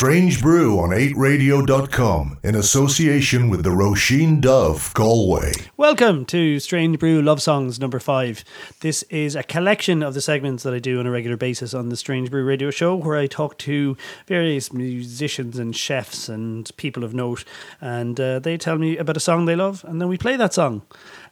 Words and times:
Strange 0.00 0.40
Brew 0.40 0.78
on 0.78 0.92
8radio.com 0.92 2.38
in 2.42 2.54
association 2.54 3.50
with 3.50 3.62
the 3.62 3.68
Roisin 3.68 4.40
Dubh 4.40 4.94
Galway. 4.94 5.52
Welcome 5.76 6.24
to 6.24 6.58
Strange 6.58 6.98
Brew 6.98 7.20
Love 7.20 7.42
Songs 7.42 7.78
number 7.78 8.00
five. 8.00 8.42
This 8.80 9.02
is 9.10 9.36
a 9.36 9.42
collection 9.42 10.02
of 10.02 10.14
the 10.14 10.22
segments 10.22 10.62
that 10.62 10.72
I 10.72 10.78
do 10.78 11.00
on 11.00 11.06
a 11.06 11.10
regular 11.10 11.36
basis 11.36 11.74
on 11.74 11.90
the 11.90 11.98
Strange 11.98 12.30
Brew 12.30 12.46
radio 12.46 12.70
show 12.70 12.96
where 12.96 13.18
I 13.18 13.26
talk 13.26 13.58
to 13.58 13.94
various 14.26 14.72
musicians 14.72 15.58
and 15.58 15.76
chefs 15.76 16.30
and 16.30 16.74
people 16.78 17.04
of 17.04 17.12
note 17.12 17.44
and 17.78 18.18
uh, 18.18 18.38
they 18.38 18.56
tell 18.56 18.78
me 18.78 18.96
about 18.96 19.18
a 19.18 19.20
song 19.20 19.44
they 19.44 19.54
love 19.54 19.84
and 19.86 20.00
then 20.00 20.08
we 20.08 20.16
play 20.16 20.34
that 20.36 20.54
song. 20.54 20.80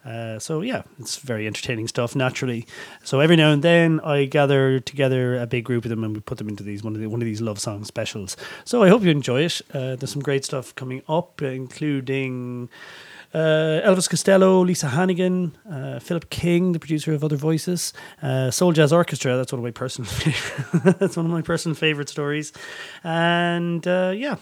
Uh, 0.05 0.39
so 0.39 0.61
yeah, 0.61 0.83
it's 0.97 1.17
very 1.17 1.45
entertaining 1.45 1.87
stuff 1.87 2.15
naturally. 2.15 2.65
So 3.03 3.19
every 3.19 3.35
now 3.35 3.51
and 3.51 3.61
then 3.63 3.99
I 4.01 4.25
gather 4.25 4.79
together 4.79 5.37
a 5.37 5.45
big 5.45 5.65
group 5.65 5.85
of 5.85 5.89
them 5.89 6.03
and 6.03 6.13
we 6.15 6.21
put 6.21 6.37
them 6.37 6.47
into 6.47 6.63
these 6.63 6.83
one 6.83 6.95
of 6.95 7.01
the, 7.01 7.07
one 7.07 7.21
of 7.21 7.25
these 7.25 7.41
love 7.41 7.59
song 7.59 7.83
specials. 7.83 8.37
So 8.65 8.83
I 8.83 8.89
hope 8.89 9.03
you 9.03 9.11
enjoy 9.11 9.43
it. 9.43 9.61
Uh, 9.73 9.95
there's 9.95 10.11
some 10.11 10.21
great 10.21 10.45
stuff 10.45 10.73
coming 10.75 11.01
up, 11.07 11.41
including. 11.41 12.69
Uh, 13.31 13.79
Elvis 13.85 14.09
Costello, 14.09 14.61
Lisa 14.61 14.87
Hannigan, 14.87 15.55
uh, 15.71 15.99
Philip 15.99 16.31
King, 16.31 16.71
the 16.71 16.79
producer 16.79 17.13
of 17.13 17.23
Other 17.23 17.35
Voices, 17.35 17.93
uh, 18.23 18.49
Souljazz 18.49 18.91
Orchestra. 18.91 19.37
That's 19.37 19.53
one 19.53 19.59
of 19.59 19.63
my 19.63 19.69
personal 19.69 20.09
that's 20.97 21.15
one 21.15 21.27
of 21.27 21.31
my 21.31 21.43
personal 21.43 21.75
favorite 21.75 22.09
stories, 22.09 22.51
and 23.03 23.87
uh, 23.87 24.13
yeah, 24.15 24.37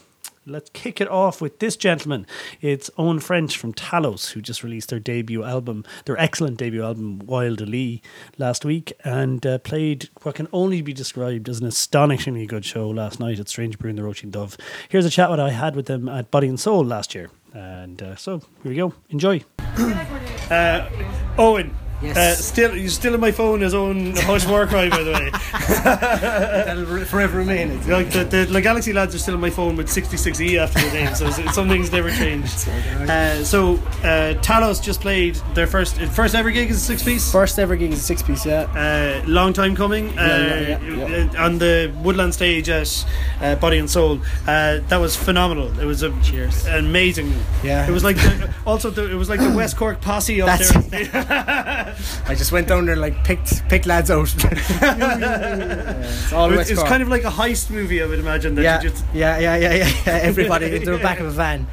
let's 0.47 0.69
kick 0.71 1.01
it 1.01 1.09
off 1.09 1.41
with 1.41 1.59
this 1.59 1.75
gentleman. 1.75 2.25
It's 2.61 2.89
Eoin 2.97 3.21
French 3.21 3.57
from 3.57 3.73
Talos, 3.73 4.31
who 4.31 4.41
just 4.41 4.63
released 4.63 4.89
their 4.89 4.99
debut 4.99 5.43
album, 5.43 5.83
their 6.05 6.17
excellent 6.17 6.57
debut 6.57 6.83
album, 6.83 7.19
Wild 7.19 7.61
Alee, 7.61 8.01
last 8.37 8.63
week, 8.63 8.93
and 9.03 9.45
uh, 9.45 9.57
played 9.59 10.09
what 10.23 10.35
can 10.35 10.47
only 10.53 10.81
be 10.81 10.93
described 10.93 11.49
as 11.49 11.59
an 11.59 11.67
astonishingly 11.67 12.45
good 12.45 12.65
show 12.65 12.89
last 12.89 13.19
night 13.19 13.39
at 13.39 13.49
Strange 13.49 13.77
Brew 13.77 13.89
in 13.89 13.95
the 13.97 14.01
Roisin 14.01 14.31
Dubh. 14.31 14.57
Here's 14.89 15.05
a 15.05 15.09
chat 15.09 15.29
what 15.29 15.39
I 15.39 15.51
had 15.51 15.75
with 15.75 15.87
them 15.87 16.07
at 16.07 16.31
Body 16.31 16.47
and 16.47 16.59
Soul 16.59 16.85
last 16.85 17.13
year. 17.13 17.29
And 17.53 18.01
uh, 18.01 18.15
so 18.15 18.39
here 18.63 18.71
we 18.71 18.75
go. 18.75 18.93
Enjoy. 19.09 19.43
uh, 19.59 20.89
Eoin, 21.37 21.73
Yes. 22.01 22.15
Uh, 22.17 22.35
still, 22.35 22.75
you're 22.75 22.89
still 22.89 23.15
in 23.15 23.19
my 23.19 23.31
phone 23.31 23.63
as 23.63 23.73
own 23.73 24.15
Hush 24.15 24.45
Warcry, 24.45 24.89
by 24.89 25.01
the 25.03 25.11
way. 25.13 25.31
That'll 25.83 26.85
re- 26.85 27.03
forever 27.05 27.39
remain. 27.39 27.71
It's 27.71 27.87
Like 27.87 28.11
the, 28.11 28.23
the, 28.23 28.45
the 28.45 28.61
Galaxy 28.61 28.93
lads 28.93 29.15
are 29.15 29.19
still 29.19 29.33
in 29.33 29.39
my 29.41 29.49
phone 29.49 29.75
with 29.75 29.87
66E 29.87 30.59
after 30.59 30.79
the 30.79 30.93
name, 30.93 31.15
so 31.15 31.25
s- 31.27 31.55
some 31.55 31.67
things 31.67 31.91
never 31.91 32.11
changed. 32.11 32.67
Uh, 32.69 33.43
so 33.43 33.73
uh, 34.03 34.33
Talos 34.41 34.81
just 34.81 35.01
played 35.01 35.35
their 35.55 35.65
first 35.67 35.97
first 36.11 36.35
ever 36.35 36.51
gig 36.51 36.69
as 36.69 36.77
a 36.77 36.79
six 36.79 37.01
piece. 37.03 37.31
First 37.31 37.57
ever 37.57 37.75
gig 37.75 37.91
is 37.93 37.99
a 37.99 38.03
six 38.03 38.21
piece, 38.21 38.45
yeah. 38.45 38.61
Uh, 38.75 39.27
long 39.27 39.53
time 39.53 39.75
coming 39.75 40.09
uh, 40.19 40.21
Yeah, 40.21 40.79
yeah, 40.79 41.07
yeah, 41.07 41.29
uh, 41.39 41.43
on 41.45 41.57
the 41.57 41.91
Woodland 42.03 42.33
stage 42.33 42.69
at 42.69 43.05
uh, 43.41 43.55
Body 43.55 43.79
and 43.79 43.89
Soul. 43.89 44.19
Uh, 44.47 44.79
that 44.87 44.97
was 44.97 45.15
phenomenal. 45.15 45.77
It 45.79 45.85
was 45.85 46.03
a 46.03 46.11
Cheers. 46.21 46.65
amazing. 46.67 47.33
Yeah. 47.63 47.87
it 47.87 47.91
was 47.91 48.03
like 48.03 48.17
the, 48.17 48.53
also 48.65 48.89
the, 48.91 49.09
it 49.11 49.15
was 49.15 49.29
like 49.29 49.39
the 49.39 49.51
West 49.51 49.77
Cork 49.77 49.99
posse 50.01 50.41
up 50.41 50.59
That's- 50.59 50.87
there. 50.89 51.83
I 52.25 52.35
just 52.35 52.51
went 52.51 52.67
down 52.67 52.85
there 52.85 52.93
and 52.93 53.01
like 53.01 53.23
picked 53.23 53.67
picked 53.69 53.85
lads 53.85 54.09
out. 54.11 54.33
Yeah, 54.87 56.01
it's 56.03 56.33
all 56.33 56.45
It 56.47 56.49
was, 56.49 56.57
West 56.57 56.71
it 56.71 56.75
Cork. 56.75 56.87
kind 56.87 57.03
of 57.03 57.09
like 57.09 57.23
a 57.23 57.29
heist 57.29 57.69
movie, 57.69 58.01
I 58.01 58.05
would 58.05 58.19
imagine. 58.19 58.55
That 58.55 58.63
yeah, 58.63 58.81
you 58.81 58.89
just 58.89 59.05
yeah, 59.13 59.37
yeah, 59.39 59.55
yeah, 59.57 59.73
yeah, 59.73 59.91
yeah. 60.05 60.13
Everybody 60.23 60.75
into 60.75 60.91
the 60.91 60.97
back 60.99 61.19
of 61.19 61.25
a 61.27 61.31
van. 61.41 61.67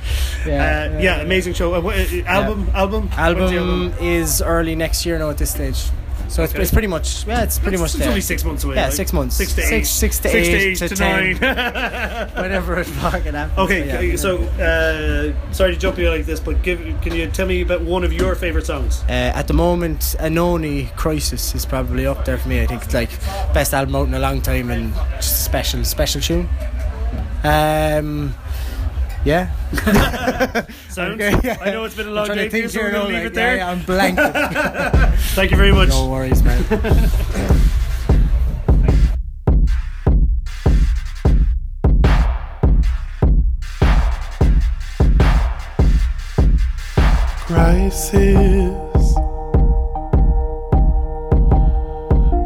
Uh, 0.44 0.98
yeah, 1.00 1.20
amazing 1.20 1.54
show. 1.54 1.74
Uh, 1.74 1.80
what, 1.80 1.96
uh, 1.98 2.22
album, 2.26 2.70
album, 2.74 3.08
the 3.08 3.16
Album 3.20 3.92
is 4.00 4.42
early 4.42 4.74
next 4.74 5.04
year 5.06 5.18
now 5.18 5.30
at 5.30 5.38
this 5.38 5.50
stage. 5.50 5.84
So 6.28 6.42
it's, 6.42 6.52
Okay. 6.52 6.62
it's 6.62 6.70
pretty 6.72 6.88
much 6.88 7.26
yeah, 7.26 7.42
it's 7.42 7.58
pretty 7.58 7.74
It's, 7.76 7.80
much 7.82 7.90
it's 7.90 7.98
there. 8.00 8.08
only 8.08 8.20
six 8.20 8.44
months 8.44 8.64
away. 8.64 8.74
Yeah, 8.76 8.84
like. 8.84 8.92
six 8.92 9.12
months. 9.12 9.36
Six 9.36 9.52
to 9.54 9.60
eight. 9.62 9.68
Six- 9.86 9.88
six 9.90 10.18
to 10.20 10.28
Six 10.30 10.48
eight 10.48 10.76
to, 10.78 10.88
to 10.88 11.00
nine. 11.00 11.36
Whatever 12.34 12.78
it 12.80 12.84
fucking 12.86 13.34
happens. 13.34 13.58
okay, 13.58 13.90
but 13.90 14.04
yeah. 14.04 14.16
so 14.16 14.38
uh, 14.60 15.52
sorry 15.52 15.74
to 15.74 15.78
jump 15.78 15.98
you 15.98 16.08
like 16.10 16.26
this, 16.26 16.40
but 16.40 16.62
give, 16.62 16.80
can 17.02 17.14
you 17.14 17.28
tell 17.30 17.46
me 17.46 17.62
about 17.62 17.82
one 17.82 18.04
of 18.04 18.12
your 18.12 18.34
favorite 18.34 18.66
songs? 18.66 19.02
Uh, 19.08 19.12
at 19.34 19.46
the 19.48 19.54
moment, 19.54 20.16
Anohni 20.20 20.94
Crisis 20.96 21.54
is 21.54 21.64
probably 21.66 22.06
up 22.06 22.24
there 22.24 22.38
for 22.38 22.48
me. 22.48 22.60
I 22.62 22.66
think 22.66 22.82
it's 22.82 22.94
like 22.94 23.10
best 23.54 23.72
album 23.74 23.94
out 23.96 24.06
in 24.08 24.14
a 24.14 24.18
long 24.18 24.40
time 24.42 24.70
and 24.70 24.92
just 25.16 25.44
special, 25.44 25.84
special 25.84 26.20
tune. 26.20 26.48
Um, 27.44 28.34
yeah. 29.24 29.50
Sounds. 30.88 31.20
Okay, 31.20 31.38
yeah. 31.42 31.58
I 31.60 31.70
know 31.70 31.84
it's 31.84 31.94
been 31.94 32.06
a 32.06 32.10
I'm 32.10 32.14
long 32.14 32.28
day 32.28 32.48
for 32.48 32.56
you, 32.56 32.68
think 32.68 32.70
so 32.70 32.80
we're 32.80 32.90
here 32.90 32.92
going 32.92 33.06
to 33.06 33.12
now, 33.12 33.14
leave 33.14 33.24
like, 33.24 33.32
it 33.32 33.34
there. 33.34 33.56
Yeah, 33.56 33.64
yeah, 33.64 33.70
I'm 33.70 33.82
blank. 33.84 34.18
Thank 35.34 35.50
you 35.50 35.56
very 35.56 35.72
much. 35.72 35.88
no 35.88 36.08
worries, 36.08 36.42
man. 36.42 37.10
crisis. 47.46 49.16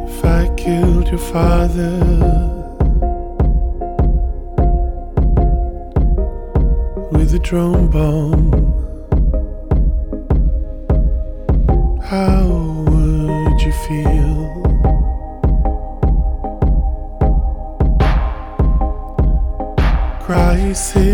If 0.07 0.25
I 0.25 0.53
killed 0.57 1.09
your 1.09 1.19
father, 1.19 2.58
a 7.39 7.41
drone 7.41 7.89
bomb, 7.89 8.51
how 12.03 12.47
would 12.89 13.61
you 13.63 13.73
feel? 13.87 14.39
Crisis. 20.21 21.08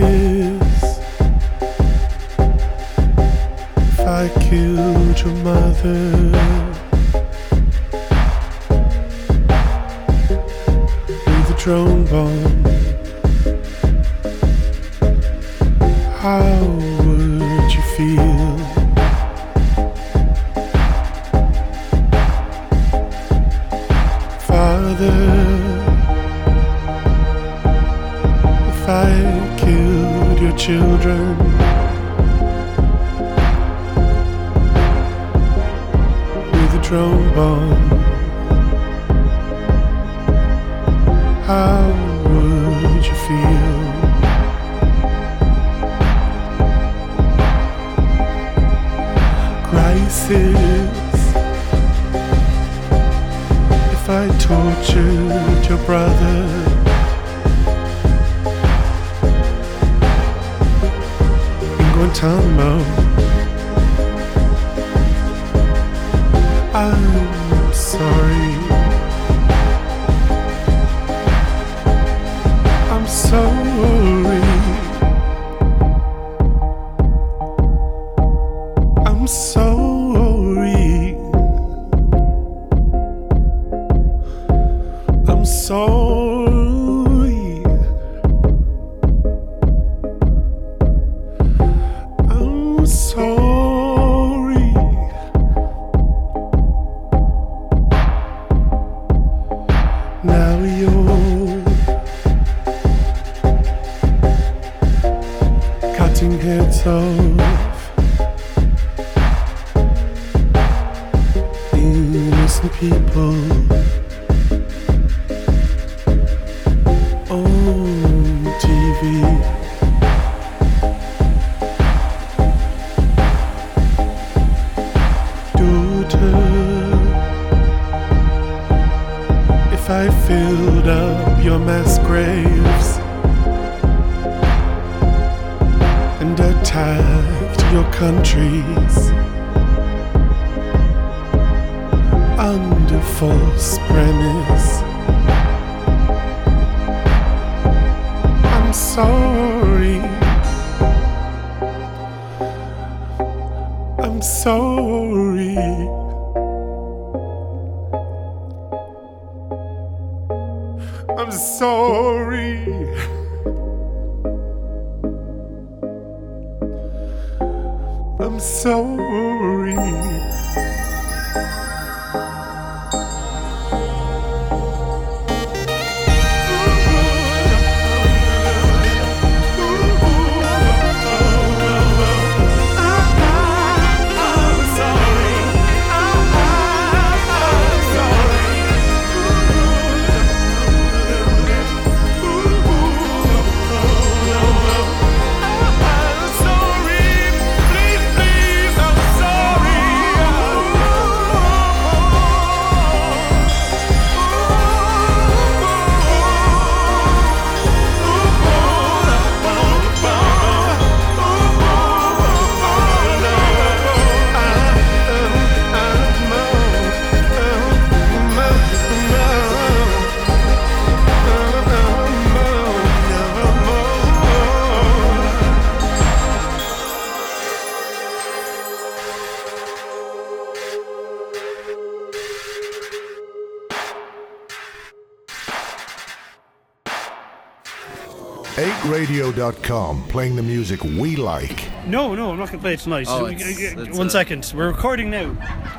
Radio.com, 239.19 240.03
playing 240.09 240.35
the 240.35 240.43
music 240.43 240.83
we 240.83 241.15
like. 241.15 241.65
No, 241.87 242.17
no, 242.17 242.31
I'm 242.33 242.37
not 242.39 242.49
going 242.49 242.59
to 242.59 242.63
play 242.63 242.73
it 242.75 242.81
tonight. 242.81 243.07
Oh, 243.09 243.27
Uh, 243.27 243.29
it's- 243.29 243.59
it's 243.61 243.97
One 243.97 244.09
a- 244.09 244.11
second. 244.11 244.53
We're 244.57 244.67
recording 244.67 245.09
now, 245.09 245.31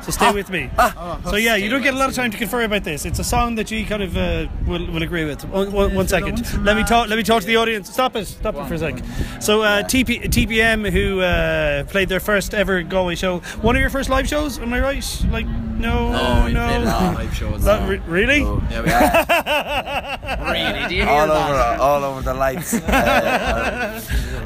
so 0.06 0.12
stay 0.12 0.32
with 0.32 0.48
me. 0.50 0.70
so 1.28 1.36
yeah, 1.36 1.56
you 1.56 1.68
don't 1.68 1.82
get 1.82 1.92
a 1.92 1.96
lot 1.98 2.08
of 2.08 2.14
time 2.14 2.30
to 2.30 2.38
confer 2.38 2.62
about 2.62 2.84
this. 2.84 3.04
It's 3.04 3.18
a 3.18 3.24
song 3.24 3.56
that 3.56 3.70
you 3.70 3.84
kind 3.84 4.02
of 4.02 4.16
uh, 4.16 4.46
will, 4.66 4.86
will 4.86 5.02
agree 5.02 5.24
with. 5.24 5.44
One, 5.46 5.72
one, 5.72 5.94
one 5.94 6.08
second. 6.08 6.64
Let 6.64 6.76
me 6.76 6.84
talk. 6.84 7.08
Let 7.08 7.16
me 7.16 7.22
talk 7.24 7.40
to 7.40 7.46
the 7.46 7.56
audience. 7.56 7.92
Stop 7.92 8.14
it. 8.16 8.26
Stop 8.26 8.54
it 8.54 8.66
for 8.66 8.74
a 8.74 8.78
sec. 8.78 8.94
So 9.40 9.62
uh, 9.62 9.82
TP, 9.82 10.22
TPM, 10.24 10.88
who 10.90 11.20
uh, 11.20 11.84
played 11.84 12.08
their 12.08 12.20
first 12.20 12.54
ever 12.54 12.82
Galway 12.82 13.16
show, 13.16 13.40
one 13.60 13.74
of 13.76 13.80
your 13.80 13.90
first 13.90 14.08
live 14.08 14.28
shows. 14.28 14.58
Am 14.58 14.72
I 14.72 14.80
right? 14.80 15.24
Like 15.30 15.46
no, 15.46 16.12
No, 16.12 16.46
no. 16.48 16.66
played 16.66 16.76
a 16.82 16.84
lot 16.84 17.14
live 17.16 17.34
shows. 17.34 17.64
That 17.64 17.88
re- 17.88 18.00
really? 18.06 18.38
Yeah, 18.40 18.82
we 18.82 18.90
are. 20.46 20.52
really? 20.52 20.88
Do 20.88 20.94
you 20.94 21.02
hear 21.02 21.10
all 21.10 21.26
that? 21.26 21.50
over, 21.74 21.82
all 21.82 22.04
over 22.04 22.22
the 22.22 22.34
lights. 22.34 22.74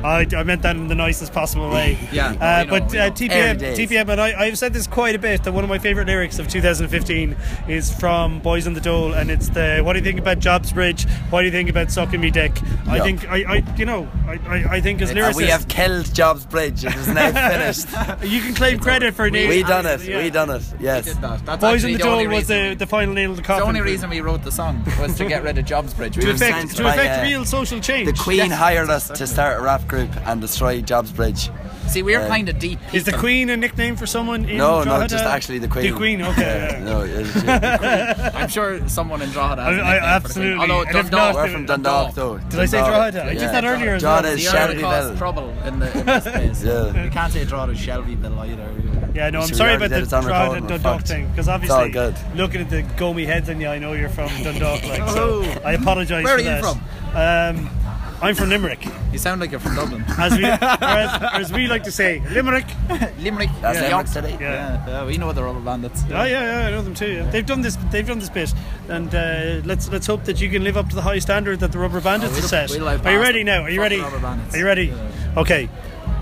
I, 0.03 0.27
I 0.35 0.43
meant 0.45 0.63
that 0.63 0.77
in 0.77 0.89
the 0.89 0.95
nicest 0.95 1.33
possible 1.33 1.71
way. 1.71 1.99
Yeah, 2.11 2.31
Uh, 2.31 2.65
we 2.65 2.71
know, 2.71 2.71
but 2.81 2.91
we 2.93 2.99
uh, 2.99 3.07
know. 3.09 3.13
TPM, 3.15 3.63
Early. 3.63 3.87
TPM, 3.87 4.09
and 4.09 4.21
I, 4.21 4.41
I've 4.41 4.59
said 4.59 4.73
this 4.73 4.87
quite 4.87 5.15
a 5.15 5.19
bit. 5.19 5.47
That 5.51 5.55
one 5.57 5.65
of 5.65 5.71
my 5.71 5.81
favourite 5.81 6.07
lyrics 6.07 6.39
of 6.39 6.47
2015 6.47 7.37
is 7.67 7.93
from 7.93 8.39
Boys 8.39 8.69
on 8.69 8.75
the 8.75 8.81
Dole, 8.81 9.15
and 9.15 9.33
it's 9.33 9.49
the 9.49 9.81
"What 9.83 9.95
do 9.95 9.99
you 9.99 10.05
think 10.05 10.21
about 10.21 10.39
Jobs 10.39 10.71
Bridge? 10.73 11.09
What 11.31 11.41
do 11.41 11.47
you 11.47 11.51
think 11.51 11.69
about 11.69 11.91
sucking 11.91 12.21
me 12.21 12.31
dick?" 12.31 12.53
I 12.87 12.99
Yeah. 12.99 13.03
think, 13.03 13.29
I, 13.29 13.37
I, 13.57 13.75
you 13.77 13.85
know, 13.85 14.07
I, 14.29 14.35
I, 14.47 14.65
I 14.77 14.81
think 14.81 15.03
as 15.03 15.11
and 15.11 15.19
lyricists, 15.19 15.35
we 15.39 15.47
have 15.47 15.67
killed 15.67 16.15
Jobs 16.15 16.47
Bridge. 16.47 16.85
It 16.85 16.95
is 16.95 17.09
now 17.09 17.33
finished. 17.51 17.89
you 18.23 18.41
can 18.43 18.55
claim 18.55 18.79
credit 18.79 19.13
for 19.15 19.29
we- 19.29 19.49
we 19.49 19.65
done 19.65 19.87
it. 19.87 20.05
Yeah. 20.05 20.23
We 20.23 20.31
done 20.31 20.51
it. 20.51 20.63
Yes. 20.79 21.07
Did 21.07 21.21
that. 21.21 21.45
That's 21.45 21.61
Boys 21.61 21.85
on 21.85 21.91
the 21.91 21.97
the 21.99 22.05
only 22.09 22.25
Dole 22.27 22.33
was 22.35 22.43
reason 22.49 22.63
the, 22.63 22.69
we- 22.69 22.75
the 22.77 22.87
final 22.87 23.15
nail 23.15 23.31
of 23.33 23.37
the 23.37 23.43
coffin. 23.43 23.63
the 23.63 23.69
only 23.69 23.81
reason 23.81 24.09
we 24.09 24.21
wrote 24.21 24.45
the 24.45 24.53
song 24.53 24.85
was 25.01 25.17
to 25.17 25.25
get 25.25 25.43
rid 25.43 25.59
of 25.59 25.65
Jobs 25.65 25.93
Bridge. 25.95 26.17
We 26.17 26.23
to 26.23 26.29
were 26.29 26.35
affect, 26.35 26.59
sent 26.59 26.77
to 26.77 26.83
by, 26.85 26.95
affect 26.95 27.19
uh, 27.19 27.23
real 27.29 27.45
social 27.45 27.81
change. 27.81 28.07
The 28.07 28.13
Queen 28.23 28.37
Yes. 28.37 28.53
hired 28.53 28.89
us 28.89 29.09
to 29.09 29.27
start 29.27 29.59
a 29.59 29.63
rap 29.63 29.89
group 29.89 30.11
and 30.29 30.41
destroy 30.41 30.81
Jobs 30.81 31.11
Bridge. 31.11 31.51
See, 31.91 32.03
we're 32.03 32.21
Uh, 32.21 32.29
kind 32.29 32.49
of 32.49 32.59
deep. 32.59 32.79
Is 32.93 33.03
the 33.05 33.11
people. 33.11 33.21
Queen 33.21 33.51
a 33.51 33.57
nickname 33.57 33.97
for 33.97 34.07
someone 34.07 34.45
in 34.45 34.59
No, 34.59 34.79
no, 34.79 34.85
Drogheda? 34.85 35.09
just 35.09 35.25
actually 35.25 35.59
the 35.59 35.67
Queen. 35.69 35.91
The 35.91 35.97
Queen, 35.97 36.23
okay. 36.23 36.41
Yeah, 36.43 36.79
yeah. 36.79 36.85
no, 36.85 37.01
it's 37.03 37.33
just 37.33 37.47
the 37.47 37.79
Queen. 38.31 38.31
I'm 38.43 38.49
sure 38.49 38.89
someone 38.89 39.23
in 39.23 39.31
Drogheda 39.31 39.63
has 39.65 39.77
I- 39.77 39.81
a 39.81 39.83
I- 39.83 39.93
nickname 39.95 40.21
for 40.23 40.29
the 40.29 40.35
Queen. 40.35 40.53
absolutely. 40.53 40.61
Although 40.61 40.81
And 40.83 40.89
if 40.89 40.95
Dundalk, 41.11 41.11
not, 41.11 41.35
We're 41.35 41.49
from 41.49 41.67
Dundalk, 41.67 42.15
though. 42.15 42.39
Did 42.39 42.61
I 42.61 42.65
say 42.67 42.79
Dundalk. 42.79 42.95
Drogheda? 43.13 43.25
I 43.25 43.33
did 43.35 43.43
Yeah. 43.43 43.53
that 43.53 43.65
earlier 43.65 43.95
as 43.97 44.03
Drogheda 44.03 44.29
well. 44.29 44.37
is 44.37 44.43
the 44.45 44.49
other 44.59 44.79
Shelbyville. 44.81 45.17
trouble 45.19 45.55
in, 45.67 45.79
the, 45.81 45.99
in 45.99 46.07
this 46.07 46.25
place. 46.25 46.63
Yeah. 46.71 47.05
You 47.05 47.11
can't 47.11 47.33
say 47.33 47.45
Drogheda 47.45 47.77
Shelbyville 47.79 48.39
either. 48.41 48.69
Yeah, 49.13 49.31
no, 49.31 49.41
I'm 49.41 49.49
So 49.49 49.55
sorry 49.55 49.75
about 49.75 49.91
the 49.91 49.97
did 49.97 50.03
it, 50.03 50.05
it's 50.05 50.13
on 50.13 50.23
Drogheda 50.23 50.67
Dundalk 50.69 51.03
thing 51.03 51.27
because 51.31 51.49
obviously, 51.49 51.93
looking 52.37 52.61
at 52.61 52.71
the 52.71 52.83
gomy 52.97 53.25
heads 53.27 53.51
on 53.51 53.61
you, 53.61 53.67
I 53.69 53.79
know 53.81 53.95
you're 53.95 54.09
from 54.09 54.29
Dundalk. 54.45 54.85
Like, 54.89 55.09
so 55.11 55.43
Oh. 55.45 55.61
I 55.65 55.73
apologise. 55.73 56.23
Where 56.25 56.39
for 56.39 56.45
are 56.45 56.45
you 56.45 56.63
that. 56.63 56.63
from? 56.63 57.71
I'm 58.23 58.35
from 58.35 58.51
Limerick, 58.51 58.85
You 59.13 59.19
sound 59.19 59.41
like 59.41 59.51
you're 59.51 59.61
from 59.61 59.75
Dublin. 59.77 60.05
as 60.19 60.37
we, 60.37 60.45
or 60.45 60.49
as, 60.51 61.23
or 61.23 61.27
as 61.41 61.53
we 61.53 61.67
like 61.69 61.85
to 61.85 61.93
say, 61.93 62.21
Limerick. 62.31 62.67
Limerick. 63.19 63.49
That's 63.63 63.79
yeah. 63.81 63.89
Limerick 63.89 64.07
City. 64.09 64.29
Yeah. 64.33 64.39
Yeah, 64.41 64.87
yeah, 64.89 65.05
we 65.07 65.17
know 65.17 65.33
the 65.33 65.43
rubber 65.43 65.61
bandits. 65.61 66.03
Oh 66.11 66.25
yeah, 66.25 66.27
yeah, 66.63 66.67
I 66.67 66.71
know 66.71 66.83
them 66.83 66.95
too. 66.95 67.13
Yeah. 67.13 67.31
They've 67.31 67.47
done 67.47 67.63
this. 67.63 67.77
They've 67.91 68.07
done 68.07 68.19
this 68.19 68.29
bit, 68.29 68.53
and 68.89 69.15
uh, 69.15 69.63
let's 69.65 69.89
let's 69.91 70.07
hope 70.07 70.25
that 70.25 70.41
you 70.41 70.51
can 70.51 70.63
live 70.65 70.77
up 70.77 70.89
to 70.91 70.95
the 70.95 71.03
high 71.03 71.19
standard 71.19 71.61
that 71.61 71.73
the 71.73 71.79
Rubber 71.79 72.01
Bandits 72.01 72.33
we'll- 72.33 72.43
have 72.43 72.51
set. 72.51 72.71
we'll 72.71 72.87
Are 72.89 73.13
you 73.13 73.21
ready 73.21 73.43
now? 73.43 73.63
Are 73.63 73.71
you 73.71 73.81
ready? 73.81 73.97
the 73.97 74.03
Rubber 74.03 74.19
Bandits. 74.21 74.55
Are 74.55 74.59
you 74.59 74.67
ready? 74.67 74.87
Yeah. 74.87 75.35
Okay. 75.39 75.69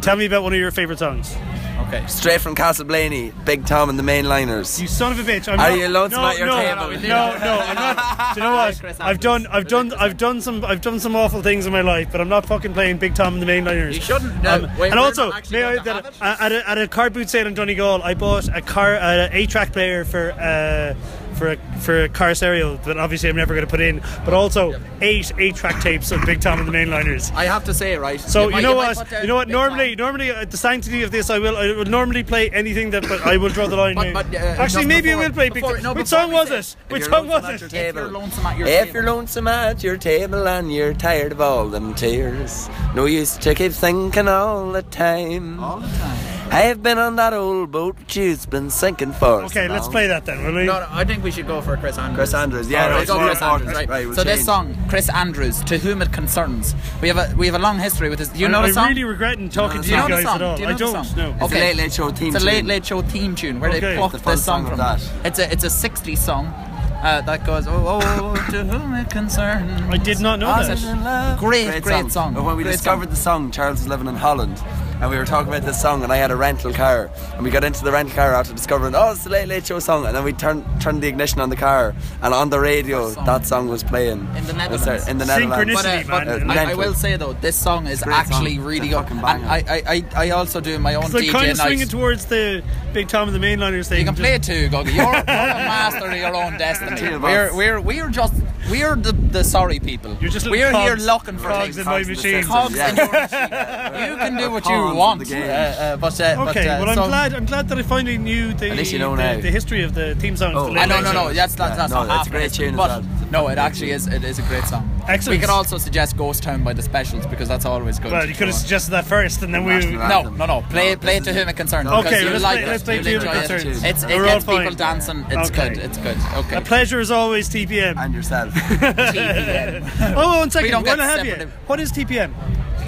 Tell 0.00 0.16
me 0.16 0.26
about 0.26 0.44
one 0.44 0.52
of 0.52 0.58
your 0.60 0.70
favourite 0.70 1.00
songs. 1.00 1.34
Okay. 1.78 2.04
Straight 2.06 2.40
from 2.40 2.54
Castleblayney, 2.54 3.32
Big 3.44 3.64
Tom 3.64 3.88
and 3.88 3.98
the 3.98 4.02
Mainliners. 4.02 4.80
You 4.80 4.88
son 4.88 5.12
of 5.12 5.18
a 5.18 5.22
bitch! 5.22 5.48
I'm 5.48 5.58
Are 5.60 5.70
not, 5.70 5.78
you 5.78 5.88
lonesome 5.88 6.22
no, 6.22 6.28
at 6.28 6.38
your 6.38 6.46
no, 6.46 6.56
table? 6.56 7.08
No, 7.08 7.38
no, 7.38 7.60
I'm 7.60 7.74
not. 7.74 8.34
Do 8.34 8.40
you 8.40 8.46
know 8.46 8.54
what? 8.56 9.00
I've 9.00 9.20
done, 9.20 9.46
I've 9.46 9.68
done, 9.68 9.92
I've 9.94 10.16
done 10.16 10.40
some, 10.40 10.64
I've 10.64 10.80
done 10.80 10.98
some 11.00 11.14
awful 11.14 11.40
things 11.40 11.66
in 11.66 11.72
my 11.72 11.80
life, 11.80 12.08
but 12.10 12.20
I'm 12.20 12.28
not 12.28 12.46
fucking 12.46 12.74
playing 12.74 12.98
Big 12.98 13.14
Tom 13.14 13.34
and 13.34 13.42
the 13.42 13.46
Mainliners. 13.46 13.94
You 13.94 14.00
shouldn't, 14.00 14.42
no. 14.42 14.64
Um, 14.64 14.76
Wait, 14.78 14.90
and 14.90 14.98
also, 14.98 15.30
may 15.50 15.62
I, 15.62 15.76
that, 15.82 16.04
have 16.04 16.06
it? 16.06 16.22
uh, 16.22 16.36
at, 16.40 16.52
a, 16.52 16.68
at 16.68 16.78
a 16.78 16.88
car 16.88 17.10
boot 17.10 17.30
sale 17.30 17.46
in 17.46 17.54
Donegal, 17.54 18.02
I 18.02 18.14
bought 18.14 18.48
a 18.48 18.60
car, 18.60 18.96
uh, 18.96 19.28
eight-track 19.32 19.72
player 19.72 20.04
for. 20.04 20.32
Uh, 20.32 20.94
for 21.38 21.52
a, 21.52 21.56
for 21.80 22.04
a 22.04 22.08
car 22.08 22.34
stereo 22.34 22.76
that 22.78 22.98
obviously 22.98 23.28
I'm 23.30 23.36
never 23.36 23.54
going 23.54 23.66
to 23.66 23.70
put 23.70 23.80
in, 23.80 24.02
but 24.24 24.34
also 24.34 24.74
eight 25.00 25.32
eight 25.38 25.54
track 25.56 25.80
tapes 25.80 26.10
of 26.12 26.24
Big 26.26 26.40
Tom 26.40 26.58
and 26.58 26.68
the 26.68 26.72
Mainliners. 26.72 27.32
I 27.34 27.44
have 27.44 27.64
to 27.64 27.74
say, 27.74 27.96
right? 27.96 28.20
So 28.20 28.44
you, 28.46 28.50
might- 28.50 28.60
know 28.62 28.74
what? 28.74 29.10
You 29.22 29.26
know 29.28 29.34
what? 29.36 29.48
Normally, 29.48 29.94
Tom. 29.96 30.04
normally 30.06 30.30
uh, 30.30 30.44
the 30.44 30.56
sanctity 30.56 31.02
of 31.02 31.10
this, 31.10 31.30
I 31.30 31.38
will. 31.38 31.56
I 31.56 31.72
will 31.72 31.84
normally 31.84 32.24
play 32.24 32.50
anything 32.50 32.90
that, 32.90 33.08
but 33.08 33.20
I 33.24 33.36
will 33.36 33.50
draw 33.50 33.66
the 33.68 33.76
line. 33.76 33.94
But- 33.94 34.12
but, 34.30 34.34
uh, 34.34 34.38
Actually, 34.62 34.86
maybe 34.86 35.08
before- 35.10 35.22
I 35.22 35.26
will 35.28 35.34
play. 35.34 35.48
Big 35.48 35.54
before- 35.62 35.74
Tom. 35.76 35.82
no, 35.84 35.92
Which 35.94 36.06
song 36.08 36.32
was 36.32 36.48
say- 36.48 36.58
it? 36.58 36.76
Which 36.88 37.00
you're 37.02 37.10
song 37.10 37.28
was 37.28 37.44
at 37.44 37.62
it? 37.62 37.72
your 37.72 37.82
If 37.88 37.94
you're 37.94 38.10
lonesome 38.10 38.46
at 38.46 38.58
your 38.58 38.68
If 38.68 38.78
table. 38.84 38.92
you're 38.94 39.04
lonesome 39.14 39.48
at 39.48 39.82
your 39.84 39.96
table 39.96 40.48
and 40.48 40.72
you're 40.74 40.94
tired 40.94 41.32
of 41.32 41.40
all 41.40 41.68
them 41.68 41.94
tears, 41.94 42.68
no 42.94 43.04
use 43.06 43.36
to 43.38 43.54
keep 43.54 43.72
thinking 43.72 44.28
all 44.28 44.72
the 44.72 44.82
time. 44.82 45.62
all 45.62 45.78
the 45.78 45.88
time. 45.98 46.18
I 46.50 46.62
have 46.62 46.82
been 46.82 46.96
on 46.98 47.16
that 47.16 47.34
old 47.34 47.70
boat 47.70 47.98
which 47.98 48.16
you's 48.16 48.46
been 48.46 48.70
sinking 48.70 49.12
for. 49.12 49.42
Okay, 49.44 49.66
so 49.66 49.72
let's 49.72 49.86
play 49.86 50.06
that 50.06 50.24
then, 50.24 50.42
will 50.44 50.54
we? 50.54 50.64
No, 50.64 50.80
no, 50.80 50.86
I 50.90 51.04
think 51.04 51.22
we 51.22 51.30
should 51.30 51.46
go 51.46 51.60
for 51.60 51.76
Chris 51.76 51.98
Andrews. 51.98 52.16
Chris 52.16 52.34
Andrews, 52.34 52.70
yeah, 52.70 52.84
All 52.84 52.90
right, 52.90 52.96
that's 52.98 53.10
go 53.10 53.16
more 53.18 53.26
Chris. 53.28 53.42
Andrews, 53.42 53.74
right? 53.74 53.88
Right, 53.88 54.06
we'll 54.06 54.14
so 54.16 54.24
this 54.24 54.44
song, 54.46 54.74
Chris 54.88 55.08
Andrews, 55.10 55.62
to 55.64 55.76
whom 55.78 56.00
it 56.00 56.10
concerns. 56.10 56.74
We 57.02 57.08
have 57.08 57.18
a 57.18 57.36
we 57.36 57.46
have 57.46 57.54
a 57.54 57.58
long 57.58 57.78
history 57.78 58.08
with 58.08 58.18
this. 58.18 58.28
Do 58.30 58.38
you 58.40 58.46
I, 58.46 58.50
know 58.50 58.60
I 58.60 58.68
the 58.68 58.72
song? 58.72 58.88
really 58.88 59.04
regretting 59.04 59.50
talking 59.50 59.82
Do 59.82 59.88
to 59.88 59.94
you 59.94 59.96
you 59.96 60.08
know 60.08 60.08
the 60.08 60.14
guys 60.14 60.24
song? 60.24 60.34
at 60.36 60.42
all. 60.42 60.56
Do 60.56 60.62
you 60.62 60.68
I 60.68 60.70
know 60.72 60.78
the 60.78 60.84
don't. 60.92 61.04
song? 61.04 61.16
No. 61.18 61.36
It's 61.44 61.52
a 61.52 61.56
Late 61.56 61.76
Late 61.76 61.92
Show 61.92 62.10
theme 62.10 62.34
It's 62.34 62.42
a 62.42 62.46
late 62.46 62.58
tune. 62.60 62.66
late 62.66 62.86
show 62.86 63.02
theme 63.02 63.34
tune 63.34 63.60
where 63.60 63.70
Okay. 63.70 63.80
they 63.80 63.88
It's 63.92 63.98
pluck 63.98 64.12
the 64.12 64.18
the, 64.18 64.24
full 64.24 64.36
song 64.38 64.62
song 64.64 64.70
from. 64.76 64.80
of 64.80 65.00
that. 65.00 65.26
It's 65.26 65.38
a 65.38 65.52
it's 65.52 65.64
a 65.64 65.68
60s 65.88 66.18
song 66.18 66.46
uh, 66.46 67.20
that 67.26 67.44
goes 67.44 67.66
oh, 67.68 67.84
oh 67.86 68.34
to 68.50 68.64
whom 68.64 68.94
it 68.94 69.10
concerns. 69.10 69.70
I 69.92 69.98
did 69.98 70.18
not 70.20 70.38
know 70.40 70.48
Ah, 70.48 70.62
that. 70.62 70.70
it's 70.72 71.40
Great, 71.40 71.82
great, 71.82 72.10
song. 72.10 72.32
But 72.34 72.44
when 72.44 72.56
we 72.56 72.62
Great 72.64 72.72
discovered 72.72 73.04
song. 73.04 73.10
the 73.10 73.16
song, 73.16 73.50
Charles 73.52 73.78
was 73.80 73.88
living 73.88 74.08
in 74.08 74.16
Holland, 74.16 74.56
and 75.00 75.10
we 75.10 75.16
were 75.16 75.24
talking 75.24 75.48
about 75.52 75.62
this 75.66 75.80
song, 75.80 76.02
and 76.02 76.12
I 76.12 76.16
had 76.16 76.30
a 76.30 76.36
rental 76.36 76.72
car, 76.72 77.10
and 77.34 77.42
we 77.44 77.50
got 77.50 77.64
into 77.64 77.84
the 77.84 77.92
rental 77.92 78.14
car 78.14 78.34
after 78.34 78.52
discovering, 78.52 78.94
oh, 78.94 79.12
it's 79.12 79.24
the 79.24 79.30
Late 79.30 79.48
Late 79.48 79.66
Show 79.66 79.78
song, 79.78 80.06
and 80.06 80.14
then 80.16 80.24
we 80.24 80.32
turned 80.32 80.64
turned 80.80 81.02
the 81.02 81.08
ignition 81.08 81.40
on 81.40 81.50
the 81.50 81.56
car, 81.56 81.94
and 82.22 82.34
on 82.34 82.50
the 82.50 82.58
radio 82.60 83.10
that 83.24 83.46
song 83.46 83.68
was 83.68 83.82
playing 83.82 84.20
In 84.36 84.46
the 84.46 84.52
Netherlands. 84.52 84.82
started- 84.82 85.08
In 85.10 85.18
the 85.18 85.26
Netherlands. 85.26 85.74
But, 85.74 85.86
uh, 85.86 86.02
but. 86.06 86.28
Uh, 86.28 86.52
I, 86.52 86.70
I 86.72 86.74
will 86.74 86.94
say 86.94 87.16
though, 87.16 87.32
this 87.34 87.56
song 87.56 87.86
is 87.86 88.02
actually 88.06 88.56
song. 88.56 88.64
really 88.64 88.88
good. 88.88 88.94
fucking 88.96 89.18
And. 89.18 89.44
I, 89.46 89.64
I, 89.68 89.82
I, 89.86 90.04
I 90.26 90.30
also 90.30 90.60
do 90.60 90.78
my 90.78 90.94
own 90.94 91.04
It's 91.04 91.14
like 91.14 91.24
DJ 91.24 91.32
kind 91.32 91.50
of 91.50 91.58
night. 91.58 91.66
swinging 91.66 91.88
towards 91.88 92.24
the 92.26 92.62
Big 92.92 93.08
Tom 93.08 93.28
and 93.28 93.34
the 93.40 93.46
Mainliners 93.46 93.88
thing. 93.88 94.00
You 94.00 94.04
can 94.06 94.14
play 94.14 94.34
it 94.34 94.42
too, 94.42 94.68
Goggy. 94.68 94.92
You're, 94.92 95.04
you're 95.04 95.12
a 95.14 95.24
master 95.26 96.06
of 96.10 96.16
your 96.16 96.34
own 96.34 96.58
destiny. 96.58 97.16
We're, 97.18 97.54
we're, 97.54 97.80
we're 97.80 98.08
just, 98.10 98.34
we're 98.70 98.96
the, 98.96 99.12
the 99.12 99.44
sorry 99.44 99.78
people. 99.78 100.16
You're 100.20 100.30
just 100.30 100.46
we're 100.48 100.66
little 100.66 100.80
here 100.80 100.90
cogs- 100.96 101.06
looking 101.06 101.38
for 101.38 101.48
cogs 101.48 101.76
things. 101.76 101.78
in 101.78 101.84
my 101.84 101.98
Cogs 102.02 102.08
in 102.08 102.14
machine. 102.14 102.44
Cogs 102.44 102.76
Yeah. 102.76 102.90
in 102.90 102.96
your 102.96 103.12
machine. 103.12 104.10
You 104.10 104.16
can 104.16 104.36
do 104.36 104.50
what 104.50 104.64
you 104.66 104.72
pawns 104.94 104.96
in 104.96 104.98
want. 104.98 105.18
the 105.20 105.24
game. 105.26 105.42
Uh, 105.42 105.52
uh, 105.52 105.96
but, 105.96 106.20
uh, 106.20 106.36
but, 106.36 106.48
Okay, 106.56 106.68
uh, 106.68 106.80
well, 106.80 106.88
I'm 106.88 106.94
so- 106.96 107.06
glad. 107.08 107.34
I'm 107.34 107.44
glad 107.46 107.68
that 107.68 107.78
I 107.78 107.82
finally 107.82 108.18
knew 108.18 108.52
the 108.54 108.68
you 108.84 108.98
know 108.98 109.16
the, 109.16 109.40
the 109.42 109.50
history 109.50 109.82
of 109.82 109.94
the 109.94 110.14
theme 110.16 110.36
song. 110.36 110.52
Oh. 110.54 110.66
to 110.68 110.72
Late 110.72 110.88
no 110.88 111.00
no 111.00 111.12
no 111.12 111.32
that's 111.32 111.54
that's, 111.54 111.70
Yeah, 111.70 111.76
that's 111.76 111.92
no, 111.92 112.04
not 112.04 112.08
half 112.18 112.26
a 112.26 112.30
great 112.30 112.46
it. 112.52 112.54
tune 112.54 112.76
but 112.76 113.02
no 113.30 113.48
it 113.48 113.58
actually 113.58 113.90
is 113.90 114.06
it 114.06 114.24
is 114.24 114.38
a 114.38 114.42
great 114.42 114.64
song 114.64 114.84
Excellent. 115.08 115.36
we 115.36 115.40
could 115.40 115.50
also 115.50 115.78
suggest 115.78 116.16
Ghost 116.16 116.42
Town 116.42 116.62
by 116.64 116.72
the 116.72 116.82
Specials 116.82 117.26
because 117.26 117.48
that's 117.48 117.64
always 117.64 117.98
good 117.98 118.12
Well, 118.12 118.26
you 118.28 118.34
could 118.34 118.48
have 118.48 118.56
suggested 118.56 118.90
that 118.92 119.04
first, 119.06 119.42
and 119.42 119.54
then 119.54 119.64
we. 119.64 119.72
National 119.74 120.08
no 120.08 120.22
no 120.30 120.46
no 120.46 120.62
play 120.70 120.90
No, 120.94 120.96
play 120.96 121.18
this 121.18 121.24
to 121.24 121.30
is- 121.30 121.36
whom 121.36 121.48
it 121.48 121.56
concerns 121.56 121.88
Okay, 121.88 122.02
because 122.02 122.22
you 122.22 122.30
let's 122.30 122.42
like 122.44 122.58
play- 122.58 122.64
it 122.64 122.68
let's 122.68 122.82
play 122.82 122.96
to 122.98 123.02
whom 123.02 123.12
it 123.12 123.14
enjoy 123.16 123.32
concerns. 123.38 123.84
it's, 123.84 124.02
it 124.04 124.08
gets 124.08 124.44
people 124.44 124.74
dancing 124.74 125.24
it's 125.30 125.50
good 125.50 125.78
it's 125.78 125.98
good 125.98 126.16
okay 126.36 126.56
A 126.56 126.60
pleasure 126.60 127.00
as 127.00 127.10
always, 127.10 127.48
TPM. 127.48 127.96
And 127.98 128.14
yourself. 128.14 128.52
TPM. 128.54 130.14
oh, 130.16 130.38
one 130.38 130.50
second. 130.50 130.66
We 130.66 130.70
don't 130.70 130.86
While 130.86 130.96
get 130.96 131.00
I 131.04 131.06
have 131.16 131.24
you, 131.26 131.32
separate- 131.32 131.48
what 131.66 131.80
is 131.80 131.92
TPM? 131.92 132.32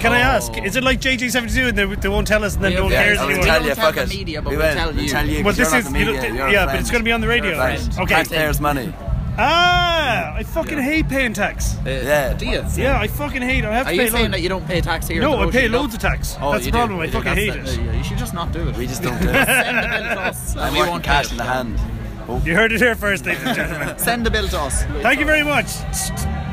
Can 0.01 0.11
I 0.13 0.19
ask? 0.19 0.51
Oh. 0.55 0.63
Is 0.63 0.75
it 0.75 0.83
like 0.83 0.99
JJ72 0.99 1.69
and 1.69 1.77
they, 1.77 1.85
they 1.95 2.09
won't 2.09 2.27
tell 2.27 2.43
us 2.43 2.55
and 2.55 2.63
then 2.63 2.71
We 2.71 2.77
no 2.77 2.83
one 2.85 2.91
have- 2.93 3.03
cares 3.05 3.15
yeah, 3.17 3.21
I 3.21 3.25
will 3.25 3.27
we 3.27 3.33
anymore? 3.39 3.53
tell 3.53 3.61
you, 3.69 3.75
tell 3.75 3.85
fuck 3.85 3.95
the 3.95 4.01
it. 4.03 4.09
media, 4.09 4.41
but 4.41 4.49
we 4.51 4.57
we'll 4.57 4.67
will. 4.67 4.73
tell 4.75 4.91
We'll 4.93 5.03
you. 5.03 5.09
tell 5.09 5.27
you. 5.27 5.35
Well, 5.43 5.53
'cause 5.53 5.57
this 5.57 5.73
is 5.73 5.91
the 5.91 5.99
you 5.99 6.05
know, 6.05 6.11
media, 6.13 6.21
th- 6.31 6.53
yeah, 6.53 6.65
but 6.65 6.75
it's 6.79 6.89
going 6.91 7.01
to 7.01 7.05
be 7.05 7.11
on 7.11 7.21
the 7.21 7.27
radio. 7.27 7.57
Right. 7.57 7.99
Okay. 7.99 8.15
Taxpayers' 8.15 8.59
money. 8.59 8.93
Ah, 9.37 10.33
I 10.35 10.43
fucking 10.43 10.77
hate 10.77 11.07
paying 11.07 11.33
tax. 11.33 11.75
Yeah. 11.85 12.33
do 12.33 12.45
you 12.45 12.63
Yeah, 12.75 12.99
I 12.99 13.07
fucking 13.07 13.41
hate. 13.41 13.63
it. 13.63 13.67
I 13.67 13.73
have 13.73 13.87
are 13.87 13.89
to 13.91 13.95
you 13.95 14.01
pay 14.01 14.09
saying 14.09 14.23
loads. 14.23 14.31
that 14.33 14.41
you 14.41 14.49
don't 14.49 14.67
pay 14.67 14.81
tax 14.81 15.07
here 15.07 15.21
No, 15.21 15.41
I 15.41 15.49
pay 15.49 15.67
Roisin 15.67 15.69
Dubh? 15.69 15.71
loads 15.73 15.93
of 15.95 16.01
tax. 16.01 16.37
Oh, 16.41 16.51
That's 16.51 16.65
you 16.65 16.71
the 16.71 16.77
problem. 16.77 16.97
do. 16.99 17.03
I 17.03 17.05
You 17.05 17.11
fucking 17.13 17.33
hate 17.35 17.53
the- 17.53 17.59
it. 17.59 17.79
uh, 17.89 17.91
You 17.97 18.03
should 18.03 18.17
just 18.17 18.33
not 18.33 18.51
do 18.51 18.67
it. 18.67 18.75
We 18.75 18.87
just 18.87 19.01
don't 19.07 19.19
do 19.21 19.29
it. 19.29 19.45
Send 19.47 19.77
the 19.77 19.87
bill 19.89 20.03
to 20.15 20.19
us. 20.21 20.51
and 20.51 20.61
I'm 20.61 20.73
we 20.73 20.79
working 20.79 20.91
won't 20.91 21.03
cash 21.03 21.31
in 21.31 21.37
the 21.37 21.43
hand. 21.45 21.79
You 22.45 22.55
heard 22.55 22.71
it 22.71 22.79
here 22.81 22.95
first, 22.95 23.25
ladies 23.25 23.43
and 23.43 23.55
gentlemen. 23.55 23.97
Send 23.97 24.25
the 24.25 24.31
bill 24.31 24.47
to 24.49 24.59
us. 24.59 24.83
Thank 25.01 25.19
you 25.19 25.25
very 25.25 25.43
much. 25.43 25.67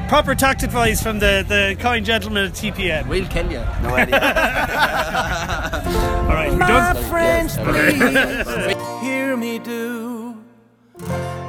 Proper 0.08 0.34
tax 0.34 0.62
advice 0.62 1.02
from 1.02 1.18
the, 1.18 1.44
the 1.46 1.76
kind 1.78 2.04
gentleman 2.04 2.46
at 2.46 2.52
TPM. 2.52 3.06
We'll 3.08 3.26
kill 3.28 3.50
you. 3.52 3.62
No 3.82 3.90
idea. 3.90 4.18
All 6.22 6.34
right, 6.34 6.50
we're 6.50 6.58
done. 6.58 7.04
friends, 7.04 7.58
please 7.58 9.00
hear 9.02 9.36
me 9.36 9.58
do. 9.58 10.34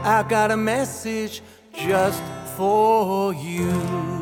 I've 0.04 0.28
got 0.28 0.52
a 0.52 0.58
message 0.58 1.42
just 1.74 2.22
for 2.58 3.34
you. 3.34 4.19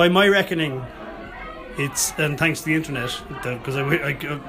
By 0.00 0.08
my 0.08 0.26
reckoning, 0.26 0.82
it's 1.76 2.12
and 2.16 2.38
thanks 2.38 2.60
to 2.60 2.64
the 2.64 2.74
internet 2.74 3.10
because 3.44 3.76
I, 3.76 3.82
I- 3.82 4.40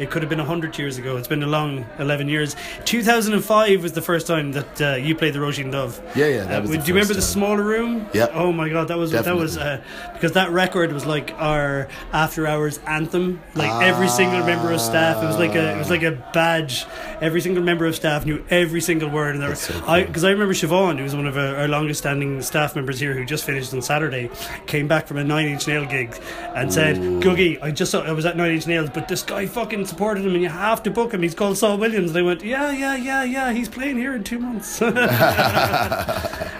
it 0.00 0.10
could 0.10 0.22
have 0.22 0.28
been 0.30 0.38
hundred 0.38 0.76
years 0.78 0.98
ago. 0.98 1.16
It's 1.16 1.28
been 1.28 1.42
a 1.42 1.46
long 1.46 1.84
eleven 1.98 2.28
years. 2.28 2.56
Two 2.84 3.02
thousand 3.02 3.34
and 3.34 3.44
five 3.44 3.82
was 3.82 3.92
the 3.92 4.02
first 4.02 4.26
time 4.26 4.52
that 4.52 4.80
uh, 4.80 4.94
you 4.94 5.14
played 5.14 5.34
the 5.34 5.38
Roisin 5.38 5.70
Dubh. 5.72 6.00
Yeah, 6.16 6.26
yeah, 6.26 6.44
that 6.44 6.58
Uh, 6.58 6.60
was 6.62 6.70
do 6.70 6.76
the 6.78 6.86
you 6.88 6.94
remember 6.94 7.14
the 7.14 7.22
smaller 7.22 7.62
room? 7.62 8.08
Yeah. 8.12 8.28
Oh 8.32 8.52
my 8.52 8.68
god, 8.68 8.88
that 8.88 8.98
was 8.98 9.12
that 9.12 9.36
was 9.36 9.56
uh, 9.56 9.80
because 10.14 10.32
that 10.32 10.50
record 10.50 10.92
was 10.92 11.06
like 11.06 11.34
our 11.38 11.88
after 12.12 12.46
hours 12.46 12.78
anthem. 12.86 13.40
Like 13.54 13.70
every 13.86 14.08
single 14.08 14.44
member 14.44 14.72
of 14.72 14.80
staff, 14.80 15.22
it 15.22 15.26
was 15.26 15.38
like 15.38 15.54
a 15.54 15.74
it 15.74 15.78
was 15.78 15.90
like 15.90 16.02
a 16.02 16.12
badge. 16.32 16.86
Every 17.20 17.40
single 17.40 17.62
member 17.62 17.86
of 17.86 17.94
staff 17.94 18.24
knew 18.24 18.42
every 18.50 18.80
single 18.80 19.10
word. 19.10 19.34
And 19.34 19.42
there, 19.42 19.54
so 19.54 19.74
I 19.86 20.00
cool. 20.00 20.06
because 20.06 20.24
I 20.24 20.30
remember 20.30 20.54
Siobhan, 20.54 20.96
who 20.96 21.04
was 21.04 21.14
one 21.14 21.26
of 21.26 21.36
our, 21.36 21.56
our 21.56 21.68
longest 21.68 22.00
standing 22.00 22.40
staff 22.42 22.74
members 22.74 22.98
here, 22.98 23.12
who 23.14 23.24
just 23.24 23.44
finished 23.44 23.72
on 23.74 23.82
Saturday, 23.82 24.30
came 24.66 24.88
back 24.88 25.06
from 25.06 25.18
a 25.18 25.24
Nine 25.24 25.48
Inch 25.48 25.66
Nail 25.66 25.84
gig 25.84 26.16
and 26.54 26.72
said, 26.72 26.96
"Googie, 26.96 27.62
I 27.62 27.70
just 27.70 27.90
saw 27.90 28.00
I 28.02 28.12
was 28.12 28.24
at 28.24 28.36
Nine 28.36 28.52
Inch 28.52 28.66
Nails, 28.66 28.90
but 28.90 29.08
this 29.08 29.22
guy 29.22 29.46
fucking 29.46 29.86
supported 29.90 30.24
him, 30.24 30.32
and 30.34 30.42
you 30.42 30.48
have 30.48 30.82
to 30.84 30.90
book 30.90 31.12
him. 31.12 31.22
He's 31.22 31.34
called 31.34 31.58
Saul 31.58 31.76
Williams." 31.78 32.12
They 32.12 32.22
went, 32.22 32.42
"Yeah, 32.42 32.70
yeah, 32.72 32.96
yeah, 32.96 33.22
yeah. 33.24 33.52
He's 33.52 33.68
playing 33.68 33.98
here 33.98 34.14
in 34.14 34.24
two 34.24 34.38
months." 34.38 34.78
but 34.80 34.96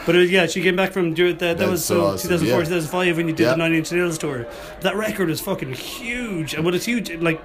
it 0.08 0.18
was, 0.18 0.30
yeah, 0.30 0.46
she 0.46 0.60
came 0.62 0.76
back 0.76 0.92
from 0.92 1.14
that. 1.14 1.38
That 1.38 1.58
That's 1.58 1.70
was 1.70 1.84
so 1.84 1.94
so 1.94 2.06
awesome, 2.14 2.28
2004, 2.30 2.58
yeah. 2.58 2.64
2005 2.64 3.16
when 3.16 3.28
you 3.28 3.34
did 3.34 3.42
Yeah. 3.44 3.50
the 3.50 3.56
Nine 3.56 3.74
Inch 3.74 3.92
Nails 3.92 4.18
tour. 4.18 4.46
That 4.80 4.96
record 4.96 5.28
was 5.28 5.40
fucking 5.40 5.72
huge, 5.72 6.54
and 6.54 6.64
what 6.64 6.74
it's 6.74 6.84
huge 6.84 7.10
like 7.20 7.40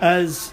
as 0.00 0.52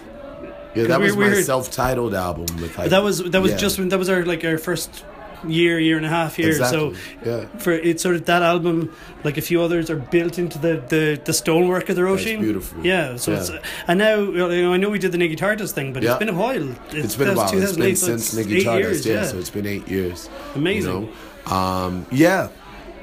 Yeah, 0.74 0.84
that 0.84 1.00
was 1.00 1.16
we 1.16 1.28
my 1.30 1.40
self-titled 1.42 2.14
album. 2.14 2.46
With 2.60 2.76
like, 2.76 2.90
that 2.90 3.02
was 3.02 3.22
that 3.22 3.40
was 3.40 3.52
yeah. 3.52 3.56
just 3.58 3.78
when 3.78 3.88
that 3.90 3.98
was 3.98 4.08
our 4.08 4.24
like 4.24 4.44
our 4.44 4.58
first 4.58 5.04
year, 5.48 5.78
year 5.78 5.96
and 5.96 6.06
a 6.06 6.08
half 6.08 6.36
here. 6.36 6.48
Exactly, 6.48 6.94
So 6.94 7.00
yeah. 7.24 7.46
for 7.58 7.72
it's 7.72 8.02
sort 8.02 8.16
of 8.16 8.24
that 8.26 8.42
album, 8.42 8.92
like 9.24 9.36
a 9.36 9.42
few 9.42 9.60
others, 9.62 9.90
are 9.90 9.96
built 9.96 10.38
into 10.38 10.58
the 10.58 10.82
the, 10.88 11.20
the 11.24 11.32
stonework 11.32 11.88
of 11.88 11.96
the 11.96 12.02
Roisin. 12.02 12.40
beautiful. 12.40 12.84
Yeah. 12.84 13.16
So 13.16 13.32
Yeah. 13.32 13.38
it's 13.40 13.50
and 13.88 13.98
now 13.98 14.16
you 14.20 14.32
know, 14.32 14.72
I 14.72 14.76
know 14.76 14.90
we 14.90 14.98
did 14.98 15.12
the 15.12 15.18
Niggy 15.18 15.36
Tardust 15.36 15.72
thing, 15.72 15.92
but 15.92 16.02
Yeah. 16.02 16.10
it's 16.12 16.18
been 16.18 16.28
a 16.28 16.32
while. 16.38 16.68
It's 16.92 17.16
been 17.16 17.28
a 17.28 17.34
while. 17.34 17.52
It's 17.56 17.76
been 17.76 17.96
so 17.96 18.06
since 18.06 18.34
it's 18.34 18.46
Nicky 18.48 18.62
years, 18.64 19.04
yeah, 19.06 19.14
yeah. 19.14 19.24
So 19.26 19.38
it's 19.38 19.50
been 19.50 19.66
eight 19.66 19.86
years. 19.88 20.28
Amazing. 20.54 20.92
You 20.92 21.08
know? 21.46 21.52
Um, 21.56 22.06
yeah, 22.10 22.48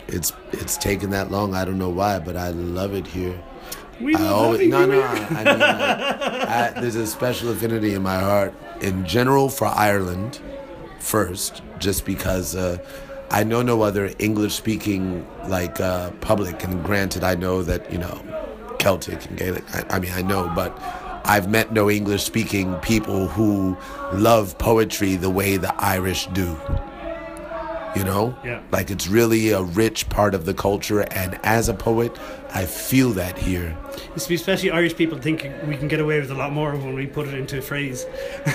it's 0.07 0.33
it's 0.51 0.77
taken 0.77 1.11
that 1.11 1.31
long. 1.31 1.53
I 1.55 1.63
don't 1.65 1.77
know 1.77 1.89
why, 1.89 2.19
but 2.19 2.35
I 2.35 2.49
love 2.49 2.93
it 2.93 3.07
here. 3.07 3.39
We 4.01 4.15
I 4.15 4.27
always 4.29 4.67
no 4.67 4.85
no. 4.87 4.99
I 5.03 5.13
mean, 5.43 5.59
like, 5.59 5.61
I, 5.65 6.73
there's 6.81 6.95
a 6.95 7.05
special 7.05 7.49
affinity 7.51 7.93
in 7.93 8.01
my 8.01 8.17
heart 8.19 8.53
in 8.81 9.05
general 9.05 9.47
for 9.47 9.67
Ireland 9.67 10.39
first, 10.99 11.61
just 11.81 12.05
because 12.05 12.55
uh, 12.55 12.77
I 13.29 13.43
know 13.43 13.61
no 13.61 13.81
other 13.81 14.11
English 14.19 14.53
speaking 14.53 15.25
like 15.47 15.81
uh, 15.81 16.11
public, 16.21 16.63
and 16.63 16.83
granted, 16.83 17.23
I 17.23 17.35
know 17.35 17.63
that 17.63 17.91
you 17.91 17.97
know 17.97 18.21
Celtic 18.79 19.25
and 19.25 19.37
Gaelic. 19.37 19.63
I, 19.75 19.95
I 19.95 19.99
mean, 19.99 20.11
I 20.13 20.21
know, 20.21 20.51
but 20.55 20.77
I've 21.25 21.49
met 21.49 21.71
no 21.71 21.89
English 21.89 22.23
speaking 22.23 22.75
people 22.77 23.27
who 23.27 23.77
love 24.13 24.57
poetry 24.57 25.15
the 25.15 25.29
way 25.29 25.57
the 25.57 25.73
Irish 25.75 26.27
do. 26.27 26.57
You 27.95 28.05
know? 28.05 28.35
Yeah. 28.43 28.61
Like 28.71 28.89
it's 28.89 29.07
really 29.07 29.51
a 29.51 29.61
rich 29.61 30.07
part 30.09 30.33
of 30.33 30.45
the 30.45 30.53
culture, 30.53 31.01
and 31.01 31.39
as 31.43 31.67
a 31.67 31.73
poet, 31.73 32.17
I 32.53 32.65
feel 32.65 33.11
that 33.11 33.37
here. 33.37 33.77
Especially 34.15 34.71
Irish 34.71 34.95
people 34.95 35.17
think 35.17 35.47
we 35.67 35.77
can 35.77 35.87
get 35.87 35.99
away 36.01 36.19
with 36.19 36.31
a 36.31 36.35
lot 36.35 36.51
more 36.51 36.71
when 36.75 36.93
we 36.95 37.07
put 37.07 37.27
it 37.27 37.33
into 37.33 37.57
a 37.59 37.61
phrase. 37.61 38.05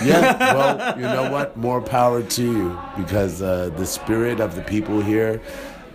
Yeah, 0.03 0.53
well, 0.55 0.95
you 0.97 1.03
know 1.03 1.31
what? 1.31 1.57
More 1.57 1.81
power 1.81 2.21
to 2.21 2.43
you 2.43 2.79
because 2.95 3.41
uh, 3.41 3.71
the 3.75 3.85
spirit 3.85 4.39
of 4.39 4.55
the 4.55 4.61
people 4.61 5.01
here 5.01 5.41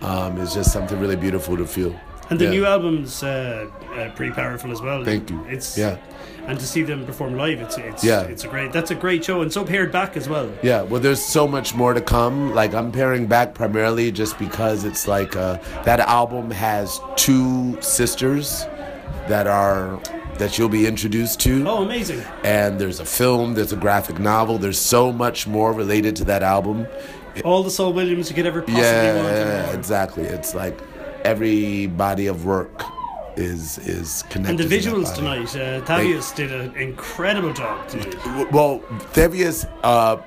um, 0.01 0.37
is 0.39 0.53
just 0.53 0.71
something 0.73 0.99
really 0.99 1.15
beautiful 1.15 1.55
to 1.57 1.65
feel. 1.65 1.95
And 2.29 2.39
the 2.39 2.45
Yeah. 2.45 2.51
new 2.51 2.65
album's 2.65 3.23
uh, 3.23 3.69
uh, 3.95 4.09
pretty 4.15 4.33
powerful 4.33 4.71
as 4.71 4.81
well. 4.81 5.03
Thank 5.05 5.29
you. 5.29 5.43
It's 5.47 5.77
Yeah. 5.77 5.97
And 6.45 6.59
to 6.59 6.65
see 6.67 6.83
them 6.83 7.05
perform 7.05 7.37
live, 7.37 7.61
it's 7.61 7.77
it's 7.77 8.03
Yeah. 8.03 8.23
it's 8.23 8.43
a 8.43 8.49
great. 8.49 8.73
That's 8.73 8.91
a 8.91 8.95
great 8.95 9.23
show, 9.23 9.41
and 9.41 9.51
so 9.51 9.63
paired 9.63 9.93
back 9.93 10.17
as 10.17 10.27
well. 10.27 10.51
Yeah, 10.61 10.81
well, 10.81 10.99
there's 10.99 11.21
so 11.23 11.47
much 11.47 11.73
more 11.73 11.93
to 11.93 12.01
come. 12.01 12.53
Like 12.53 12.73
I'm 12.73 12.91
pairing 12.91 13.27
back 13.27 13.53
primarily 13.53 14.11
just 14.11 14.37
because 14.37 14.83
it's 14.83 15.07
like 15.07 15.37
uh, 15.37 15.57
that 15.85 16.01
album 16.01 16.51
has 16.51 16.99
two 17.15 17.81
sisters 17.81 18.65
that 19.29 19.47
are 19.47 20.01
that 20.37 20.57
you'll 20.57 20.67
be 20.67 20.85
introduced 20.85 21.39
to. 21.41 21.63
Oh, 21.65 21.83
amazing! 21.83 22.21
And 22.43 22.77
there's 22.77 22.99
a 22.99 23.05
film, 23.05 23.53
there's 23.53 23.71
a 23.71 23.77
graphic 23.77 24.19
novel. 24.19 24.57
There's 24.57 24.79
so 24.79 25.13
much 25.13 25.47
more 25.47 25.71
related 25.71 26.13
to 26.17 26.25
that 26.25 26.43
album. 26.43 26.87
All 27.45 27.63
the 27.63 27.71
Saul 27.71 27.93
Williams 27.93 28.29
you 28.29 28.35
could 28.35 28.45
ever 28.45 28.61
possibly 28.61 28.81
yeah, 28.83 29.15
want. 29.15 29.27
yeah, 29.27 29.71
exactly. 29.71 30.23
It's 30.23 30.53
like 30.53 30.77
every 31.23 31.87
body 31.87 32.27
of 32.27 32.43
work 32.45 32.83
is 33.37 33.77
is 33.79 34.23
connected. 34.29 34.59
And 34.61 34.69
the 34.69 34.77
visuals 34.77 35.05
body. 35.05 35.45
tonight, 35.45 35.55
uh, 35.55 35.81
Thavius 35.85 36.35
did 36.35 36.51
an 36.51 36.75
incredible 36.75 37.53
job 37.53 37.87
tonight. 37.87 38.15
Well, 38.51 38.79
Thavius 39.13 39.65
uh, 39.83 40.17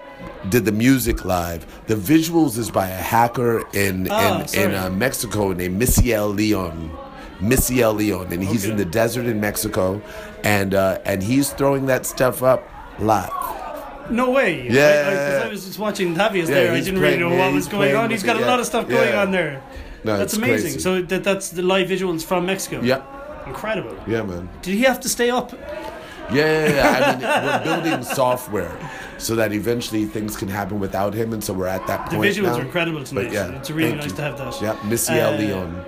did 0.49 0.65
the 0.65 0.73
music 0.73 1.25
live. 1.25 1.67
The 1.87 1.95
visuals 1.95 2.59
is 2.59 2.71
by 2.71 2.89
a 2.89 2.97
hacker 2.97 3.65
in 3.75 4.09
Ah, 4.11 4.45
in, 4.55 4.71
in 4.71 4.75
uh, 4.75 4.91
Mexico 4.91 5.53
named 5.53 5.81
Misiel 5.81 6.35
Leon. 6.35 6.91
Misiel 7.41 7.95
Leon, 7.95 8.33
and 8.33 8.43
he's 8.43 8.65
in 8.65 8.77
the 8.79 8.85
desert 8.87 9.27
in 9.27 9.41
Mexico, 9.41 10.01
and 10.43 10.75
uh, 10.75 10.99
and 11.05 11.23
he's 11.23 11.51
throwing 11.53 11.87
that 11.87 12.07
stuff 12.07 12.43
up 12.43 12.67
live. 12.99 13.31
No 14.11 14.31
way! 14.31 14.69
Yeah. 14.71 15.41
I, 15.43 15.45
I, 15.45 15.47
I 15.47 15.49
was 15.51 15.67
just 15.67 15.79
watching 15.79 16.15
Thavius 16.15 16.49
Yeah, 16.49 16.55
there. 16.55 16.73
I 16.73 16.81
didn't 16.81 17.01
really 17.01 17.17
playing- 17.17 17.21
know 17.21 17.37
yeah, 17.37 17.47
what 17.47 17.55
was 17.55 17.67
going 17.69 17.81
playing 17.91 17.97
on. 17.97 18.11
He's 18.11 18.23
got 18.23 18.37
a 18.41 18.47
lot 18.47 18.59
of 18.61 18.65
stuff 18.67 18.89
going 18.89 19.15
on 19.15 19.33
there. 19.33 19.63
No, 20.07 20.17
that's 20.17 20.35
amazing. 20.35 20.73
crazy. 20.73 20.79
So 20.81 21.03
that 21.03 21.25
that's 21.25 21.51
the 21.51 21.63
live 21.63 21.89
visuals 21.89 22.25
from 22.25 22.47
Mexico. 22.47 22.81
Yeah, 22.81 23.03
incredible. 23.47 23.97
yeah, 24.07 24.23
man. 24.23 24.49
Did 24.63 24.75
he 24.75 24.83
have 24.83 25.01
to 25.01 25.09
stay 25.09 25.31
up? 25.31 25.53
Yeah, 25.53 26.35
yeah, 26.35 26.75
yeah. 26.75 26.99
I 26.99 27.13
mean, 27.13 27.67
we're 27.69 27.83
building 27.83 28.05
software 28.05 28.77
so 29.19 29.35
that 29.37 29.53
eventually 29.53 30.05
things 30.07 30.37
can 30.37 30.49
happen 30.49 30.81
without 30.81 31.15
him, 31.15 31.33
and 31.33 31.43
so 31.43 31.53
we're 31.53 31.67
at 31.67 31.87
that 31.87 32.09
point. 32.09 32.23
The 32.23 32.29
visuals 32.29 32.53
now. 32.53 32.59
are 32.59 32.63
incredible 32.63 33.05
tonight. 33.05 33.25
But 33.25 33.33
yeah, 33.33 33.59
it's 33.59 33.71
really 33.71 33.95
nice 33.97 34.11
you. 34.11 34.17
to 34.17 34.23
have 34.23 34.39
that. 34.39 34.61
Yeah, 34.61 34.89
Missy 34.89 35.21
Uh, 35.21 35.37
Leon. 35.39 35.85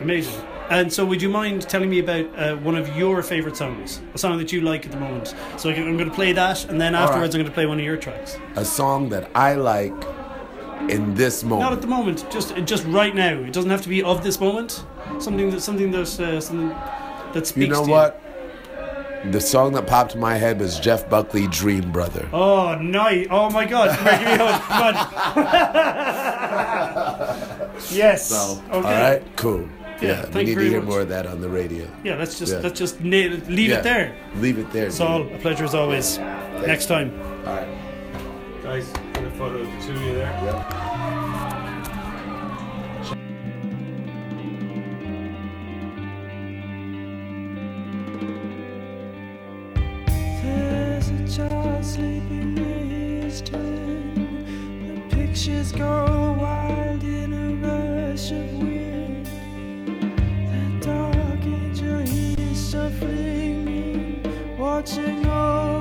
Amazing. 0.00 0.44
And 0.70 0.92
so, 0.92 1.04
would 1.04 1.20
you 1.20 1.28
mind 1.28 1.62
telling 1.68 1.90
me 1.90 1.98
about 1.98 2.26
uh, 2.38 2.56
one 2.58 2.76
of 2.76 2.96
your 2.96 3.22
favorite 3.24 3.56
songs, 3.56 4.00
a 4.14 4.18
song 4.18 4.38
that 4.38 4.52
you 4.52 4.60
like 4.60 4.86
at 4.86 4.92
the 4.92 5.00
moment? 5.00 5.34
So 5.56 5.68
I'm 5.68 5.96
going 5.96 6.08
to 6.08 6.14
play 6.14 6.32
that, 6.32 6.64
and 6.70 6.80
then 6.80 6.94
afterwards, 6.94 7.34
right. 7.34 7.40
I'm 7.40 7.44
going 7.44 7.46
to 7.46 7.54
play 7.54 7.66
one 7.66 7.78
of 7.80 7.84
your 7.84 7.96
tracks. 7.96 8.38
A 8.54 8.64
song 8.64 9.08
that 9.08 9.28
I 9.34 9.54
like 9.54 10.00
in 10.88 11.14
this 11.14 11.42
moment. 11.44 11.62
Not 11.62 11.72
at 11.74 11.80
the 11.82 11.88
moment, 11.88 12.24
just 12.30 12.54
just 12.64 12.84
right 12.86 13.14
now. 13.14 13.34
It 13.38 13.52
doesn't 13.52 13.70
have 13.70 13.82
to 13.82 13.88
be 13.88 14.02
of 14.02 14.22
this 14.22 14.38
moment. 14.40 14.84
Something 15.18 15.50
that 15.50 15.60
something 15.60 15.90
that 15.92 16.20
uh, 16.20 16.40
something 16.40 16.68
that 17.34 17.46
speaks. 17.46 17.66
You 17.66 17.72
know 17.72 17.84
to 17.84 17.90
what? 17.90 18.22
The 19.32 19.40
song 19.40 19.74
that 19.74 19.86
popped 19.86 20.14
in 20.14 20.20
my 20.20 20.36
head 20.36 20.58
was 20.58 20.80
Jeff 20.80 21.08
Buckley, 21.10 21.46
"Dream 21.48 21.92
Brother." 21.92 22.26
Oh, 22.32 22.74
nice! 22.76 23.26
Oh 23.30 23.50
my 23.50 23.66
God! 23.66 23.90
Give 23.98 24.04
me. 24.20 24.36
Come 24.38 24.48
on. 24.82 24.94
yes. 27.90 28.28
So, 28.28 28.62
okay. 28.68 28.76
all 28.76 28.82
right, 28.82 29.22
cool. 29.36 29.68
Yeah, 30.00 30.08
Yeah, 30.24 30.30
we 30.34 30.40
you 30.40 30.46
need 30.46 30.54
to 30.54 30.60
hear 30.70 30.80
much. 30.80 30.88
more 30.88 31.00
of 31.02 31.08
that 31.10 31.26
on 31.26 31.42
the 31.42 31.48
radio. 31.50 31.86
Yeah. 32.02 32.14
Let's 32.16 32.38
just 32.38 32.52
Yeah. 32.54 32.60
let's 32.60 32.78
just 32.78 33.00
nail 33.02 33.32
leave 33.48 33.68
Yeah, 33.68 33.78
it 33.80 33.82
there. 33.82 34.16
Leave 34.36 34.58
it 34.58 34.72
there. 34.72 34.90
Saul, 34.90 35.24
dude. 35.24 35.32
a 35.34 35.38
pleasure 35.38 35.64
as 35.64 35.74
always. 35.74 36.16
Next 36.66 36.86
time. 36.86 37.12
All 37.46 37.54
right. 37.56 37.68
Guys, 38.62 38.90
photo 39.40 39.60
of 39.60 39.66
the 39.72 39.86
two 39.86 39.94
of 39.94 40.02
you 40.02 40.14
there. 40.16 40.34
There's 50.42 51.08
a 51.08 51.12
child 51.26 51.82
sleeping 51.82 52.54
near 52.54 53.22
his 53.22 53.40
twin. 53.40 54.44
The 55.08 55.16
pictures 55.16 55.72
go 55.72 56.36
wild 56.38 57.02
in 57.02 57.32
a 57.32 57.48
rush 57.66 58.32
of 58.32 58.52
wind. 58.58 59.24
That 60.50 60.82
dark 60.82 61.44
angel 61.46 62.00
he 62.00 62.34
is 62.34 62.58
suffering, 62.72 64.22
watching 64.58 65.24
over 65.24 65.79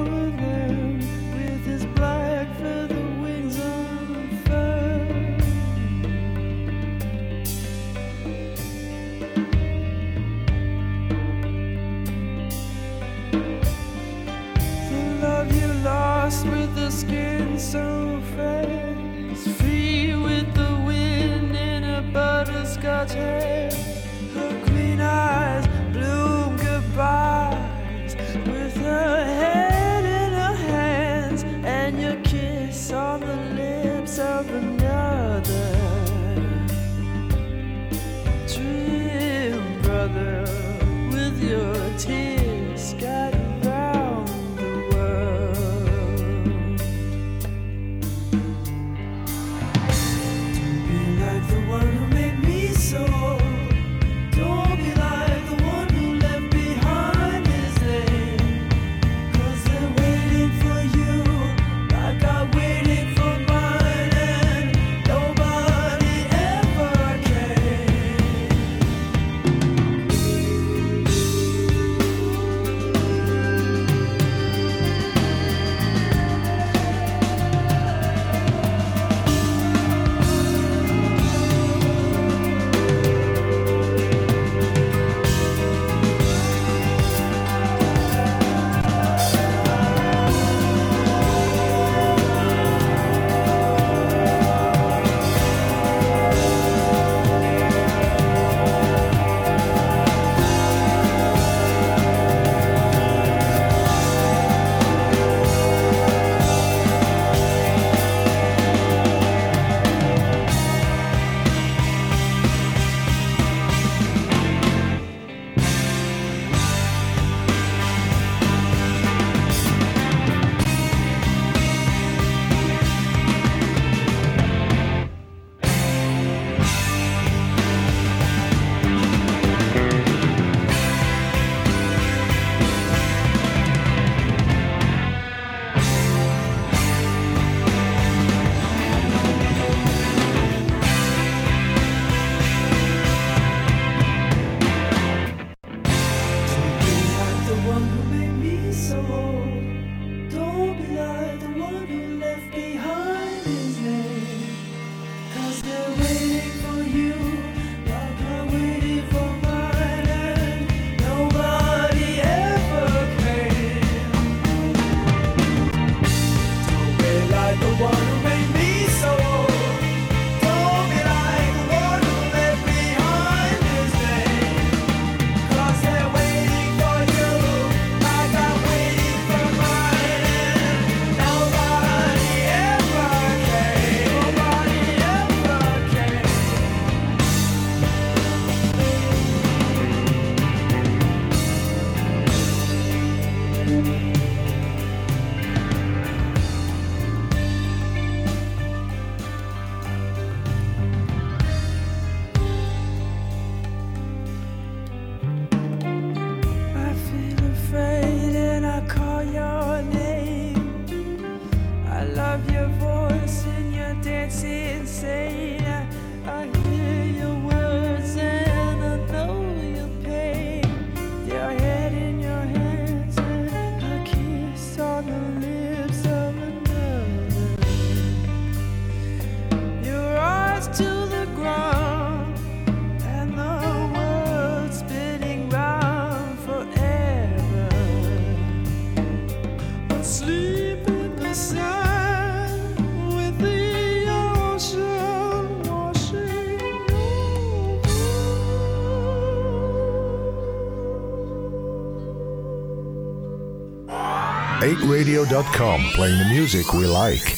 8radio.com, 255.09 255.81
playing 255.95 256.19
the 256.19 256.25
music 256.25 256.71
we 256.71 256.85
like. 256.85 257.35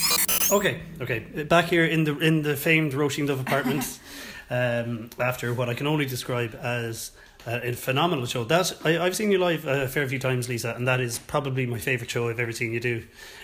Okay, 0.51 0.81
okay. 0.99 1.19
Back 1.19 1.65
here 1.65 1.85
in 1.85 2.03
the 2.03 2.17
in 2.19 2.41
the 2.41 2.57
famed 2.57 2.91
Roisin 2.91 3.29
Dubh 3.29 3.39
apartment, 3.39 3.97
um, 4.49 5.09
after 5.17 5.53
what 5.53 5.69
I 5.69 5.73
can 5.73 5.87
only 5.87 6.05
describe 6.05 6.53
as 6.55 7.11
uh, 7.47 7.61
a 7.63 7.71
phenomenal 7.71 8.25
show. 8.25 8.43
That 8.43 8.73
I, 8.83 8.99
I've 8.99 9.15
seen 9.15 9.31
you 9.31 9.37
live 9.37 9.65
a 9.65 9.87
fair 9.87 10.05
few 10.05 10.19
times, 10.19 10.49
Lisa, 10.49 10.73
and 10.75 10.85
that 10.85 10.99
is 10.99 11.19
probably 11.19 11.65
my 11.65 11.79
favorite 11.79 12.09
show 12.09 12.27
I've 12.27 12.41
ever 12.41 12.51
seen 12.51 12.73
you 12.73 12.81
do. 12.81 13.03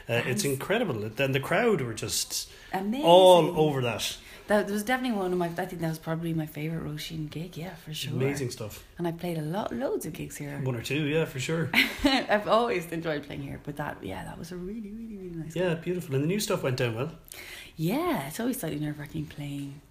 Uh, 0.09 0.21
it's 0.25 0.43
incredible. 0.43 0.95
Then 1.07 1.31
the 1.31 1.39
crowd 1.39 1.79
were 1.79 1.93
just 1.93 2.49
Amazing. 2.73 3.05
all 3.05 3.57
over 3.57 3.81
that. 3.83 4.17
That 4.47 4.69
was 4.69 4.83
definitely 4.83 5.17
one 5.17 5.31
of 5.33 5.37
my. 5.37 5.47
I 5.47 5.65
think 5.65 5.81
that 5.81 5.89
was 5.89 5.99
probably 5.99 6.33
my 6.33 6.45
favorite 6.45 6.83
Roisin 6.83 7.29
gig. 7.29 7.57
Yeah, 7.57 7.75
for 7.75 7.93
sure. 7.93 8.13
Amazing 8.13 8.51
stuff. 8.51 8.83
And 8.97 9.07
I 9.07 9.11
played 9.11 9.37
a 9.37 9.41
lot, 9.41 9.73
loads 9.75 10.05
of 10.05 10.13
gigs 10.13 10.37
here. 10.37 10.57
One 10.63 10.75
or 10.75 10.81
two, 10.81 11.03
yeah, 11.05 11.25
for 11.25 11.39
sure. 11.39 11.69
I've 12.03 12.47
always 12.47 12.85
enjoyed 12.91 13.23
playing 13.23 13.41
here, 13.43 13.59
but 13.63 13.75
that, 13.77 13.97
yeah, 14.01 14.23
that 14.23 14.39
was 14.39 14.51
a 14.51 14.55
really, 14.55 14.91
really, 14.91 15.17
really 15.17 15.35
nice. 15.35 15.55
Yeah, 15.55 15.73
beautiful. 15.75 16.15
And 16.15 16.23
the 16.23 16.27
new 16.27 16.39
stuff 16.39 16.63
went 16.63 16.77
down 16.77 16.95
well. 16.95 17.11
Yeah, 17.75 18.27
it's 18.27 18.39
always 18.39 18.59
slightly 18.59 18.79
nerve 18.79 18.97
wracking 18.99 19.25
playing 19.25 19.81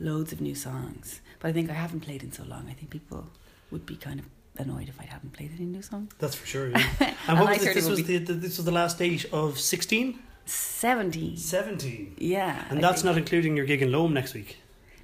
loads 0.00 0.32
of 0.32 0.40
new 0.40 0.54
songs. 0.54 1.20
But 1.40 1.48
I 1.48 1.52
think 1.52 1.68
I 1.70 1.74
haven't 1.74 2.00
played 2.00 2.22
in 2.22 2.32
so 2.32 2.44
long. 2.44 2.66
I 2.70 2.72
think 2.72 2.90
people 2.90 3.26
would 3.70 3.84
be 3.84 3.96
kind 3.96 4.20
of 4.20 4.26
annoyed 4.58 4.88
if 4.88 5.00
I 5.00 5.04
hadn't 5.04 5.32
played 5.32 5.50
any 5.56 5.66
new 5.66 5.82
songs. 5.82 6.12
That's 6.18 6.36
for 6.36 6.46
sure. 6.46 6.68
Yeah. 6.74 6.84
And 7.00 7.16
And 7.28 7.40
what 7.40 7.48
I 7.48 7.52
was 7.54 7.64
this? 7.64 7.74
This 7.74 7.88
was 7.88 8.02
be- 8.02 8.18
the, 8.18 8.32
the 8.32 8.32
this 8.34 8.56
was 8.58 8.64
the 8.64 8.72
last 8.72 8.98
date 8.98 9.24
of 9.32 9.58
sixteen. 9.58 10.18
17. 10.46 11.36
17. 11.36 12.14
Yeah. 12.18 12.64
And 12.70 12.78
I 12.78 12.82
that's 12.82 13.02
think- 13.02 13.06
not 13.12 13.18
including 13.18 13.56
your 13.56 13.66
gig 13.66 13.82
in 13.82 13.90
Loam 13.92 14.12
next 14.14 14.34
week. 14.34 14.58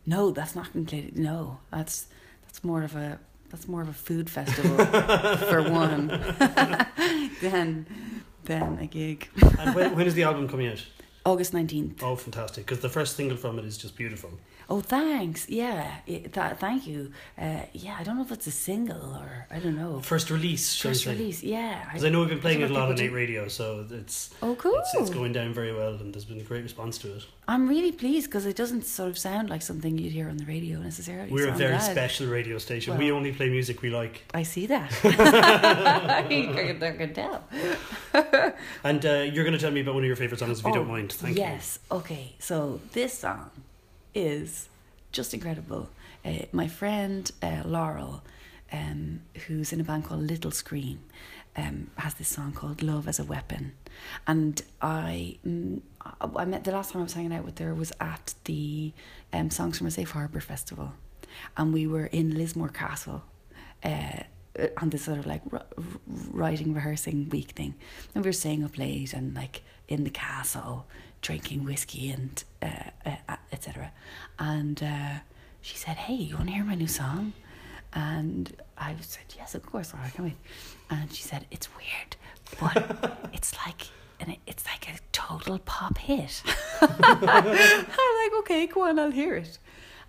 No, 0.06 0.30
that's 0.30 0.54
not 0.56 0.68
included. 0.74 1.18
No, 1.18 1.58
that's 1.70 2.06
that's 2.46 2.64
more 2.64 2.82
of 2.82 2.96
a 2.96 3.18
that's 3.50 3.68
more 3.68 3.82
of 3.82 3.88
a 3.88 3.92
food 3.92 4.28
festival 4.30 4.76
for 5.48 5.62
one 5.70 6.06
than 7.40 7.86
than 8.44 8.78
a 8.80 8.86
gig. 8.86 9.28
And 9.58 9.74
when, 9.74 9.94
when 9.96 10.06
is 10.06 10.14
the 10.14 10.22
album 10.24 10.48
coming 10.48 10.68
out? 10.68 10.84
August 11.24 11.52
nineteenth. 11.52 12.02
Oh, 12.02 12.16
fantastic! 12.16 12.64
Because 12.64 12.80
the 12.80 12.88
first 12.88 13.14
single 13.16 13.36
from 13.36 13.58
it 13.58 13.64
is 13.64 13.76
just 13.76 13.94
beautiful. 13.96 14.30
Oh, 14.72 14.80
thanks. 14.80 15.48
Yeah, 15.48 15.96
it, 16.06 16.32
that, 16.34 16.60
thank 16.60 16.86
you. 16.86 17.10
Uh, 17.36 17.62
yeah, 17.72 17.96
I 17.98 18.04
don't 18.04 18.14
know 18.16 18.22
if 18.22 18.30
it's 18.30 18.46
a 18.46 18.52
single 18.52 19.16
or 19.16 19.46
I 19.50 19.58
don't 19.58 19.76
know. 19.76 19.98
First 20.00 20.30
release, 20.30 20.76
First 20.80 21.02
say. 21.02 21.10
release, 21.10 21.42
yeah. 21.42 21.84
Because 21.86 22.04
I 22.04 22.08
know 22.08 22.20
we've 22.20 22.28
been 22.28 22.38
playing 22.38 22.60
it 22.60 22.70
a 22.70 22.72
lot 22.72 22.88
on 22.88 23.00
8. 23.00 23.08
Radio, 23.12 23.48
so 23.48 23.84
it's 23.90 24.32
Oh, 24.40 24.54
cool. 24.54 24.76
it's, 24.78 24.94
it's 24.94 25.10
going 25.10 25.32
down 25.32 25.52
very 25.52 25.74
well, 25.74 25.94
and 25.94 26.14
there's 26.14 26.24
been 26.24 26.38
a 26.40 26.44
great 26.44 26.62
response 26.62 26.98
to 26.98 27.16
it. 27.16 27.26
I'm 27.48 27.68
really 27.68 27.90
pleased 27.90 28.26
because 28.28 28.46
it 28.46 28.54
doesn't 28.54 28.84
sort 28.84 29.08
of 29.08 29.18
sound 29.18 29.50
like 29.50 29.62
something 29.62 29.98
you'd 29.98 30.12
hear 30.12 30.28
on 30.28 30.36
the 30.36 30.44
radio 30.44 30.78
necessarily. 30.78 31.32
We're 31.32 31.48
so 31.48 31.54
a 31.54 31.56
very 31.56 31.76
glad. 31.76 31.90
special 31.90 32.28
radio 32.28 32.58
station. 32.58 32.96
we 32.96 33.10
only 33.10 33.32
play 33.32 33.48
music 33.48 33.82
we 33.82 33.90
like. 33.90 34.22
I 34.32 34.44
see 34.44 34.66
that. 34.66 34.92
you 36.30 36.50
I 36.80 36.92
can 36.92 37.12
tell. 37.12 37.42
And 38.84 39.04
uh, 39.04 39.12
you're 39.32 39.42
going 39.42 39.54
to 39.54 39.58
tell 39.58 39.72
me 39.72 39.80
about 39.80 39.94
one 39.94 40.04
of 40.04 40.06
your 40.06 40.14
favourite 40.14 40.38
songs, 40.38 40.60
if 40.60 40.64
you 40.64 40.70
Oh, 40.70 40.74
don't 40.74 40.86
mind. 40.88 41.10
Thank 41.12 41.36
you. 41.36 41.42
yes. 41.42 41.80
okay. 41.90 42.34
So 42.38 42.80
this 42.92 43.18
song 43.18 43.50
is 44.14 44.68
just 45.12 45.34
incredible. 45.34 45.88
Uh, 46.24 46.44
my 46.52 46.68
friend 46.68 47.30
uh, 47.42 47.62
Laurel, 47.64 48.22
um, 48.72 49.20
who's 49.46 49.72
in 49.72 49.80
a 49.80 49.84
band 49.84 50.04
called 50.04 50.22
Little 50.22 50.50
Scream, 50.50 51.00
um, 51.56 51.90
has 51.96 52.14
this 52.14 52.28
song 52.28 52.52
called 52.52 52.82
"Love 52.82 53.08
as 53.08 53.18
a 53.18 53.24
Weapon," 53.24 53.72
and 54.26 54.62
I, 54.80 55.38
mm, 55.46 55.80
I 56.36 56.44
met 56.44 56.64
the 56.64 56.72
last 56.72 56.92
time 56.92 57.00
I 57.00 57.04
was 57.04 57.14
hanging 57.14 57.32
out 57.32 57.44
with 57.44 57.58
her 57.58 57.74
was 57.74 57.92
at 58.00 58.34
the 58.44 58.92
um, 59.32 59.50
Songs 59.50 59.78
from 59.78 59.86
a 59.86 59.90
Safe 59.90 60.10
Harbour 60.10 60.40
festival, 60.40 60.92
and 61.56 61.72
we 61.72 61.86
were 61.86 62.06
in 62.06 62.36
Lismore 62.36 62.68
Castle. 62.68 63.22
Uh, 63.82 64.24
on 64.76 64.90
this 64.90 65.04
sort 65.04 65.18
of 65.18 65.26
like 65.26 65.42
writing 66.32 66.74
rehearsing 66.74 67.28
week 67.28 67.52
thing 67.52 67.72
and 68.14 68.24
we 68.24 68.28
were 68.28 68.32
staying 68.32 68.64
up 68.64 68.76
late 68.76 69.12
and 69.12 69.32
like 69.34 69.62
in 69.88 70.02
the 70.04 70.10
castle 70.10 70.86
drinking 71.22 71.64
whiskey 71.64 72.10
and 72.10 72.44
uh, 72.62 72.68
uh, 73.28 73.36
etc 73.52 73.92
and 74.38 74.82
uh, 74.82 75.14
she 75.60 75.76
said 75.76 75.96
hey 75.96 76.14
you 76.14 76.36
want 76.36 76.48
to 76.48 76.54
hear 76.54 76.64
my 76.64 76.74
new 76.74 76.86
song? 76.88 77.32
And 77.92 78.54
I 78.78 78.94
said 79.00 79.24
yes 79.36 79.54
of 79.54 79.64
course 79.66 79.92
right 79.94 80.12
come 80.14 80.26
in 80.26 80.36
and 80.90 81.12
she 81.12 81.22
said 81.22 81.46
it's 81.50 81.68
weird 81.76 82.16
but 82.60 83.28
it's 83.32 83.54
like 83.66 83.82
and 84.20 84.30
it- 84.30 84.38
it's 84.46 84.64
like 84.66 84.88
a 84.88 84.98
total 85.12 85.58
pop 85.60 85.98
hit. 85.98 86.42
I'm 86.80 87.20
like 87.20 88.38
okay 88.40 88.66
go 88.66 88.82
on 88.88 88.98
I'll 88.98 89.10
hear 89.10 89.34
it. 89.36 89.58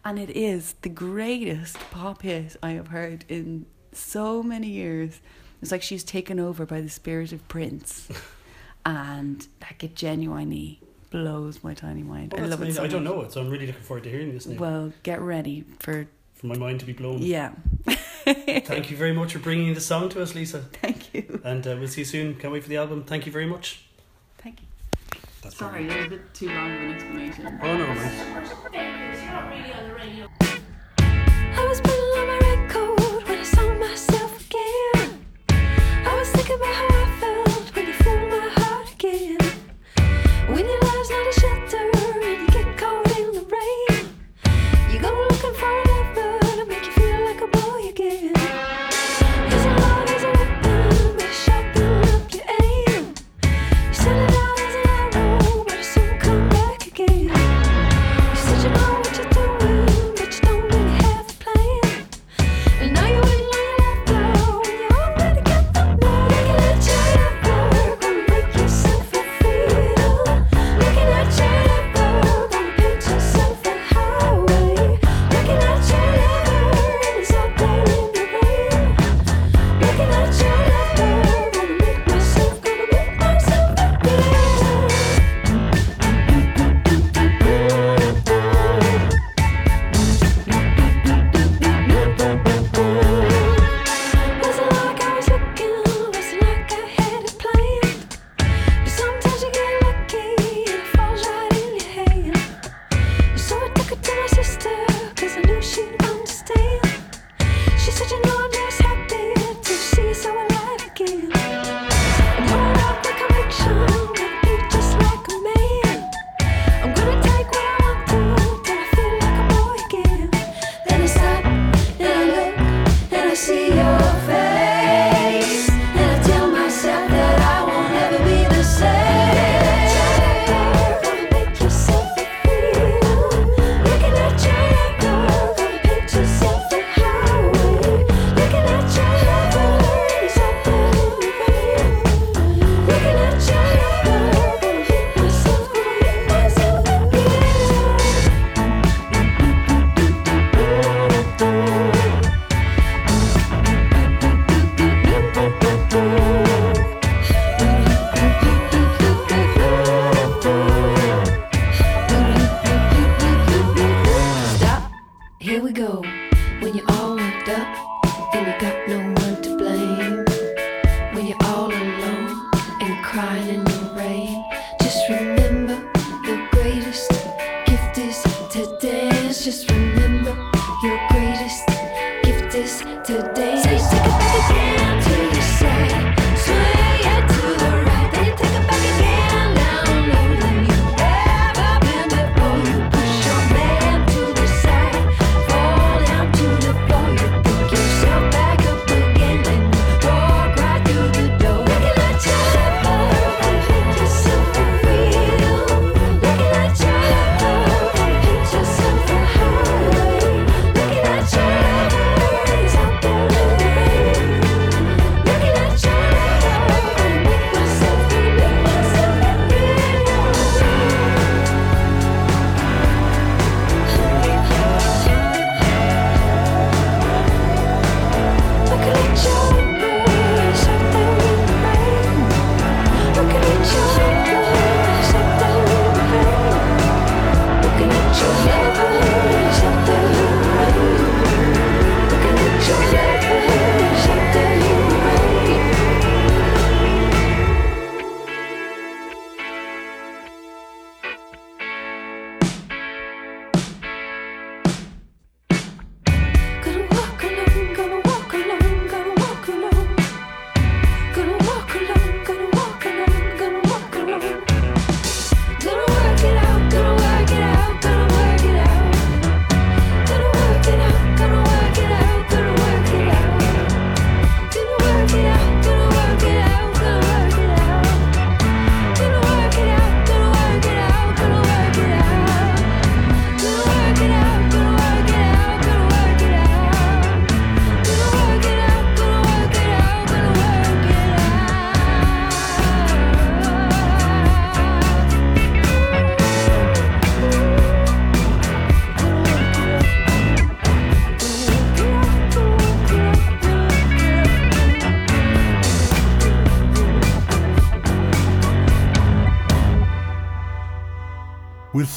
And 0.04 0.18
it 0.18 0.32
is 0.32 0.76
the 0.82 0.90
greatest 0.90 1.78
pop 1.92 2.22
hit 2.24 2.56
I 2.64 2.72
have 2.72 2.88
heard 2.88 3.24
in 3.30 3.66
so 3.92 4.42
many 4.42 4.68
years. 4.68 5.20
It's 5.62 5.72
like 5.72 5.84
she's 5.84 6.04
taken 6.04 6.40
over 6.40 6.66
by 6.66 6.82
the 6.82 6.90
spirit 6.90 7.32
of 7.32 7.48
Prince, 7.48 8.10
and 8.86 9.48
like 9.62 9.84
it 9.84 9.96
genuinely 9.96 10.82
blows 11.12 11.64
my 11.64 11.74
tiny 11.76 12.02
mind. 12.02 12.34
Oh, 12.34 12.38
I 12.38 12.48
that's 12.48 12.60
love 12.60 12.68
it. 12.68 12.74
So 12.74 12.84
I 12.84 12.88
don't 12.88 13.04
much. 13.04 13.14
know 13.14 13.22
it, 13.22 13.32
so 13.32 13.42
I'm 13.42 13.50
really 13.50 13.68
looking 13.68 13.84
forward 13.84 14.04
to 14.06 14.10
hearing 14.10 14.34
this 14.34 14.48
now. 14.48 14.60
Well, 14.60 14.94
get 15.04 15.22
ready 15.22 15.64
for 15.80 16.08
for 16.34 16.48
my 16.48 16.58
mind 16.58 16.80
to 16.80 16.86
be 16.88 16.94
blown. 16.94 17.22
yeah. 17.22 17.52
Thank 18.26 18.90
you 18.90 18.98
very 18.98 19.14
much 19.14 19.34
for 19.34 19.40
bringing 19.40 19.74
the 19.74 19.82
song 19.82 20.10
to 20.10 20.22
us, 20.22 20.34
Lisa. 20.34 20.62
Thank 20.82 21.14
you. 21.14 21.42
And 21.44 21.66
uh, 21.68 21.76
we'll 21.78 21.88
see 21.88 22.02
you 22.02 22.06
soon. 22.06 22.36
Can't 22.36 22.52
wait 22.54 22.64
for 22.64 22.70
the 22.70 22.78
album. 22.78 23.04
Thank 23.04 23.26
you 23.26 23.32
very 23.32 23.46
much. 23.46 23.84
Thank 24.40 24.62
you. 24.62 24.68
That's 25.44 25.58
Sorry, 25.58 25.86
that 25.88 25.98
was 25.98 26.06
a 26.06 26.10
bit 26.10 26.34
too 26.34 26.48
long 26.48 26.72
of 26.72 26.82
an 26.82 26.92
explanation. 26.92 27.60
Oh 27.62 27.78
no, 27.78 27.88
man. 27.88 28.48
I 31.54 31.66
was 31.68 31.82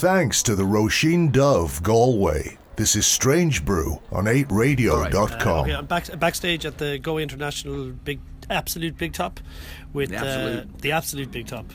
thanks 0.00 0.42
to 0.42 0.54
the 0.54 0.62
Roisin 0.64 1.30
Dubh 1.30 1.82
Galway. 1.82 2.58
This 2.76 2.96
is 2.96 3.06
Strange 3.06 3.64
Brew 3.64 4.00
on 4.10 4.24
8radio.com. 4.24 5.48
Uh, 5.58 5.62
okay, 5.62 5.74
I'm 5.74 5.86
back, 5.86 6.18
backstage 6.18 6.66
at 6.66 6.78
the 6.78 6.98
Go 6.98 7.18
International 7.18 7.90
Big 7.92 8.20
Absolute 8.50 8.98
Big 8.98 9.12
Top 9.12 9.38
with 9.92 10.10
The 10.10 10.16
uh, 10.16 10.24
Absolute. 10.24 10.78
the 10.80 10.92
Absolute 10.92 11.30
Big 11.30 11.46
Top. 11.46 11.66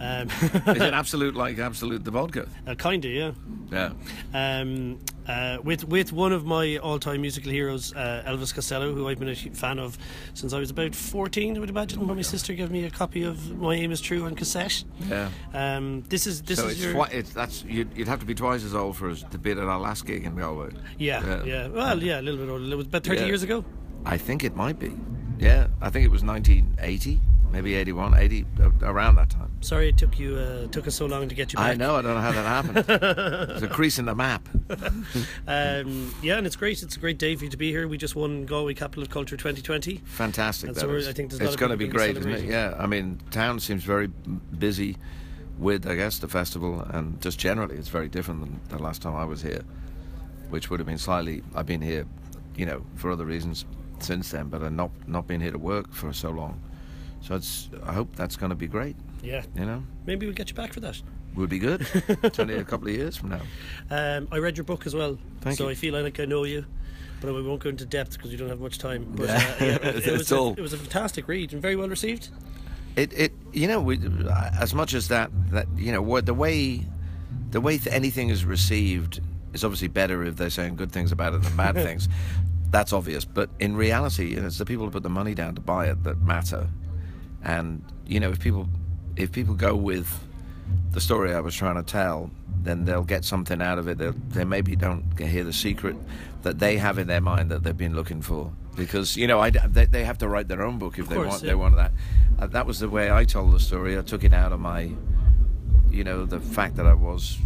Um, 0.00 0.28
Is 0.42 0.52
it 0.54 0.80
absolute 0.94 1.34
like 1.34 1.58
absolute 1.58 2.04
the 2.04 2.10
vodka? 2.10 2.48
uh, 2.66 2.74
kinda, 2.74 3.08
yeah. 3.08 3.32
Yeah. 3.70 3.92
Um, 4.32 4.98
uh, 5.28 5.58
with 5.64 5.84
with 5.88 6.12
one 6.12 6.32
of 6.32 6.44
my 6.44 6.76
all-time 6.78 7.20
musical 7.20 7.50
heroes, 7.50 7.94
uh, 7.94 8.22
Elvis 8.26 8.54
Costello, 8.54 8.94
who 8.94 9.08
I've 9.08 9.18
been 9.18 9.28
a 9.28 9.34
fan 9.34 9.78
of 9.78 9.98
since 10.34 10.52
I 10.52 10.58
was 10.58 10.70
about 10.70 10.94
14, 10.94 11.56
I 11.56 11.60
would 11.60 11.68
imagine, 11.70 12.06
when 12.06 12.16
my 12.16 12.22
sister 12.22 12.52
gave 12.54 12.70
me 12.70 12.84
a 12.84 12.90
copy 12.90 13.22
of 13.24 13.56
My 13.58 13.74
Aim 13.74 13.92
Is 13.92 14.00
True 14.00 14.24
on 14.24 14.34
cassette. 14.34 14.84
Yeah. 15.08 15.28
Um, 15.54 16.02
this 16.08 16.26
is 16.26 16.42
this 16.42 16.58
so 16.58 16.66
is 16.66 16.72
it's, 16.72 16.82
your 16.82 16.92
twi- 16.92 17.10
it's 17.12 17.32
that's 17.32 17.64
you'd, 17.64 17.96
you'd 17.96 18.08
have 18.08 18.20
to 18.20 18.26
be 18.26 18.34
twice 18.34 18.62
as 18.64 18.74
old 18.74 18.96
for 18.96 19.10
us 19.10 19.22
to 19.30 19.38
bid 19.38 19.58
at 19.58 19.64
our 19.64 19.80
last 19.80 20.06
gig 20.06 20.24
in 20.24 20.36
Galway. 20.36 20.70
yeah, 20.98 21.42
yeah 21.44 21.68
well 21.68 22.02
yeah 22.02 22.20
a 22.20 22.22
little 22.22 22.38
bit 22.44 22.50
older. 22.50 22.64
It 22.72 22.76
was 22.76 22.86
about 22.86 23.04
30 23.04 23.20
Yeah. 23.20 23.26
years 23.26 23.42
ago. 23.42 23.64
I 24.04 24.18
think 24.18 24.44
it 24.44 24.54
might 24.54 24.78
be. 24.78 24.92
Yeah, 25.38 25.66
I 25.82 25.90
think 25.90 26.04
it 26.06 26.10
was 26.10 26.22
1980, 26.22 27.20
maybe 27.56 27.74
81, 27.74 28.14
80, 28.14 28.44
uh, 28.60 28.70
around 28.82 29.14
that 29.14 29.30
time. 29.30 29.50
Sorry 29.62 29.88
it 29.88 29.96
took 29.96 30.18
you 30.18 30.36
uh, 30.36 30.66
took 30.66 30.86
us 30.86 30.94
so 30.94 31.06
long 31.06 31.26
to 31.26 31.34
get 31.34 31.54
you 31.54 31.56
back. 31.56 31.70
I 31.70 31.74
know. 31.74 31.96
I 31.96 32.02
don't 32.02 32.14
know 32.14 32.20
how 32.20 32.32
that 32.32 32.44
happened. 32.44 32.84
There's 33.48 33.62
a 33.62 33.68
crease 33.68 33.98
in 33.98 34.04
the 34.04 34.14
map. 34.14 34.46
um, 35.48 36.14
yeah, 36.22 36.36
and 36.36 36.46
it's 36.46 36.56
great. 36.56 36.82
It's 36.82 36.96
a 36.96 37.00
great 37.00 37.16
day 37.18 37.34
for 37.34 37.44
you 37.44 37.50
to 37.50 37.56
be 37.56 37.70
here. 37.70 37.88
We 37.88 37.96
just 37.96 38.14
won 38.14 38.44
Galway 38.44 38.74
Capital 38.74 39.02
of 39.02 39.08
Culture 39.08 39.38
2020. 39.38 40.02
Fantastic. 40.04 40.68
And 40.68 40.76
that 40.76 40.80
so 40.80 40.88
we're- 40.88 41.08
I 41.08 41.12
think 41.14 41.30
there's 41.30 41.40
it's 41.40 41.56
going 41.56 41.70
to 41.70 41.78
be 41.78 41.88
great, 41.88 42.16
isn't 42.18 42.30
it? 42.30 42.44
Yeah. 42.44 42.74
I 42.78 42.86
mean, 42.86 43.20
town 43.30 43.58
seems 43.60 43.82
very 43.84 44.08
busy 44.58 44.98
with, 45.58 45.86
I 45.86 45.94
guess, 45.94 46.18
the 46.18 46.28
festival, 46.28 46.82
and 46.90 47.18
just 47.22 47.38
generally, 47.38 47.76
it's 47.76 47.88
very 47.88 48.08
different 48.08 48.40
than 48.40 48.60
the 48.68 48.82
last 48.82 49.00
time 49.00 49.16
I 49.16 49.24
was 49.24 49.40
here, 49.40 49.62
which 50.50 50.68
would 50.68 50.78
have 50.80 50.86
been 50.86 50.98
slightly. 50.98 51.42
I've 51.54 51.64
been 51.64 51.80
here, 51.80 52.04
you 52.54 52.66
know, 52.66 52.84
for 52.96 53.10
other 53.10 53.24
reasons 53.24 53.64
since 54.00 54.30
then, 54.30 54.48
but 54.48 54.62
I've 54.62 54.72
not 54.72 54.90
not 55.08 55.26
been 55.26 55.40
here 55.40 55.52
to 55.52 55.58
work 55.58 55.94
for 55.94 56.12
so 56.12 56.28
long. 56.28 56.60
So 57.26 57.34
it's. 57.34 57.68
I 57.84 57.92
hope 57.92 58.14
that's 58.16 58.36
going 58.36 58.50
to 58.50 58.56
be 58.56 58.66
great. 58.66 58.96
Yeah. 59.22 59.42
You 59.56 59.64
know, 59.66 59.82
Maybe 60.06 60.26
we'll 60.26 60.34
get 60.34 60.48
you 60.48 60.54
back 60.54 60.72
for 60.72 60.80
that. 60.80 61.00
would 61.34 61.50
be 61.50 61.58
good. 61.58 61.86
it's 62.22 62.38
only 62.38 62.54
a 62.54 62.64
couple 62.64 62.88
of 62.88 62.94
years 62.94 63.16
from 63.16 63.30
now. 63.30 63.40
Um, 63.90 64.28
I 64.30 64.38
read 64.38 64.56
your 64.56 64.64
book 64.64 64.86
as 64.86 64.94
well, 64.94 65.18
Thank 65.40 65.58
so 65.58 65.64
you. 65.64 65.70
I 65.70 65.74
feel 65.74 65.94
like 66.00 66.20
I 66.20 66.24
know 66.24 66.44
you, 66.44 66.64
but 67.20 67.34
we 67.34 67.42
won't 67.42 67.60
go 67.62 67.70
into 67.70 67.84
depth 67.84 68.12
because 68.12 68.30
we 68.30 68.36
don't 68.36 68.48
have 68.48 68.60
much 68.60 68.78
time. 68.78 69.04
But 69.16 69.28
Yeah. 69.28 69.34
uh, 69.60 69.64
yeah, 69.64 69.74
it, 69.74 69.96
It's 69.96 70.06
was 70.06 70.32
a, 70.32 70.36
all- 70.36 70.52
it 70.52 70.60
was 70.60 70.72
a 70.72 70.78
fantastic 70.78 71.26
read 71.28 71.52
and 71.52 71.60
very 71.60 71.74
well 71.76 71.88
received. 71.88 72.28
It, 72.94 73.12
it, 73.12 73.32
you 73.52 73.66
know, 73.68 73.80
we, 73.80 73.98
as 74.58 74.72
much 74.72 74.94
as 74.94 75.08
that, 75.08 75.30
that 75.50 75.66
you 75.76 75.92
know, 75.92 76.00
what 76.02 76.24
the 76.26 76.32
way, 76.34 76.82
the 77.50 77.60
way 77.60 77.76
th- 77.78 77.94
anything 77.94 78.28
is 78.30 78.44
received 78.44 79.20
is 79.52 79.64
obviously 79.64 79.88
better 79.88 80.22
if 80.24 80.36
they're 80.36 80.48
saying 80.50 80.76
good 80.76 80.92
things 80.92 81.10
about 81.12 81.34
it 81.34 81.42
than 81.42 81.56
bad 81.56 81.74
things. 81.86 82.08
That's 82.70 82.92
obvious, 82.92 83.24
but 83.24 83.50
in 83.58 83.76
reality, 83.76 84.30
you 84.30 84.40
know, 84.40 84.46
it's 84.46 84.58
the 84.58 84.64
people 84.64 84.84
who 84.86 84.90
put 84.90 85.02
the 85.02 85.10
money 85.10 85.34
down 85.34 85.54
to 85.56 85.60
buy 85.60 85.86
it 85.88 86.04
that 86.04 86.20
matter. 86.22 86.68
And 87.46 87.82
you 88.06 88.20
know, 88.20 88.30
if 88.30 88.40
people, 88.40 88.68
if 89.16 89.32
people 89.32 89.54
go 89.54 89.74
with 89.74 90.08
the 90.90 91.00
story 91.00 91.32
I 91.32 91.40
was 91.40 91.54
trying 91.54 91.76
to 91.76 91.82
tell, 91.82 92.30
then 92.62 92.84
they'll 92.84 93.04
get 93.04 93.24
something 93.24 93.62
out 93.62 93.78
of 93.78 93.86
it. 93.88 93.98
They'll, 93.98 94.14
they 94.30 94.44
maybe 94.44 94.74
don't 94.74 95.04
hear 95.18 95.44
the 95.44 95.52
secret 95.52 95.96
that 96.42 96.58
they 96.58 96.76
have 96.76 96.98
in 96.98 97.06
their 97.06 97.20
mind 97.20 97.50
that 97.52 97.62
they've 97.62 97.76
been 97.76 97.94
looking 97.94 98.20
for. 98.20 98.52
Because 98.74 99.16
you 99.16 99.26
know, 99.26 99.38
I, 99.40 99.50
they, 99.50 99.86
they 99.86 100.04
have 100.04 100.18
to 100.18 100.28
write 100.28 100.48
their 100.48 100.62
own 100.62 100.78
book 100.78 100.98
if 100.98 101.04
Of 101.04 101.08
they 101.10 101.18
want. 101.18 101.42
yeah. 101.42 101.48
They 101.50 101.54
want 101.54 101.76
that. 101.76 101.92
Uh, 102.38 102.46
that 102.48 102.66
was 102.66 102.80
the 102.80 102.88
way 102.88 103.10
I 103.10 103.24
told 103.24 103.52
the 103.52 103.60
story. 103.60 103.96
I 103.96 104.02
took 104.02 104.24
it 104.24 104.34
out 104.34 104.52
of 104.52 104.60
my, 104.60 104.90
you 105.90 106.04
know, 106.04 106.26
the 106.26 106.40
fact 106.40 106.76
that 106.76 106.86
I 106.86 106.94
was 106.94 107.38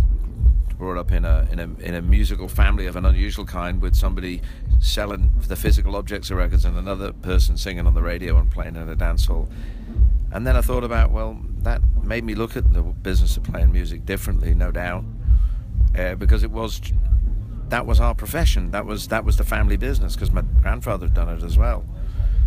brought 0.78 0.96
up 0.96 1.12
in 1.12 1.26
a 1.26 1.46
in 1.52 1.60
a 1.60 1.68
in 1.80 1.94
a 1.94 2.00
musical 2.00 2.48
family 2.48 2.86
of 2.86 2.96
an 2.96 3.04
unusual 3.04 3.44
kind, 3.44 3.82
with 3.82 3.94
somebody 3.94 4.40
selling 4.80 5.30
the 5.46 5.56
physical 5.56 5.94
objects 5.94 6.30
of 6.30 6.38
records 6.38 6.64
and 6.64 6.76
another 6.78 7.12
person 7.12 7.56
singing 7.58 7.86
on 7.86 7.92
the 7.92 8.02
radio 8.02 8.38
and 8.38 8.50
playing 8.50 8.76
in 8.76 8.88
a 8.88 8.96
dance 8.96 9.26
hall. 9.26 9.48
And 10.32 10.46
then 10.46 10.56
I 10.56 10.60
thought 10.60 10.84
about, 10.84 11.10
well, 11.10 11.38
that 11.62 11.82
made 12.02 12.24
me 12.24 12.34
look 12.34 12.56
at 12.56 12.72
the 12.72 12.82
business 12.82 13.36
of 13.36 13.44
playing 13.44 13.72
music 13.72 14.06
differently, 14.06 14.54
no 14.54 14.70
doubt, 14.70 15.04
uh, 15.98 16.14
because 16.14 16.42
it 16.42 16.50
was 16.50 16.80
that 17.68 17.86
was 17.86 18.00
our 18.00 18.14
profession. 18.14 18.70
That 18.70 18.86
was 18.86 19.08
that 19.08 19.24
was 19.24 19.36
the 19.36 19.44
family 19.44 19.76
business 19.76 20.14
because 20.14 20.32
my 20.32 20.42
grandfather 20.42 21.06
had 21.06 21.14
done 21.14 21.28
it 21.28 21.42
as 21.42 21.56
well. 21.56 21.84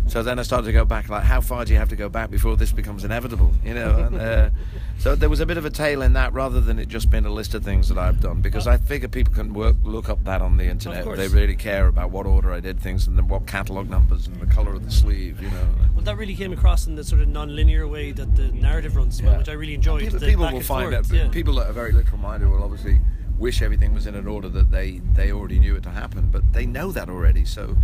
So 0.06 0.22
then 0.22 0.38
I 0.38 0.42
started 0.42 0.66
to 0.66 0.72
go 0.72 0.84
back, 0.84 1.08
like, 1.08 1.24
how 1.24 1.40
far 1.40 1.64
do 1.64 1.72
you 1.72 1.78
have 1.78 1.88
to 1.88 1.96
go 1.96 2.08
back 2.10 2.30
before 2.30 2.56
this 2.56 2.72
becomes 2.72 3.04
inevitable? 3.04 3.52
You 3.64 3.74
know. 3.74 3.90
And, 4.04 4.20
uh, 4.20 4.50
so 4.98 5.14
there 5.16 5.28
was 5.30 5.40
a 5.40 5.46
bit 5.46 5.56
of 5.56 5.64
a 5.64 5.70
tale 5.70 6.02
in 6.02 6.12
that, 6.12 6.32
rather 6.32 6.60
than 6.60 6.78
it 6.78 6.88
just 6.88 7.10
being 7.10 7.24
a 7.24 7.30
list 7.30 7.54
of 7.54 7.64
things 7.64 7.88
that 7.88 7.98
I've 7.98 8.20
done, 8.20 8.40
because 8.42 8.66
I 8.66 8.76
figure 8.76 9.08
people 9.08 9.32
can 9.34 9.52
work 9.54 9.76
look 9.82 10.08
up 10.08 10.22
that 10.24 10.40
on 10.42 10.56
the 10.56 10.64
internet. 10.66 11.06
if. 11.06 11.16
They 11.16 11.28
really 11.28 11.56
care 11.56 11.86
about 11.88 12.10
what 12.10 12.26
order 12.26 12.52
I 12.52 12.60
did 12.60 12.78
things 12.80 13.06
and 13.06 13.16
then 13.18 13.26
what 13.28 13.46
catalog 13.46 13.88
numbers 13.90 14.26
and 14.26 14.38
the 14.40 14.46
color 14.46 14.74
of 14.74 14.84
the 14.84 14.90
sleeve. 14.92 15.42
You 15.42 15.50
know. 15.50 15.66
Well, 15.94 16.04
that 16.04 16.16
really 16.16 16.36
came 16.36 16.52
across 16.52 16.86
in 16.86 16.94
the 16.96 17.02
sort 17.04 17.22
of 17.22 17.28
non-linear 17.28 17.88
way 17.88 18.12
that 18.12 18.36
the 18.36 18.48
narrative 18.52 18.94
runs, 18.96 19.20
well, 19.22 19.32
Yeah. 19.32 19.38
which 19.38 19.48
I 19.48 19.52
really 19.52 19.74
enjoyed. 19.74 20.02
People, 20.02 20.18
the 20.20 20.26
people 20.26 20.52
will 20.52 20.60
find 20.60 20.92
forth, 20.92 21.10
out. 21.10 21.16
yeah. 21.16 21.28
People 21.28 21.54
that 21.54 21.68
are 21.68 21.72
very 21.72 21.92
literal 21.92 22.18
minded 22.18 22.48
will 22.50 22.62
obviously 22.62 23.00
wish 23.38 23.62
everything 23.62 23.92
was 23.94 24.06
in 24.06 24.14
an 24.14 24.28
order 24.28 24.48
that 24.50 24.70
they 24.70 25.00
they 25.14 25.32
already 25.32 25.58
knew 25.58 25.74
it 25.74 25.82
to 25.84 25.90
happen, 25.90 26.28
but 26.30 26.52
they 26.52 26.66
know 26.66 26.92
that 26.92 27.08
already. 27.08 27.44
So, 27.44 27.76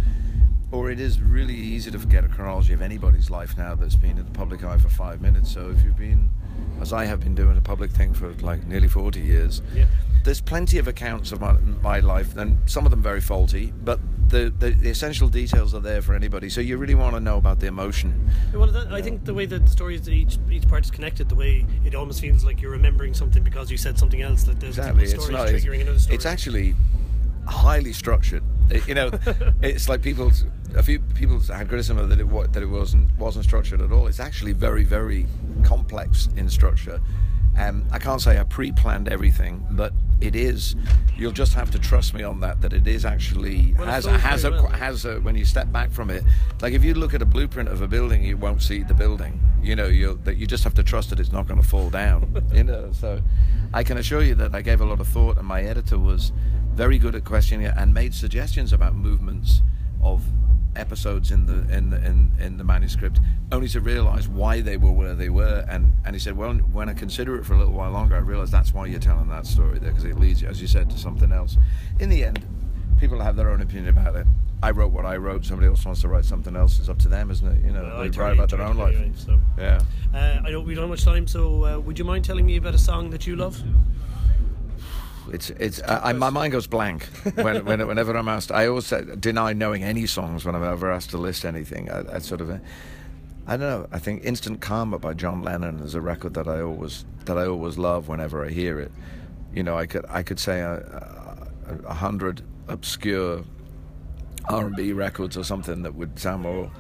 or 0.73 0.91
it 0.91 1.01
is 1.01 1.21
really 1.21 1.55
easy 1.55 1.91
to 1.91 1.99
forget 1.99 2.25
a 2.25 2.29
chronology 2.29 2.73
of 2.73 2.83
anybody's 2.83 3.29
life 3.31 3.57
now 3.59 3.75
that's 3.75 3.97
been 3.97 4.19
in 4.19 4.25
the 4.25 4.31
public 4.33 4.63
eye 4.65 4.79
for 4.79 4.89
five 4.89 5.21
minutes. 5.21 5.51
So 5.53 5.71
if 5.71 5.83
you've 5.83 5.97
been, 5.99 6.31
as 6.81 6.93
I 6.93 7.05
have 7.07 7.21
been 7.21 7.35
doing 7.35 7.57
a 7.57 7.61
public 7.61 7.91
thing 7.91 8.15
for 8.15 8.33
like 8.35 8.67
nearly 8.67 8.89
forty 8.89 9.21
years, 9.21 9.63
Yeah. 9.75 9.87
there's 10.25 10.41
plenty 10.41 10.79
of 10.79 10.87
accounts 10.87 11.33
of 11.33 11.41
my, 11.41 11.53
my 11.83 12.01
life, 12.01 12.37
and 12.37 12.59
some 12.71 12.85
of 12.85 12.91
them 12.91 13.03
very 13.03 13.21
faulty, 13.21 13.73
but 13.85 13.99
the, 14.29 14.55
the 14.61 14.71
the 14.71 14.89
essential 14.91 15.29
details 15.29 15.75
are 15.75 15.81
there 15.81 16.01
for 16.03 16.15
anybody. 16.15 16.49
So 16.49 16.61
you 16.61 16.77
really 16.77 16.95
want 16.95 17.15
to 17.17 17.21
know 17.21 17.37
about 17.37 17.59
the 17.59 17.67
emotion. 17.67 18.31
Well, 18.55 18.69
that, 18.71 18.93
I 18.93 19.03
think 19.03 19.25
the 19.25 19.35
way 19.35 19.47
that 19.47 19.65
the 19.65 19.71
stories 19.71 20.09
each 20.09 20.39
each 20.49 20.69
part 20.69 20.85
is 20.85 20.91
connected, 20.93 21.29
the 21.29 21.35
way 21.35 21.67
it 21.85 21.97
almost 21.97 22.21
feels 22.21 22.45
like 22.45 22.61
you're 22.63 22.71
remembering 22.71 23.13
something 23.13 23.43
because 23.43 23.73
you 23.73 23.77
said 23.77 23.99
something 23.99 24.23
else. 24.23 24.45
That 24.45 24.61
there's 24.61 24.79
Exactly. 24.79 25.03
one 25.07 25.15
It's 25.17 25.29
not. 25.31 25.49
is 25.49 25.55
It's, 25.65 25.65
another 25.83 25.99
story. 25.99 26.15
it's 26.15 26.27
actually 26.27 26.75
highly 27.49 27.93
structured. 27.93 28.45
It- 28.71 28.87
you 28.89 28.95
know, 28.95 29.11
it's 29.63 29.89
like 29.89 30.03
people. 30.03 30.33
A 30.77 30.83
few 30.85 31.01
people 31.01 31.41
had 31.41 31.69
criticism 31.69 31.99
of 31.99 32.09
that 32.11 32.21
it 32.21 32.53
that 32.53 32.63
it 32.63 32.67
wasn't 32.67 33.11
wasn't 33.19 33.45
structured 33.45 33.81
at 33.81 33.91
all. 33.91 34.07
It's 34.07 34.21
actually 34.21 34.53
very 34.53 34.85
very 34.85 35.27
complex 35.65 36.29
in 36.37 36.49
structure. 36.49 37.01
Um, 37.59 37.85
I 37.91 37.99
can't 37.99 38.21
say 38.23 38.39
I 38.39 38.45
pre-planned 38.45 39.09
everything, 39.09 39.67
but 39.73 39.93
it 40.21 40.37
is. 40.37 40.77
You'll 41.17 41.33
just 41.33 41.53
have 41.55 41.71
to 41.73 41.79
trust 41.81 42.15
me 42.15 42.23
on 42.23 42.39
that. 42.41 42.61
That 42.61 42.73
it 42.73 42.87
is 42.87 43.05
actually 43.05 43.75
Well, 43.77 43.87
has 43.89 44.05
flows 44.05 44.21
has 44.21 44.45
a 44.45 44.51
well. 44.53 44.67
has 44.69 45.05
a, 45.05 45.19
when 45.21 45.35
you 45.37 45.45
step 45.45 45.71
back 45.73 45.91
from 45.91 46.11
it. 46.11 46.23
Like 46.63 46.73
if 46.73 46.85
you 46.85 46.95
look 46.95 47.13
at 47.13 47.21
a 47.23 47.27
blueprint 47.27 47.69
of 47.69 47.83
a 47.83 47.89
building, 47.89 48.23
you 48.23 48.37
won't 48.37 48.63
see 48.63 48.85
the 48.85 48.95
building. 48.95 49.41
You 49.61 49.75
know, 49.77 49.87
you 49.89 50.21
that 50.25 50.37
you 50.37 50.47
just 50.47 50.63
have 50.65 50.75
to 50.75 50.85
trust 50.85 51.11
that 51.11 51.19
it's 51.19 51.33
not 51.33 51.49
going 51.49 51.61
to 51.61 51.67
fall 51.69 51.91
down. 51.91 52.41
you 52.53 52.63
know, 52.65 52.93
so 52.93 53.21
I 53.75 53.83
can 53.83 53.99
assure 53.99 54.23
you 54.23 54.37
that 54.37 54.55
I 54.55 54.63
gave 54.63 54.81
a 54.81 54.85
lot 54.87 55.01
of 55.01 55.09
thought, 55.09 55.37
and 55.37 55.47
my 55.47 55.63
editor 55.63 55.99
was 55.99 56.31
very 56.75 56.99
good 56.99 57.15
at 57.15 57.25
questioning 57.25 57.67
it 57.67 57.75
and 57.77 57.93
made 57.93 58.15
suggestions 58.15 58.73
about 58.73 58.95
movements 58.95 59.63
of 60.03 60.25
episodes 60.77 61.33
in 61.33 61.47
the 61.47 61.77
in 61.77 61.91
the, 61.91 61.97
in, 61.97 62.33
in 62.39 62.57
the 62.57 62.63
manuscript 62.65 63.19
only 63.51 63.67
to 63.67 63.81
realize 63.81 64.29
why 64.29 64.61
they 64.61 64.77
were 64.77 64.93
where 64.93 65.15
they 65.15 65.29
were. 65.29 65.65
And 65.69 65.93
and 66.05 66.15
he 66.15 66.21
said 66.21 66.37
well 66.37 66.55
when 66.55 66.89
I 66.89 66.95
consider 66.95 67.37
it 67.37 67.45
for 67.45 67.55
a 67.55 67.59
little 67.59 67.75
while 67.75 67.91
longer 67.91 68.15
I 68.15 68.21
realise 68.21 68.51
that's 68.51 68.73
why 68.73 68.87
you're 68.87 69.01
telling 69.01 69.29
that 69.29 69.47
story 69.47 69.79
there 69.79 69.91
because 69.91 70.05
it 70.05 70.19
leads 70.19 70.41
you 70.43 70.49
as 70.49 70.61
you 70.63 70.69
said 70.69 70.89
to 70.91 70.99
something 70.99 71.33
else. 71.33 71.57
In 71.99 72.09
the 72.09 72.25
end 72.25 72.47
people 73.01 73.21
have 73.21 73.35
their 73.37 73.51
own 73.51 73.61
opinion 73.63 73.89
about 73.89 74.15
it. 74.15 74.27
I 74.63 74.71
wrote 74.73 74.93
what 74.93 75.07
I 75.07 75.17
wrote. 75.17 75.45
Somebody 75.47 75.69
else 75.69 75.85
wants 75.87 76.03
to 76.03 76.09
write 76.09 76.25
something 76.27 76.55
else. 76.55 76.79
It's 76.79 76.89
up 76.91 76.99
to 77.01 77.09
them 77.09 77.31
isn't 77.31 77.47
it? 77.49 77.65
You 77.65 77.73
know 77.73 77.83
Well, 77.83 78.03
they 78.03 78.11
write 78.11 78.35
about 78.35 78.51
their 78.51 78.63
own 78.63 78.77
life. 78.77 78.95
anyway, 78.95 79.13
so. 79.17 79.41
yeah. 79.59 79.81
Uh, 80.15 80.41
I 80.45 80.51
know 80.51 80.61
we 80.61 80.75
don't 80.75 80.83
have 80.83 80.91
much 80.91 81.05
time, 81.05 81.27
so 81.27 81.65
uh, 81.65 81.79
would 81.81 81.99
you 81.99 82.05
mind 82.05 82.25
telling 82.25 82.47
me 82.47 82.57
about 82.57 82.75
a 82.75 82.79
song 82.79 83.11
that 83.11 83.27
you 83.27 83.37
love? 83.37 83.61
It's 85.33 85.51
it's 85.51 85.81
uh, 85.83 86.01
I, 86.03 86.13
my 86.13 86.31
mind 86.31 86.53
goes 86.53 86.67
blank 86.67 87.05
when, 87.35 87.65
when 87.69 87.87
whenever 87.87 88.17
I'm 88.17 88.29
asked. 88.29 88.53
I 88.53 88.67
always 88.67 88.91
deny 89.21 89.53
knowing 89.53 89.85
any 89.85 90.07
songs 90.07 90.45
when 90.45 90.55
I'm 90.55 90.65
ever 90.65 90.91
asked 90.91 91.11
to 91.11 91.19
list 91.19 91.45
anything. 91.45 91.91
I, 91.91 92.17
I 92.17 92.19
sort 92.19 92.41
of, 92.41 92.51
uh, 92.51 92.59
I 93.47 93.57
don't 93.57 93.61
know. 93.61 93.89
I 93.93 93.99
think 93.99 94.25
"Instant 94.25 94.61
Karma" 94.61 94.99
by 94.99 95.15
John 95.15 95.43
Lennon 95.43 95.81
is 95.81 95.95
a 95.95 96.01
record 96.01 96.35
that 96.35 96.49
I 96.49 96.61
always 96.61 97.05
that 97.27 97.39
I 97.39 97.47
always 97.47 97.79
love 97.79 98.09
whenever 98.09 98.45
I 98.45 98.51
hear 98.51 98.81
it. 98.81 98.93
You 99.55 99.63
know, 99.63 99.77
I 99.77 99.87
could 99.87 100.05
I 100.09 100.23
could 100.23 100.41
say 100.41 100.61
a, 100.61 100.75
a, 101.67 101.75
a 101.87 101.95
hundred 101.95 102.43
obscure 102.69 103.45
R&B 104.49 104.93
records 104.93 105.37
or 105.37 105.45
something 105.45 105.83
that 105.83 105.95
would 105.95 106.19
sound 106.19 106.43
more, 106.43 106.71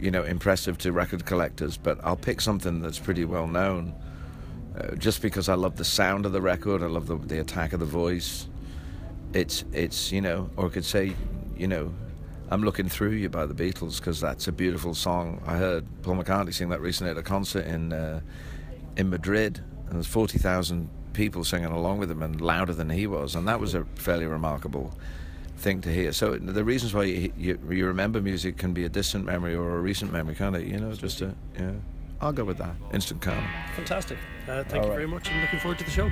you 0.00 0.10
know, 0.10 0.22
impressive 0.22 0.78
to 0.78 0.92
record 0.92 1.24
collectors. 1.26 1.76
But 1.76 1.98
I'll 2.04 2.16
pick 2.16 2.40
something 2.40 2.80
that's 2.80 2.98
pretty 2.98 3.24
well 3.24 3.46
known, 3.46 3.94
uh, 4.78 4.94
just 4.96 5.22
because 5.22 5.48
I 5.48 5.54
love 5.54 5.76
the 5.76 5.84
sound 5.84 6.26
of 6.26 6.32
the 6.32 6.40
record. 6.40 6.82
I 6.82 6.86
love 6.86 7.06
the, 7.06 7.16
the 7.16 7.40
attack 7.40 7.72
of 7.72 7.80
the 7.80 7.86
voice. 7.86 8.48
It's 9.32 9.64
it's 9.72 10.12
you 10.12 10.20
know, 10.20 10.50
or 10.56 10.66
I 10.66 10.68
could 10.68 10.84
say, 10.84 11.14
you 11.56 11.68
know, 11.68 11.92
I'm 12.50 12.62
looking 12.62 12.88
through 12.88 13.12
you 13.12 13.28
by 13.28 13.46
the 13.46 13.54
Beatles 13.54 13.98
because 13.98 14.20
that's 14.20 14.48
a 14.48 14.52
beautiful 14.52 14.94
song. 14.94 15.42
I 15.46 15.56
heard 15.56 15.86
Paul 16.02 16.16
McCartney 16.16 16.52
sing 16.52 16.68
that 16.68 16.80
recently 16.80 17.10
at 17.10 17.18
a 17.18 17.22
concert 17.22 17.66
in 17.66 17.92
uh, 17.92 18.20
in 18.96 19.08
Madrid, 19.08 19.62
and 19.86 19.94
there's 19.94 20.06
forty 20.06 20.38
thousand 20.38 20.88
people 21.12 21.44
singing 21.44 21.70
along 21.70 21.98
with 21.98 22.10
him 22.10 22.22
and 22.22 22.40
louder 22.40 22.72
than 22.72 22.90
he 22.90 23.06
was, 23.06 23.34
and 23.34 23.46
that 23.48 23.60
was 23.60 23.74
a 23.74 23.84
fairly 23.96 24.26
remarkable 24.26 24.92
thing 25.56 25.80
to 25.80 25.92
hear. 25.92 26.12
So 26.12 26.36
the 26.36 26.64
reasons 26.64 26.92
why 26.92 27.04
you, 27.04 27.32
you, 27.36 27.58
you 27.70 27.86
remember 27.86 28.20
music 28.20 28.56
can 28.56 28.72
be 28.72 28.84
a 28.84 28.88
distant 28.88 29.24
memory 29.24 29.54
or 29.54 29.76
a 29.76 29.80
recent 29.80 30.12
memory, 30.12 30.34
can't 30.34 30.56
it? 30.56 30.66
You 30.66 30.78
know, 30.78 30.92
just 30.92 31.20
a 31.20 31.34
yeah. 31.58 31.72
I'll 32.22 32.32
go 32.32 32.44
with 32.44 32.58
that. 32.58 32.76
Instant 32.94 33.20
karma. 33.20 33.46
Fantastic. 33.74 34.16
Uh, 34.48 34.62
thank 34.62 34.74
All 34.74 34.76
you 34.76 34.88
right. 34.90 34.96
very 34.96 35.08
much. 35.08 35.28
I'm 35.28 35.40
looking 35.40 35.58
forward 35.58 35.78
to 35.78 35.84
the 35.84 35.90
show. 35.90 36.08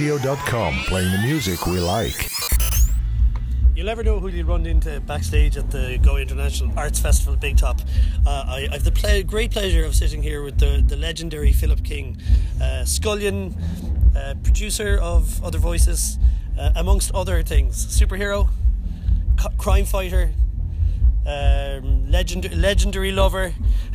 8radio.com, 0.00 0.74
playing 0.88 1.10
the 1.10 1.18
music 1.26 1.66
we 1.66 1.80
like. 1.80 2.28
You'll 3.74 3.86
never 3.86 4.02
know 4.04 4.20
who 4.20 4.28
you'll 4.28 4.46
run 4.46 4.66
into 4.66 5.00
backstage 5.00 5.56
at 5.56 5.70
the 5.70 5.98
Galway 6.02 6.20
International 6.20 6.78
Arts 6.78 7.00
Festival 7.00 7.34
Big 7.34 7.56
Top. 7.56 7.80
Uh, 8.26 8.44
I, 8.46 8.68
I 8.70 8.74
have 8.74 8.84
the 8.84 8.92
ple- 8.92 9.22
great 9.22 9.52
pleasure 9.52 9.86
of 9.86 9.94
sitting 9.94 10.22
here 10.22 10.42
with 10.42 10.58
the, 10.58 10.84
the 10.86 10.96
legendary 10.96 11.50
Philip 11.50 11.82
King, 11.82 12.18
uh, 12.62 12.84
scullion, 12.84 13.56
uh, 14.14 14.34
producer 14.42 14.98
of 15.00 15.42
Other 15.42 15.56
Voices, 15.58 16.18
uh, 16.58 16.72
amongst 16.76 17.10
other 17.12 17.42
things. 17.42 17.86
Superhero, 17.86 18.50
c- 19.40 19.48
crime 19.56 19.86
fighter, 19.86 20.34
um, 21.26 22.10
legend- 22.10 22.54
legendary 22.54 23.12
lover, 23.12 23.54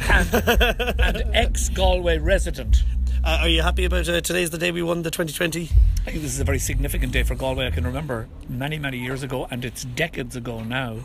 and 0.09 1.23
ex 1.35 1.69
Galway 1.69 2.17
resident. 2.17 2.77
Uh, 3.23 3.41
are 3.41 3.49
you 3.49 3.61
happy 3.61 3.85
about 3.85 4.09
uh, 4.09 4.19
today's 4.19 4.49
the 4.49 4.57
day 4.57 4.71
we 4.71 4.81
won 4.81 5.03
the 5.03 5.11
2020? 5.11 5.69
I 6.01 6.05
think 6.05 6.23
this 6.23 6.33
is 6.33 6.39
a 6.39 6.43
very 6.43 6.57
significant 6.57 7.13
day 7.13 7.21
for 7.21 7.35
Galway. 7.35 7.67
I 7.67 7.69
can 7.69 7.85
remember 7.85 8.27
many, 8.49 8.79
many 8.79 8.97
years 8.97 9.21
ago, 9.21 9.47
and 9.51 9.63
it's 9.63 9.85
decades 9.85 10.35
ago 10.35 10.63
now, 10.63 10.97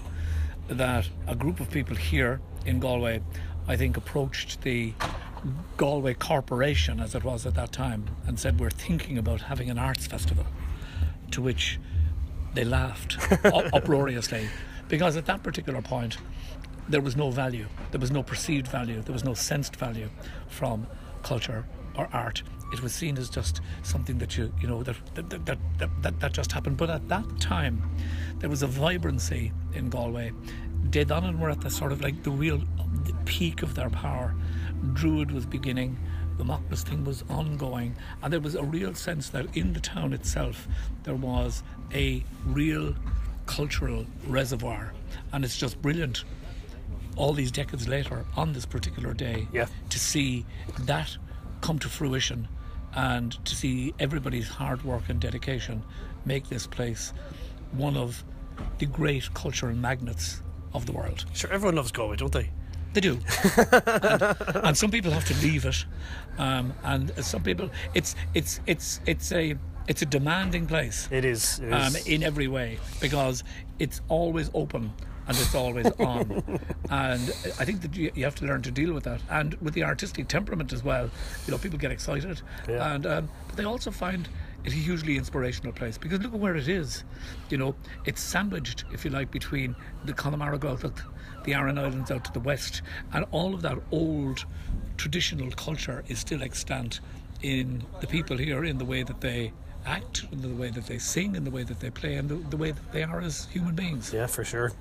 that 0.68 1.10
a 1.26 1.36
group 1.36 1.60
of 1.60 1.70
people 1.70 1.96
here 1.96 2.40
in 2.64 2.80
Galway, 2.80 3.20
I 3.68 3.76
think, 3.76 3.98
approached 3.98 4.62
the 4.62 4.94
Galway 5.76 6.14
Corporation, 6.14 6.98
as 6.98 7.14
it 7.14 7.24
was 7.24 7.44
at 7.44 7.54
that 7.56 7.72
time, 7.72 8.06
and 8.26 8.40
said, 8.40 8.58
We're 8.58 8.70
thinking 8.70 9.18
about 9.18 9.42
having 9.42 9.68
an 9.68 9.78
arts 9.78 10.06
festival. 10.06 10.46
To 11.32 11.42
which 11.42 11.78
they 12.54 12.64
laughed 12.64 13.18
uproariously, 13.44 14.48
because 14.88 15.14
at 15.18 15.26
that 15.26 15.42
particular 15.42 15.82
point, 15.82 16.16
there 16.88 17.02
was 17.02 17.16
no 17.16 17.30
value, 17.30 17.66
there 17.90 18.00
was 18.00 18.10
no 18.10 18.22
perceived 18.22 18.66
value, 18.66 19.02
there 19.02 19.12
was 19.12 19.24
no 19.24 19.34
sensed 19.34 19.76
value 19.76 20.08
from 20.48 20.86
culture 21.22 21.66
or 21.98 22.08
art. 22.14 22.42
It 22.72 22.82
was 22.82 22.92
seen 22.92 23.16
as 23.18 23.30
just 23.30 23.60
something 23.82 24.18
that 24.18 24.36
you, 24.36 24.52
you 24.60 24.66
know, 24.68 24.82
that 24.82 24.96
that, 25.14 25.30
that, 25.30 25.58
that, 25.78 26.02
that, 26.02 26.20
that 26.20 26.32
just 26.32 26.52
happened. 26.52 26.76
But 26.76 26.90
at 26.90 27.08
that 27.08 27.40
time, 27.40 27.82
there 28.38 28.50
was 28.50 28.62
a 28.62 28.66
vibrancy 28.66 29.52
in 29.74 29.88
Galway. 29.88 30.32
De 30.90 31.04
Dannan 31.04 31.38
were 31.38 31.50
at 31.50 31.60
the 31.60 31.70
sort 31.70 31.92
of 31.92 32.00
like 32.00 32.22
the 32.22 32.30
real 32.30 32.58
the 33.04 33.12
peak 33.24 33.62
of 33.62 33.74
their 33.74 33.90
power. 33.90 34.34
Druid 34.92 35.30
was 35.30 35.46
beginning, 35.46 35.98
the 36.38 36.44
Macnas 36.44 36.82
thing 36.82 37.04
was 37.04 37.24
ongoing, 37.30 37.96
and 38.22 38.32
there 38.32 38.40
was 38.40 38.54
a 38.54 38.62
real 38.62 38.94
sense 38.94 39.30
that 39.30 39.56
in 39.56 39.72
the 39.72 39.80
town 39.80 40.12
itself 40.12 40.68
there 41.04 41.14
was 41.14 41.62
a 41.94 42.22
real 42.44 42.94
cultural 43.46 44.06
reservoir. 44.26 44.92
And 45.32 45.44
it's 45.44 45.56
just 45.56 45.80
brilliant 45.80 46.24
all 47.16 47.32
these 47.32 47.50
decades 47.50 47.88
later 47.88 48.24
on 48.36 48.52
this 48.52 48.66
particular 48.66 49.14
day 49.14 49.48
Yeah. 49.52 49.66
to 49.88 49.98
see 49.98 50.44
that 50.80 51.16
come 51.62 51.78
to 51.78 51.88
fruition 51.88 52.46
and 52.96 53.44
to 53.44 53.54
see 53.54 53.94
everybody's 54.00 54.48
hard 54.48 54.82
work 54.84 55.08
and 55.08 55.20
dedication 55.20 55.82
make 56.24 56.48
this 56.48 56.66
place 56.66 57.12
one 57.72 57.96
of 57.96 58.24
the 58.78 58.86
great 58.86 59.32
cultural 59.34 59.74
magnets 59.76 60.42
of 60.74 60.86
the 60.86 60.92
world. 60.92 61.24
Sure, 61.34 61.52
everyone 61.52 61.76
loves 61.76 61.92
Galway, 61.92 62.16
don't 62.16 62.32
they? 62.32 62.50
They 62.94 63.00
do, 63.02 63.18
and, 63.58 64.36
and 64.64 64.76
some 64.76 64.90
people 64.90 65.10
have 65.10 65.26
to 65.26 65.34
leave 65.46 65.66
it, 65.66 65.84
um, 66.38 66.72
and 66.82 67.12
some 67.22 67.42
people 67.42 67.68
it's 67.92 68.14
it's 68.32 68.60
it's 68.66 69.00
it's 69.04 69.32
a 69.32 69.54
it's 69.86 70.00
a 70.00 70.06
demanding 70.06 70.66
place. 70.66 71.06
It 71.10 71.26
is. 71.26 71.58
it 71.58 71.70
um, 71.72 71.92
in 72.06 72.22
every 72.22 72.48
way 72.48 72.78
because 73.00 73.44
it's 73.78 74.00
always 74.08 74.50
open 74.54 74.94
and 75.28 75.36
it's 75.36 75.54
always 75.54 75.86
on. 75.98 76.60
and 76.90 77.22
I 77.58 77.64
think 77.64 77.82
that 77.82 77.96
you, 77.96 78.10
you 78.14 78.24
have 78.24 78.34
to 78.36 78.46
learn 78.46 78.62
to 78.62 78.70
deal 78.70 78.92
with 78.92 79.04
that. 79.04 79.20
And 79.30 79.54
with 79.54 79.74
the 79.74 79.84
artistic 79.84 80.28
temperament 80.28 80.72
as 80.72 80.84
well, 80.84 81.10
you 81.46 81.50
know, 81.50 81.58
people 81.58 81.78
get 81.78 81.90
excited. 81.90 82.40
Yeah. 82.68 82.94
And 82.94 83.06
um, 83.06 83.28
but 83.46 83.56
they 83.56 83.64
also 83.64 83.90
find 83.90 84.28
it 84.64 84.72
a 84.72 84.76
hugely 84.76 85.16
inspirational 85.16 85.72
place 85.72 85.98
because 85.98 86.20
look 86.20 86.34
at 86.34 86.40
where 86.40 86.56
it 86.56 86.68
is. 86.68 87.04
You 87.50 87.58
know, 87.58 87.74
it's 88.04 88.20
sandwiched, 88.20 88.84
if 88.92 89.04
you 89.04 89.10
like, 89.10 89.30
between 89.30 89.74
the 90.04 90.12
Connemara 90.12 90.58
Gaeltacht, 90.58 91.02
the 91.44 91.54
Aran 91.54 91.78
Islands 91.78 92.10
out 92.10 92.24
to 92.24 92.32
the 92.32 92.40
west, 92.40 92.82
and 93.12 93.24
all 93.30 93.54
of 93.54 93.62
that 93.62 93.78
old 93.90 94.44
traditional 94.96 95.50
culture 95.52 96.04
is 96.08 96.18
still 96.18 96.42
extant 96.42 97.00
in 97.42 97.84
the 98.00 98.06
people 98.06 98.36
here 98.36 98.64
in 98.64 98.78
the 98.78 98.84
way 98.84 99.02
that 99.02 99.20
they 99.20 99.52
act, 99.86 100.24
in 100.32 100.42
the 100.42 100.48
way 100.48 100.70
that 100.70 100.86
they 100.86 100.98
sing, 100.98 101.34
in 101.36 101.44
the 101.44 101.50
way 101.50 101.62
that 101.62 101.80
they 101.80 101.90
play, 101.90 102.14
and 102.16 102.28
the, 102.28 102.34
the 102.50 102.56
way 102.56 102.72
that 102.72 102.92
they 102.92 103.02
are 103.02 103.20
as 103.20 103.46
human 103.46 103.74
beings. 103.74 104.12
Yeah, 104.12 104.26
for 104.26 104.44
sure. 104.44 104.72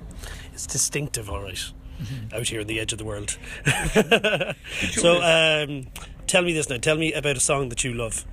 It's 0.53 0.67
distinctive, 0.67 1.29
all 1.29 1.41
right, 1.41 1.71
Mm-hmm. 2.01 2.35
out 2.35 2.47
here 2.49 2.59
in 2.59 2.67
the 2.67 2.77
edge 2.81 2.91
of 2.91 2.99
the 2.99 3.05
world. 3.05 3.37
so, 4.91 5.21
um, 5.21 5.87
tell 6.27 6.41
me 6.41 6.51
this 6.51 6.69
now. 6.69 6.75
Tell 6.77 6.97
me 6.97 7.13
about 7.13 7.37
a 7.37 7.39
song 7.39 7.69
that 7.69 7.85
you 7.85 7.93
love. 7.93 8.25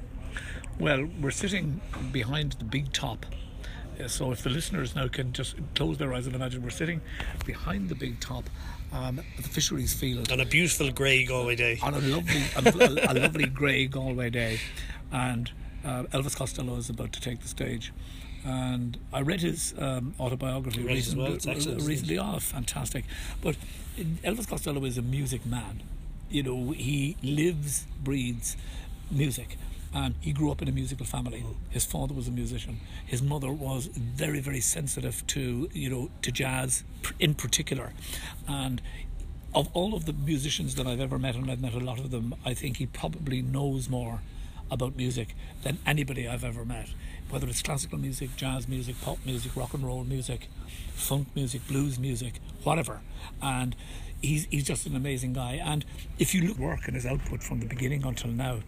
Well, 0.80 1.08
we're 1.20 1.30
sitting 1.30 1.80
behind 2.10 2.52
the 2.54 2.64
big 2.64 2.92
top. 2.92 3.24
So 4.08 4.32
if 4.32 4.42
the 4.42 4.50
listeners 4.50 4.96
now 4.96 5.06
can 5.06 5.32
just 5.32 5.54
close 5.76 5.98
their 5.98 6.12
eyes 6.12 6.26
and 6.26 6.34
imagine 6.34 6.62
we're 6.62 6.70
sitting 6.70 7.00
behind 7.46 7.88
the 7.88 7.94
big 7.94 8.18
top 8.18 8.50
um, 8.92 9.20
at 9.20 9.24
the 9.36 9.48
fisheries 9.48 9.94
field 9.94 10.32
on 10.32 10.40
a 10.40 10.44
beautiful 10.44 10.90
grey 10.90 11.24
Galway 11.24 11.54
day. 11.54 11.78
On 11.82 11.94
a 11.94 12.00
lovely, 12.00 12.42
a, 12.56 13.12
a 13.12 13.14
lovely 13.14 13.46
grey 13.60 13.86
Galway 13.86 14.30
day, 14.30 14.58
and 15.12 15.50
uh, 15.84 16.04
Elvis 16.04 16.36
Costello 16.36 16.76
is 16.76 16.90
about 16.90 17.12
to 17.12 17.20
take 17.20 17.40
the 17.40 17.48
stage. 17.48 17.92
And 18.44 18.98
I 19.12 19.20
read 19.20 19.40
his 19.40 19.74
um, 19.78 20.14
autobiography 20.18 20.80
read 20.80 20.86
well? 20.86 20.96
recently. 20.96 21.32
It's 21.32 21.46
excellent. 21.46 21.82
recently. 21.82 22.18
Oh, 22.18 22.38
fantastic! 22.40 23.04
But 23.40 23.56
Elvis 23.96 24.48
Costello 24.48 24.84
is 24.84 24.98
a 24.98 25.02
music 25.02 25.46
man. 25.46 25.82
You 26.28 26.42
know, 26.42 26.70
he 26.72 27.16
lives, 27.22 27.86
breathes 28.02 28.56
music. 29.10 29.56
And 29.94 30.14
he 30.22 30.32
grew 30.32 30.50
up 30.50 30.62
in 30.62 30.68
a 30.68 30.72
musical 30.72 31.04
family. 31.04 31.44
His 31.68 31.84
father 31.84 32.14
was 32.14 32.26
a 32.26 32.30
musician. 32.30 32.80
His 33.04 33.20
mother 33.20 33.52
was 33.52 33.86
very, 33.88 34.40
very 34.40 34.60
sensitive 34.60 35.26
to, 35.26 35.68
you 35.74 35.90
know, 35.90 36.10
to 36.22 36.32
jazz 36.32 36.82
in 37.20 37.34
particular. 37.34 37.92
And 38.48 38.80
of 39.54 39.68
all 39.74 39.94
of 39.94 40.06
the 40.06 40.14
musicians 40.14 40.76
that 40.76 40.86
I've 40.86 41.00
ever 41.00 41.18
met, 41.18 41.34
and 41.34 41.50
I've 41.50 41.60
met 41.60 41.74
a 41.74 41.80
lot 41.80 41.98
of 41.98 42.10
them, 42.10 42.34
I 42.42 42.54
think 42.54 42.78
he 42.78 42.86
probably 42.86 43.42
knows 43.42 43.90
more 43.90 44.20
about 44.72 44.96
music 44.96 45.36
than 45.62 45.78
anybody 45.86 46.26
I've 46.26 46.44
ever 46.44 46.64
met. 46.64 46.88
Whether 47.30 47.46
it's 47.46 47.62
classical 47.62 47.98
music, 47.98 48.36
jazz 48.36 48.68
music, 48.68 48.96
pop 49.00 49.18
music, 49.24 49.54
rock 49.54 49.74
and 49.74 49.84
roll 49.86 50.04
music, 50.04 50.48
funk 50.94 51.28
music, 51.34 51.66
blues 51.68 51.98
music, 51.98 52.34
whatever. 52.64 53.00
And 53.40 53.76
he's, 54.20 54.46
he's 54.46 54.64
just 54.64 54.86
an 54.86 54.96
amazing 54.96 55.34
guy. 55.34 55.60
And 55.62 55.84
if 56.18 56.34
you 56.34 56.42
look 56.42 56.56
at 56.56 56.58
work 56.58 56.86
and 56.86 56.94
his 56.94 57.06
output 57.06 57.42
from 57.42 57.60
the 57.60 57.66
beginning 57.66 58.04
until 58.04 58.30
now, 58.30 58.58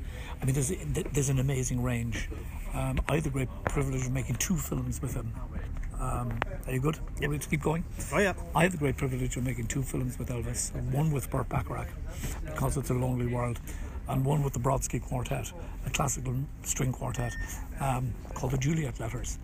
I 0.40 0.44
mean, 0.44 0.54
there's, 0.54 0.72
there's 1.12 1.28
an 1.30 1.38
amazing 1.38 1.82
range. 1.82 2.28
Um, 2.74 3.00
I 3.08 3.16
had 3.16 3.24
the 3.24 3.30
great 3.30 3.48
privilege 3.64 4.06
of 4.06 4.12
making 4.12 4.36
two 4.36 4.56
films 4.56 5.00
with 5.00 5.14
him. 5.14 5.32
Um, 6.00 6.38
are 6.66 6.72
you 6.72 6.80
good? 6.80 6.98
Want 7.20 7.32
me 7.32 7.38
to 7.38 7.48
keep 7.48 7.62
going? 7.62 7.84
Oh, 8.12 8.18
yeah. 8.18 8.34
I 8.54 8.64
had 8.64 8.72
the 8.72 8.78
great 8.78 8.96
privilege 8.96 9.36
of 9.36 9.44
making 9.44 9.68
two 9.68 9.82
films 9.82 10.18
with 10.18 10.28
Elvis. 10.28 10.74
One 10.92 11.12
with 11.12 11.30
Burt 11.30 11.48
Bacharach, 11.48 11.88
because 12.44 12.76
it's 12.76 12.90
a 12.90 12.94
lonely 12.94 13.26
world, 13.26 13.60
and 14.08 14.24
one 14.24 14.42
with 14.42 14.52
the 14.52 14.58
Brodsky 14.58 15.00
Quartet, 15.02 15.52
a 15.86 15.90
classical 15.90 16.34
string 16.62 16.92
quartet 16.92 17.32
um, 17.80 18.12
called 18.34 18.52
the 18.52 18.58
Juliet 18.58 19.00
Letters. 19.00 19.38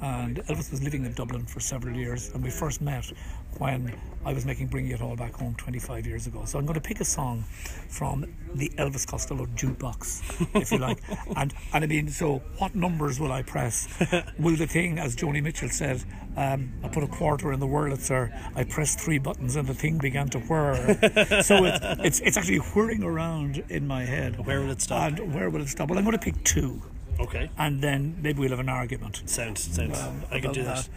And 0.00 0.36
Elvis 0.46 0.70
was 0.70 0.82
living 0.82 1.04
in 1.04 1.12
Dublin 1.12 1.46
for 1.46 1.60
several 1.60 1.96
years, 1.96 2.30
and 2.34 2.42
we 2.42 2.50
first 2.50 2.80
met 2.80 3.10
when 3.58 3.92
I 4.24 4.32
was 4.32 4.46
making 4.46 4.68
Bringing 4.68 4.92
It 4.92 5.02
All 5.02 5.16
Back 5.16 5.34
Home 5.34 5.54
25 5.56 6.06
years 6.06 6.26
ago. 6.28 6.44
So 6.44 6.58
I'm 6.58 6.64
going 6.64 6.74
to 6.74 6.80
pick 6.80 7.00
a 7.00 7.04
song 7.04 7.44
from 7.88 8.24
the 8.54 8.68
Elvis 8.78 9.06
Costello 9.06 9.46
jukebox, 9.46 10.60
if 10.60 10.70
you 10.70 10.78
like. 10.78 10.98
and 11.36 11.52
and 11.72 11.84
I 11.84 11.86
mean, 11.86 12.08
so 12.08 12.38
what 12.58 12.74
numbers 12.74 13.18
will 13.18 13.32
I 13.32 13.42
press? 13.42 13.88
will 14.38 14.56
the 14.56 14.66
thing, 14.66 14.98
as 14.98 15.16
Joni 15.16 15.42
Mitchell 15.42 15.70
said, 15.70 16.04
um, 16.36 16.72
I 16.84 16.88
put 16.88 17.02
a 17.02 17.08
quarter 17.08 17.52
in 17.52 17.58
the 17.58 17.66
Wurlitzer, 17.66 18.32
I 18.54 18.64
pressed 18.64 19.00
three 19.00 19.18
buttons 19.18 19.56
and 19.56 19.66
the 19.66 19.74
thing 19.74 19.98
began 19.98 20.28
to 20.30 20.38
whir. 20.38 20.74
so 21.42 21.64
it's, 21.64 21.80
it's 21.82 22.20
it's 22.20 22.36
actually 22.36 22.58
whirring 22.58 23.02
around 23.02 23.64
in 23.68 23.86
my 23.86 24.04
head. 24.04 24.46
Where 24.46 24.60
will 24.60 24.70
it 24.70 24.80
stop? 24.80 25.18
And 25.18 25.34
where 25.34 25.50
will 25.50 25.62
it 25.62 25.68
stop? 25.68 25.88
Well, 25.88 25.98
I'm 25.98 26.04
going 26.04 26.16
to 26.16 26.22
pick 26.22 26.42
two. 26.44 26.80
Okay. 27.18 27.50
And 27.58 27.82
then 27.82 28.16
maybe 28.22 28.40
we'll 28.40 28.50
have 28.50 28.58
an 28.58 28.68
argument. 28.68 29.22
Sounds, 29.26 29.60
sounds. 29.62 29.98
I 30.30 30.40
can 30.40 30.52
do 30.52 30.64
that. 30.64 30.88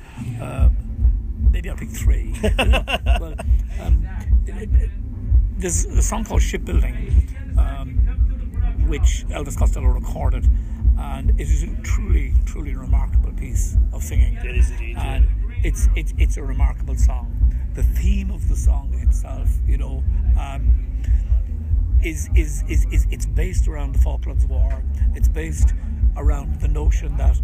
Um, 0.42 0.95
maybe 1.52 1.70
I'll 1.70 1.78
pick 1.78 1.90
three. 1.90 2.36
well, 2.58 3.36
um, 3.82 4.08
it- 4.48 4.70
it- 4.74 4.90
there's 5.58 5.86
a 5.86 6.02
song 6.02 6.26
called 6.26 6.42
Shipbuilding, 6.42 7.30
um, 7.58 7.96
which 8.90 9.26
Elvis 9.30 9.58
Costello 9.58 9.86
recorded, 9.88 10.46
and 11.00 11.30
it 11.40 11.44
is 11.48 11.64
a 11.64 11.68
truly, 11.82 12.34
truly 12.46 12.76
remarkable 12.76 13.32
piece 13.32 13.78
of 13.94 14.04
singing. 14.04 14.36
It 14.36 14.58
is 14.58 14.70
indeed. 14.72 14.98
And 14.98 15.28
it's, 15.64 15.88
it's, 15.96 16.14
it's 16.18 16.36
a 16.36 16.44
remarkable 16.44 16.98
song. 16.98 17.32
The 17.74 17.84
theme 17.84 18.32
of 18.32 18.50
the 18.50 18.56
song 18.58 18.94
itself, 19.02 19.50
you 19.66 19.78
know, 19.78 20.04
um, 20.38 21.02
is, 22.04 22.30
is, 22.36 22.64
is, 22.68 22.86
is 22.92 23.08
it's 23.10 23.26
based 23.26 23.68
around 23.70 23.96
the 23.96 24.00
Falklands 24.00 24.46
War. 24.46 24.84
It's 25.16 25.30
based 25.30 25.74
around 26.18 26.60
the 26.60 26.68
notion 26.68 27.16
that 27.18 27.40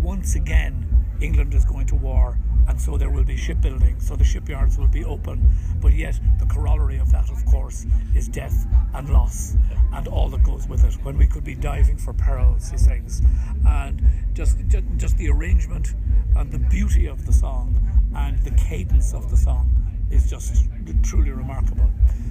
once 0.00 0.36
again 0.36 0.86
England 1.20 1.54
is 1.54 1.64
going 1.64 1.86
to 1.86 1.96
war 1.96 2.38
and 2.68 2.80
so 2.80 2.96
there 2.96 3.10
will 3.10 3.24
be 3.24 3.36
shipbuilding, 3.36 3.98
so 4.00 4.14
the 4.14 4.24
shipyards 4.24 4.78
will 4.78 4.88
be 4.88 5.04
open. 5.04 5.48
But 5.80 5.94
yet 5.94 6.20
the 6.38 6.46
corollary 6.46 6.98
of 6.98 7.10
that 7.12 7.30
of 7.30 7.44
course 7.46 7.86
is 8.14 8.28
death 8.28 8.66
and 8.94 9.08
loss 9.10 9.56
and 9.92 10.06
all 10.08 10.28
that 10.28 10.42
goes 10.42 10.68
with 10.68 10.84
it 10.84 10.94
when 11.02 11.16
we 11.16 11.26
could 11.26 11.44
be 11.44 11.54
diving 11.54 11.96
for 11.96 12.12
perils, 12.12 12.70
he 12.70 12.76
sings. 12.76 13.22
And 13.66 14.02
just, 14.34 14.58
just 14.68 14.84
just 14.96 15.16
the 15.16 15.30
arrangement 15.30 15.94
and 16.36 16.52
the 16.52 16.58
beauty 16.58 17.06
of 17.06 17.26
the 17.26 17.32
song 17.32 17.74
and 18.14 18.38
the 18.40 18.50
cadence 18.52 19.14
of 19.14 19.30
the 19.30 19.36
song 19.36 19.74
is 20.10 20.28
just 20.28 20.66
truly 21.02 21.30
remarkable. 21.30 21.90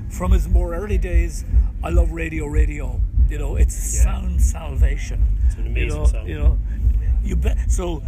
From 0.09 0.31
his 0.31 0.47
more 0.47 0.73
early 0.73 0.97
days, 0.97 1.45
I 1.83 1.89
love 1.89 2.11
Radio 2.11 2.45
Radio. 2.45 3.01
You 3.29 3.37
know, 3.37 3.55
it's 3.55 3.75
sound 3.75 4.41
salvation. 4.41 5.21
It's 5.45 5.55
an 5.55 5.67
amazing 5.67 5.89
you 5.89 5.95
know, 5.95 6.05
song. 6.05 6.27
You 6.27 6.39
know, 6.39 6.57
you 7.23 7.35
bet. 7.35 7.69
So, 7.69 8.01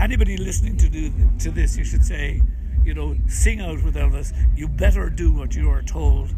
anybody 0.00 0.36
listening 0.36 0.76
to 0.78 0.88
do, 0.88 1.12
to 1.40 1.50
this, 1.50 1.76
you 1.76 1.84
should 1.84 2.04
say, 2.04 2.42
you 2.84 2.94
know, 2.94 3.16
sing 3.28 3.60
out 3.60 3.82
with 3.82 3.94
Elvis. 3.94 4.32
You 4.56 4.68
better 4.68 5.08
do 5.10 5.32
what 5.32 5.54
you 5.54 5.70
are 5.70 5.82
told, 5.82 6.30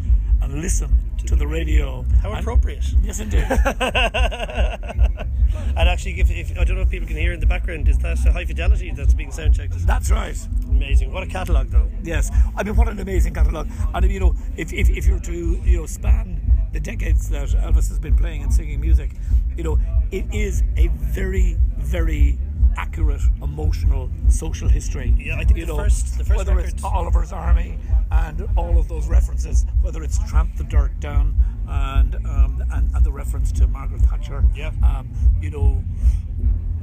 and 0.43 0.61
listen 0.61 0.99
to, 1.27 1.35
the 1.35 1.47
radio. 1.47 2.05
How 2.23 2.31
And- 2.31 2.41
appropriate. 2.41 2.85
Yes, 3.03 3.21
indeed. 3.21 3.47
And 5.77 5.89
actually, 5.89 6.21
if, 6.21 6.31
if 6.31 6.59
I 6.59 6.65
don't 6.65 6.77
know 6.77 6.83
if 6.83 6.91
people 6.91 7.07
can 7.07 7.17
hear 7.17 7.33
in 7.33 7.41
the 7.41 7.47
background, 7.47 7.89
is 7.89 7.99
that 7.99 8.25
a 8.27 8.33
high 8.33 8.45
fidelity 8.45 8.91
that's 8.93 9.15
being 9.15 9.31
sound 9.31 9.55
checked? 9.55 9.75
That's 9.87 10.11
right. 10.11 10.37
Amazing. 10.69 11.13
What 11.13 11.23
a 11.23 11.27
catalogue, 11.27 11.69
though. 11.69 11.89
Yes, 12.03 12.31
I 12.57 12.63
mean, 12.63 12.77
what 12.77 12.89
an 12.89 12.99
amazing 12.99 13.35
catalogue. 13.35 13.69
And 13.95 14.11
you 14.11 14.21
know, 14.21 14.35
if, 14.57 14.73
if, 14.73 14.89
if 14.89 15.07
you're 15.07 15.21
to 15.21 15.33
you 15.65 15.79
know 15.79 15.87
span 15.87 16.41
the 16.73 16.81
decades 16.81 17.29
that 17.31 17.49
Elvis 17.49 17.89
has 17.89 17.99
been 17.99 18.17
playing 18.17 18.43
and 18.43 18.53
singing 18.53 18.81
music, 18.81 19.13
you 19.57 19.65
know, 19.65 19.79
it 20.11 20.25
is 20.33 20.63
a 20.77 20.89
very, 20.89 21.57
very 21.79 22.39
accurate, 22.77 23.21
emotional 23.43 24.11
social 24.29 24.69
history. 24.69 25.15
Yeah, 25.19 25.37
I 25.37 25.45
think 25.45 25.59
you 25.59 25.67
the 25.67 25.73
know, 25.73 25.79
first- 25.79 26.19
the 26.19 26.25
first 26.25 26.37
whether 26.37 26.59
it's 26.61 26.83
Oliver's 26.85 27.33
Army 27.33 27.79
and 28.11 28.49
all 28.57 28.79
of 28.79 28.89
those 28.89 29.09
references, 29.09 29.67
whether 29.83 30.03
it's 30.03 30.19
Tramp 30.29 30.57
the 30.57 30.65
Dirt 30.65 30.99
Down 31.01 31.35
and 31.69 32.15
um, 32.27 32.63
and, 32.73 32.95
and 32.95 33.05
the 33.05 33.13
reference 33.13 33.51
to 33.53 33.67
Margaret 33.67 34.03
Thatcher. 34.03 34.45
Yeah. 34.55 34.73
Um, 34.83 35.09
you 35.41 35.51
know, 35.51 35.83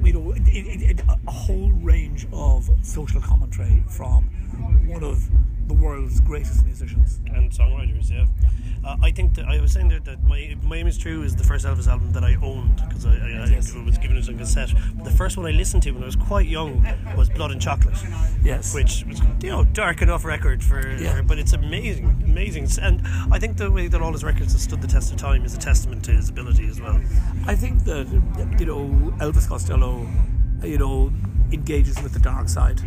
you 0.04 0.14
know, 0.14 0.32
it, 0.32 0.42
it, 0.48 1.00
it, 1.00 1.02
a 1.28 1.32
whole 1.32 1.72
range 1.72 2.28
of 2.34 2.70
social 2.82 3.22
commentary 3.22 3.84
from 3.88 4.30
one 4.88 5.04
of 5.04 5.24
the 5.68 5.74
world's 5.74 6.20
greatest 6.22 6.66
musicians. 6.66 7.20
and 7.34 7.50
songwriters. 7.52 8.10
Yeah, 8.12 8.26
uh, 8.86 8.98
I 9.02 9.12
think 9.12 9.34
that 9.36 9.46
I 9.46 9.60
was 9.62 9.72
saying 9.72 9.88
that, 9.90 10.04
that 10.06 10.22
my 10.24 10.56
my 10.62 10.76
aim 10.78 10.88
is 10.88 10.98
true 10.98 11.24
is 11.24 11.36
the 11.36 11.44
first 11.44 11.66
Elvis 11.66 11.88
album 11.88 12.12
that 12.14 12.24
I 12.24 12.36
owned 12.36 12.76
because 12.88 13.06
I, 13.06 13.12
I, 13.12 13.46
Yes. 13.50 13.74
I 13.76 13.82
was 13.84 13.98
given 13.98 14.18
it 14.18 14.28
on 14.30 14.38
cassette. 14.38 14.72
But 14.96 15.06
the 15.06 15.12
first 15.12 15.38
one 15.38 15.46
I 15.46 15.52
listened 15.52 15.84
to 15.84 15.92
when 15.92 16.04
I 16.04 16.06
was 16.06 16.16
quite 16.18 16.48
young 16.48 16.86
was 17.18 17.30
Blood 17.30 17.52
and 17.52 17.62
Chocolate. 17.62 17.98
Yes. 18.44 18.74
which 18.76 19.06
was 19.08 19.22
you 19.42 19.50
know 19.52 19.64
dark 19.64 20.02
enough 20.02 20.26
record 20.26 20.62
for, 20.64 20.82
Yeah. 20.98 21.16
for- 21.16 21.24
but 21.24 21.40
it's 21.40 21.54
amazing, 21.54 22.06
amazing. 22.26 22.68
And 22.82 23.02
I 23.32 23.40
think 23.40 23.58
the 23.58 23.72
way 23.72 23.88
that 23.88 24.02
all 24.02 24.12
his 24.12 24.24
records 24.24 24.52
have 24.52 24.62
stood 24.62 24.82
the 24.82 24.88
test 24.88 25.12
of 25.14 25.18
time 25.18 25.46
is 25.46 25.54
a 25.56 25.60
testament 25.60 26.04
to 26.06 26.12
his 26.12 26.30
ability 26.30 26.68
as 26.68 26.80
well. 26.82 27.00
I 27.48 27.56
think 27.56 27.86
that 27.86 28.06
you 28.60 28.66
know 28.66 29.14
Elvis 29.20 29.48
Costello, 29.48 30.08
you 30.64 30.78
know, 30.78 31.12
engages 31.54 32.02
with 32.02 32.14
the 32.14 32.20
dark 32.20 32.50
side. 32.50 32.82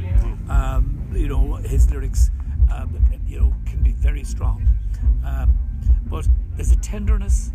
Um, 0.48 1.08
you 1.14 1.28
know, 1.28 1.54
his 1.56 1.90
lyrics 1.90 2.30
um, 2.72 2.94
you 3.26 3.40
know, 3.40 3.54
can 3.64 3.82
be 3.82 3.92
very 3.92 4.24
strong. 4.24 4.66
Um, 5.24 5.56
but 6.06 6.26
there's 6.56 6.72
a 6.72 6.76
tenderness 6.76 7.50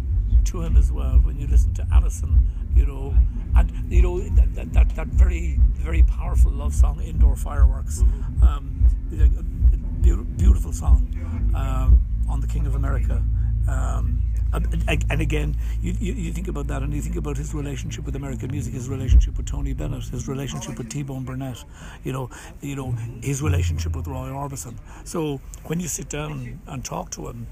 to 0.45 0.61
him 0.61 0.75
as 0.77 0.91
well 0.91 1.19
when 1.23 1.37
you 1.39 1.47
listen 1.47 1.73
to 1.75 1.87
Alison, 1.93 2.49
you 2.75 2.85
know, 2.85 3.13
and 3.55 3.71
you 3.91 4.01
know 4.01 4.19
that 4.21 4.73
that, 4.73 4.89
that, 4.95 5.07
very 5.07 5.59
very 5.73 6.03
powerful 6.03 6.51
love 6.51 6.73
song, 6.73 7.01
Indoor 7.01 7.35
Fireworks, 7.35 8.01
um, 8.41 8.83
the- 9.09 9.25
a 9.25 9.77
beau- 10.03 10.23
beautiful 10.37 10.71
song 10.71 11.07
um, 11.55 11.99
on 12.29 12.39
the 12.41 12.47
King 12.47 12.65
of 12.65 12.75
America. 12.75 13.21
Um, 13.67 14.21
and, 14.53 14.83
and- 15.09 15.21
again, 15.21 15.55
you, 15.81 15.93
you, 15.99 16.13
you 16.13 16.33
think 16.33 16.47
about 16.47 16.67
that, 16.67 16.81
and 16.81 16.93
you 16.93 17.01
think 17.01 17.15
about 17.15 17.37
his 17.37 17.53
relationship 17.53 18.05
with 18.05 18.15
American 18.15 18.49
music, 18.51 18.73
his 18.73 18.89
relationship 18.89 19.37
with 19.37 19.45
Tony 19.45 19.73
Bennett, 19.73 20.03
his 20.05 20.27
relationship 20.27 20.77
with 20.77 20.89
T-Bone 20.89 21.23
Burnett, 21.25 21.63
you 22.03 22.11
know, 22.11 22.29
you 22.61 22.75
know, 22.75 22.91
his 23.21 23.41
relationship 23.41 23.95
with 23.95 24.07
Roy 24.07 24.27
Orbison. 24.29 24.75
So 25.03 25.39
when 25.65 25.79
you 25.79 25.87
sit 25.87 26.09
down 26.09 26.59
and 26.67 26.83
talk 26.83 27.11
to 27.11 27.27
him, 27.29 27.47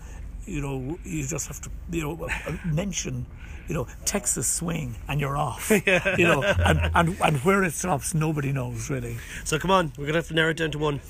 you 0.45 0.61
know, 0.61 0.97
you 1.03 1.25
just 1.27 1.47
have 1.47 1.61
to, 1.61 1.69
you 1.91 2.01
know, 2.03 2.25
uh, 2.25 2.51
mention, 2.65 3.25
you 3.67 3.75
know, 3.75 3.87
Texas 4.05 4.47
swing, 4.49 4.95
and 5.07 5.19
you're 5.19 5.37
off. 5.37 5.69
You 6.17 6.25
know, 6.27 6.41
and, 6.43 6.79
and 6.95 7.17
and 7.21 7.37
where 7.45 7.63
it 7.63 7.73
stops, 7.73 8.13
nobody 8.15 8.51
knows 8.51 8.89
really. 8.89 9.17
So 9.43 9.59
come 9.59 9.69
on, 9.71 9.93
we're 9.97 10.07
gonna 10.07 10.17
have 10.17 10.27
to 10.29 10.33
narrow 10.33 10.49
it 10.51 10.57
down 10.57 10.71
to 10.71 10.79
one. 10.79 11.01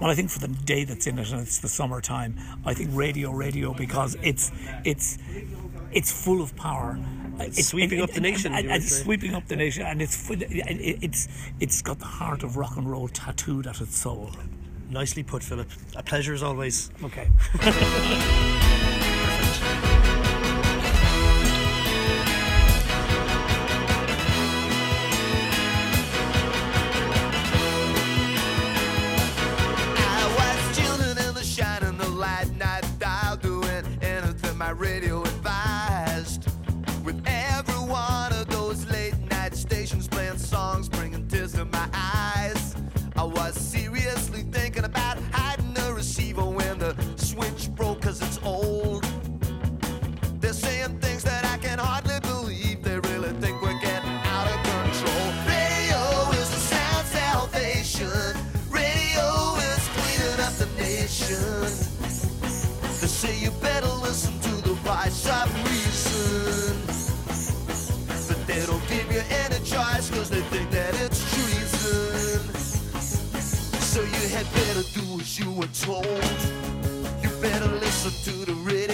Well, 0.00 0.10
I 0.10 0.14
think 0.14 0.30
for 0.30 0.40
the 0.40 0.48
day 0.48 0.84
that's 0.84 1.06
in 1.06 1.18
it, 1.18 1.30
and 1.32 1.40
it's 1.40 1.58
the 1.58 1.68
summertime. 1.68 2.36
I 2.64 2.74
think 2.74 2.90
radio, 2.92 3.30
radio, 3.32 3.72
because 3.72 4.16
it's 4.22 4.52
it's 4.84 5.16
it's 5.90 6.12
full 6.12 6.42
of 6.42 6.54
power. 6.56 6.98
It's 7.38 7.66
sweeping 7.68 8.00
up 8.00 8.10
the 8.10 8.20
nation, 8.20 8.54
and, 8.54 8.70
and 8.70 8.82
sweeping 8.82 9.34
up 9.34 9.46
the 9.46 9.56
nation, 9.56 9.84
and 9.86 10.00
it's 10.02 10.16
full- 10.16 10.36
it's 10.40 11.28
it's 11.60 11.82
got 11.82 11.98
the 11.98 12.04
heart 12.06 12.42
of 12.42 12.56
rock 12.56 12.76
and 12.76 12.90
roll 12.90 13.08
tattooed 13.08 13.66
at 13.66 13.80
its 13.80 13.96
soul. 13.98 14.30
Nicely 14.90 15.22
put, 15.22 15.42
Philip. 15.42 15.68
A 15.96 16.02
pleasure 16.02 16.32
as 16.34 16.42
always. 16.42 16.90
Okay. 17.02 17.28
you 75.38 75.50
were 75.50 75.66
told. 75.66 76.06
You 77.22 77.28
better 77.40 77.68
listen 77.80 78.32
to 78.32 78.46
the 78.46 78.54
radio. 78.62 78.85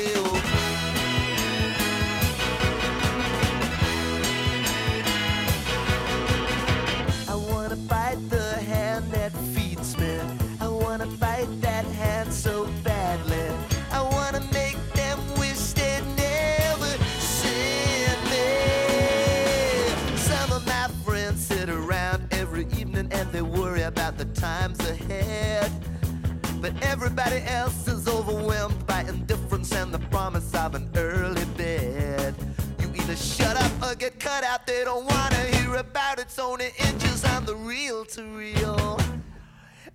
Everybody 26.93 27.43
else 27.47 27.88
is 27.88 28.07
overwhelmed 28.07 28.86
by 28.86 29.01
indifference 29.09 29.72
and 29.72 29.95
the 29.95 29.99
promise 30.11 30.55
of 30.55 30.74
an 30.74 30.86
early 30.95 31.47
bed. 31.57 32.34
You 32.78 32.93
either 32.95 33.16
shut 33.16 33.57
up 33.57 33.72
or 33.82 33.95
get 33.95 34.20
cut 34.20 34.45
out. 34.45 34.66
They 34.66 34.84
don't 34.84 35.07
wanna 35.07 35.43
hear 35.57 35.76
about 35.76 36.18
it's 36.18 36.38
only 36.38 36.68
inches 36.86 37.24
on 37.24 37.47
the 37.47 37.57
reel 37.57 38.05
to 38.16 38.22
reel. 38.36 39.01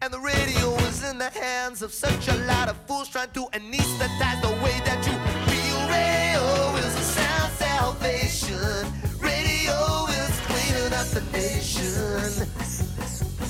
And 0.02 0.12
the 0.12 0.20
radio 0.20 0.74
is 0.89 1.04
in 1.08 1.20
the 1.20 1.30
hands 1.30 1.84
of 1.84 1.93
such 1.93 2.30
a 2.30 2.36
lot 2.52 2.68
of 2.68 2.76
fools 2.88 3.10
trying 3.10 3.30
to 3.32 3.45
anesthetize 3.54 4.41
the 4.41 4.54
way 4.64 4.82
that 4.89 5.02
you 5.06 5.16
feel. 5.48 5.80
Radio 5.93 6.78
is 6.78 6.95
a 6.95 7.08
sound 7.18 7.54
salvation. 7.54 8.91
Radio 9.22 9.78
is 10.22 10.34
cleaning 10.50 10.93
up 10.93 11.08
the 11.14 11.22
nation. 11.32 12.48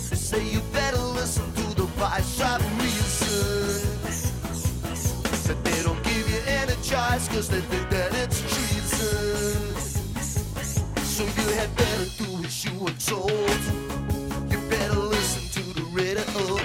They 0.09 0.17
say 0.17 0.45
you 0.45 0.59
better 0.73 0.99
listen 0.99 1.45
to 1.53 1.75
the 1.75 1.85
voice 1.95 2.41
of 2.41 2.76
choice 7.17 7.27
cause 7.29 7.49
they 7.49 7.61
think 7.61 7.89
that 7.89 8.13
it's 8.15 8.41
treason. 8.41 9.75
So 11.03 11.23
you 11.23 11.49
had 11.55 11.75
better 11.75 12.05
do 12.17 12.45
as 12.45 12.65
you 12.65 12.77
were 12.79 12.91
told. 12.99 13.31
You 14.51 14.59
better 14.69 14.99
listen 14.99 15.63
to 15.63 15.73
the 15.73 15.85
radio. 15.93 16.56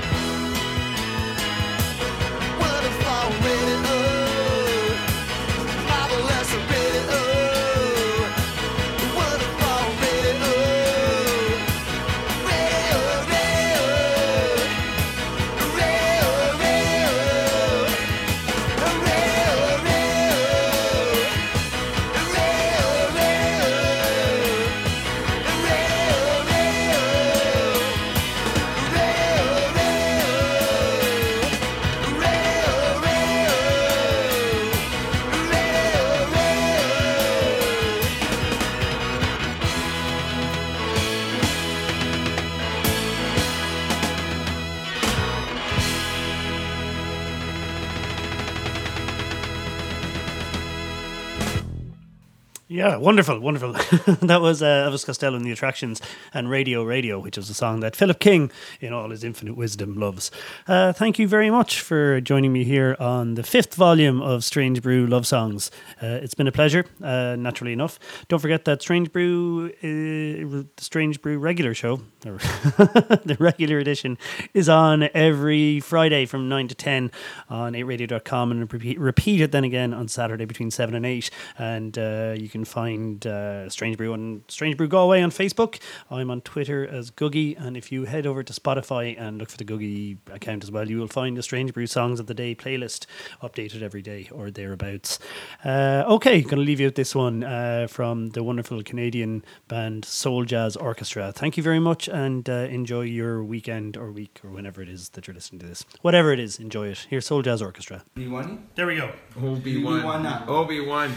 Yeah, 52.72 52.96
wonderful, 52.96 53.38
wonderful. 53.38 53.72
that 54.26 54.40
was 54.40 54.62
uh, 54.62 54.88
Elvis 54.88 55.04
Costello 55.04 55.36
and 55.36 55.44
the 55.44 55.52
Attractions 55.52 56.00
and 56.32 56.48
Radio 56.48 56.82
Radio, 56.82 57.18
which 57.18 57.36
is 57.36 57.50
a 57.50 57.54
song 57.54 57.80
that 57.80 57.94
Philip 57.94 58.18
King, 58.18 58.50
in 58.80 58.94
all 58.94 59.10
his 59.10 59.22
infinite 59.22 59.58
wisdom, 59.58 59.94
loves. 59.94 60.30
Uh, 60.66 60.90
thank 60.90 61.18
you 61.18 61.28
very 61.28 61.50
much 61.50 61.82
for 61.82 62.22
joining 62.22 62.50
me 62.50 62.64
here 62.64 62.96
on 62.98 63.34
the 63.34 63.42
fifth 63.42 63.74
volume 63.74 64.22
of 64.22 64.42
Strange 64.42 64.80
Brew 64.80 65.06
Love 65.06 65.26
Songs. 65.26 65.70
Uh, 66.02 66.20
it's 66.22 66.32
been 66.32 66.48
a 66.48 66.52
pleasure, 66.52 66.86
uh, 67.04 67.36
naturally 67.38 67.74
enough. 67.74 67.98
Don't 68.28 68.40
forget 68.40 68.64
that 68.64 68.80
Strange 68.80 69.12
Brew, 69.12 69.66
uh, 69.66 69.82
the 69.82 70.66
Strange 70.78 71.20
Brew 71.20 71.38
regular 71.38 71.74
show, 71.74 72.00
the 72.22 73.36
regular 73.38 73.80
edition, 73.80 74.16
is 74.54 74.70
on 74.70 75.10
every 75.12 75.80
Friday 75.80 76.24
from 76.24 76.48
9 76.48 76.68
to 76.68 76.74
10 76.74 77.10
on 77.50 77.74
8radio.com 77.74 78.50
and 78.50 78.72
repeat, 78.72 78.98
repeat 78.98 79.42
it 79.42 79.52
then 79.52 79.64
again 79.64 79.92
on 79.92 80.08
Saturday 80.08 80.46
between 80.46 80.70
7 80.70 80.94
and 80.94 81.04
8. 81.04 81.30
And 81.58 81.98
uh, 81.98 82.34
you 82.34 82.48
can 82.48 82.61
can 82.62 82.64
find 82.64 83.26
uh, 83.26 83.68
Strange 83.68 83.96
Brew 83.96 84.12
on 84.12 84.44
Strange 84.48 84.76
Brew 84.76 84.86
Galway 84.86 85.20
on 85.20 85.30
Facebook. 85.30 85.80
I'm 86.10 86.30
on 86.30 86.40
Twitter 86.42 86.86
as 86.86 87.10
Googie, 87.10 87.58
and 87.58 87.76
if 87.76 87.90
you 87.90 88.04
head 88.04 88.26
over 88.26 88.42
to 88.42 88.52
Spotify 88.52 89.20
and 89.20 89.38
look 89.38 89.50
for 89.50 89.56
the 89.56 89.64
Googie 89.64 90.18
account 90.32 90.62
as 90.62 90.70
well, 90.70 90.88
you 90.88 90.98
will 90.98 91.08
find 91.08 91.36
the 91.36 91.42
Strange 91.42 91.74
Brew 91.74 91.86
Songs 91.86 92.20
of 92.20 92.26
the 92.26 92.34
Day 92.34 92.54
playlist 92.54 93.06
updated 93.42 93.82
every 93.82 94.02
day 94.02 94.28
or 94.30 94.50
thereabouts. 94.50 95.18
Uh, 95.64 96.04
okay, 96.06 96.40
going 96.42 96.56
to 96.58 96.62
leave 96.62 96.78
you 96.78 96.86
with 96.86 96.94
this 96.94 97.14
one 97.14 97.42
uh, 97.42 97.86
from 97.88 98.30
the 98.30 98.44
wonderful 98.44 98.82
Canadian 98.82 99.44
band 99.66 100.04
Souljazz 100.04 100.80
Orchestra. 100.80 101.32
Thank 101.32 101.56
you 101.56 101.62
very 101.62 101.80
much, 101.80 102.08
and 102.08 102.48
uh, 102.48 102.68
enjoy 102.70 103.02
your 103.02 103.42
weekend 103.42 103.96
or 103.96 104.12
week 104.12 104.40
or 104.44 104.50
whenever 104.50 104.82
it 104.82 104.88
is 104.88 105.10
that 105.10 105.26
you're 105.26 105.34
listening 105.34 105.60
to 105.60 105.66
this. 105.66 105.84
Whatever 106.02 106.32
it 106.32 106.38
is, 106.38 106.60
enjoy 106.60 106.88
it. 106.88 107.06
Here's 107.10 107.28
Souljazz 107.28 107.60
Orchestra. 107.60 108.04
B1? 108.16 108.58
There 108.76 108.86
we 108.86 108.96
go. 108.96 109.10
Obi-Wan. 109.42 110.26
Obi-Wan. 110.48 111.12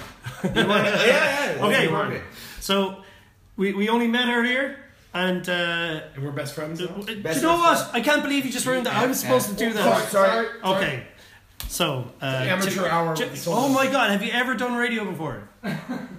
yeah, 0.55 1.34
yeah. 1.35 1.65
Okay. 1.65 1.87
Obi-Wan. 1.87 2.21
So 2.59 3.03
we, 3.57 3.73
we 3.73 3.89
only 3.89 4.07
met 4.07 4.27
earlier. 4.27 4.79
And, 5.13 5.47
uh, 5.47 6.01
we're 6.21 6.31
best 6.31 6.55
friends. 6.55 6.81
Now? 6.81 6.87
do 6.87 7.13
you 7.13 7.41
know 7.41 7.55
what? 7.55 7.89
I 7.93 8.01
can't 8.01 8.21
believe 8.21 8.45
you 8.45 8.51
just 8.51 8.65
ruined 8.65 8.85
that. 8.85 8.95
I 8.95 9.05
was 9.05 9.19
supposed 9.19 9.47
to 9.47 9.55
do 9.55 9.71
that. 9.71 10.09
Sorry, 10.11 10.27
sorry, 10.27 10.47
sorry. 10.61 10.75
Okay. 10.75 11.03
So, 11.67 12.11
uh, 12.21 12.25
Amateur 12.25 12.83
J- 12.83 12.89
hour 12.89 13.15
Soul 13.35 13.53
oh 13.53 13.69
my 13.69 13.91
god, 13.91 14.11
have 14.11 14.23
you 14.23 14.31
ever 14.31 14.55
done 14.55 14.75
radio 14.75 15.05
before? 15.05 15.49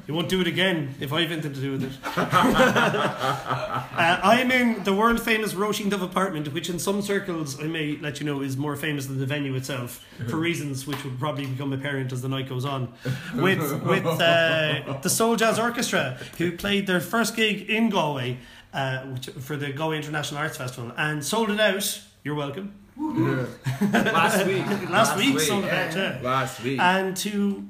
you 0.06 0.14
won't 0.14 0.28
do 0.28 0.40
it 0.40 0.46
again 0.46 0.94
if 1.00 1.12
I've 1.12 1.30
anything 1.30 1.54
to 1.54 1.60
do 1.60 1.72
with 1.72 1.84
it. 1.84 1.92
uh, 2.04 4.20
I'm 4.22 4.50
in 4.50 4.84
the 4.84 4.92
world 4.92 5.22
famous 5.22 5.54
Roisin 5.54 5.90
Dubh 5.90 6.02
apartment, 6.02 6.52
which 6.52 6.68
in 6.68 6.78
some 6.78 7.00
circles 7.00 7.62
I 7.62 7.68
may 7.68 7.96
let 7.96 8.20
you 8.20 8.26
know 8.26 8.42
is 8.42 8.56
more 8.56 8.76
famous 8.76 9.06
than 9.06 9.18
the 9.18 9.26
venue 9.26 9.54
itself 9.54 10.04
for 10.28 10.36
reasons 10.36 10.86
which 10.86 11.02
would 11.04 11.18
probably 11.18 11.46
become 11.46 11.72
apparent 11.72 12.12
as 12.12 12.22
the 12.22 12.28
night 12.28 12.48
goes 12.48 12.64
on. 12.64 12.92
With 13.34 13.60
with 13.84 14.04
uh, 14.04 14.98
the 15.02 15.08
Souljazz 15.08 15.62
Orchestra, 15.62 16.18
who 16.38 16.52
played 16.52 16.86
their 16.86 17.00
first 17.00 17.36
gig 17.36 17.70
in 17.70 17.88
Galway 17.88 18.38
uh, 18.72 19.02
which, 19.06 19.28
for 19.28 19.56
the 19.56 19.72
Galway 19.72 19.96
International 19.96 20.40
Arts 20.40 20.56
Festival 20.56 20.92
and 20.96 21.24
sold 21.24 21.50
it 21.50 21.60
out. 21.60 22.02
You're 22.22 22.34
welcome. 22.34 22.74
Last 23.92 24.46
week. 24.46 24.66
Last, 24.66 24.90
Last 24.90 25.16
week, 25.16 25.34
week, 25.34 25.40
sold 25.40 25.64
it 25.64 25.68
yeah. 25.68 25.86
out, 25.86 25.96
yeah. 25.96 26.18
Last 26.22 26.62
week. 26.62 26.80
And 26.80 27.16
to 27.18 27.68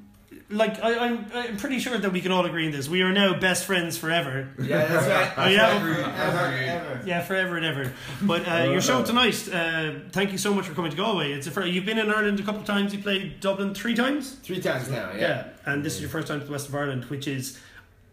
like 0.48 0.82
I, 0.82 0.98
I'm 0.98 1.26
I'm 1.34 1.56
pretty 1.56 1.80
sure 1.80 1.98
that 1.98 2.12
we 2.12 2.20
can 2.20 2.30
all 2.30 2.46
agree 2.46 2.66
on 2.66 2.72
this. 2.72 2.88
We 2.88 3.02
are 3.02 3.12
now 3.12 3.38
best 3.38 3.64
friends 3.64 3.98
forever. 3.98 4.48
Yeah, 4.60 4.86
that's 4.86 5.06
right. 5.08 5.32
Oh, 5.36 5.48
yeah. 5.48 5.80
Forever, 5.80 6.10
ever, 6.10 6.56
ever. 6.56 7.02
Yeah, 7.04 7.20
forever 7.22 7.56
and 7.56 7.66
ever. 7.66 7.92
But 8.22 8.48
uh, 8.48 8.70
your 8.70 8.80
show 8.80 9.02
tonight, 9.02 9.48
uh, 9.52 9.94
thank 10.12 10.32
you 10.32 10.38
so 10.38 10.54
much 10.54 10.66
for 10.66 10.74
coming 10.74 10.90
to 10.92 10.96
Galway. 10.96 11.32
It's 11.32 11.46
a 11.46 11.50
fir- 11.50 11.64
you've 11.64 11.86
been 11.86 11.98
in 11.98 12.10
Ireland 12.10 12.38
a 12.38 12.44
couple 12.44 12.60
of 12.60 12.66
times. 12.66 12.94
You 12.94 13.02
played 13.02 13.40
Dublin 13.40 13.74
three 13.74 13.94
times. 13.94 14.34
Three 14.42 14.60
times 14.60 14.88
now, 14.88 15.10
yeah. 15.12 15.48
and 15.64 15.84
this 15.84 15.96
is 15.96 16.00
your 16.00 16.10
first 16.10 16.28
time 16.28 16.40
to 16.40 16.46
the 16.46 16.52
west 16.52 16.68
of 16.68 16.74
Ireland, 16.74 17.04
which 17.06 17.26
is. 17.26 17.60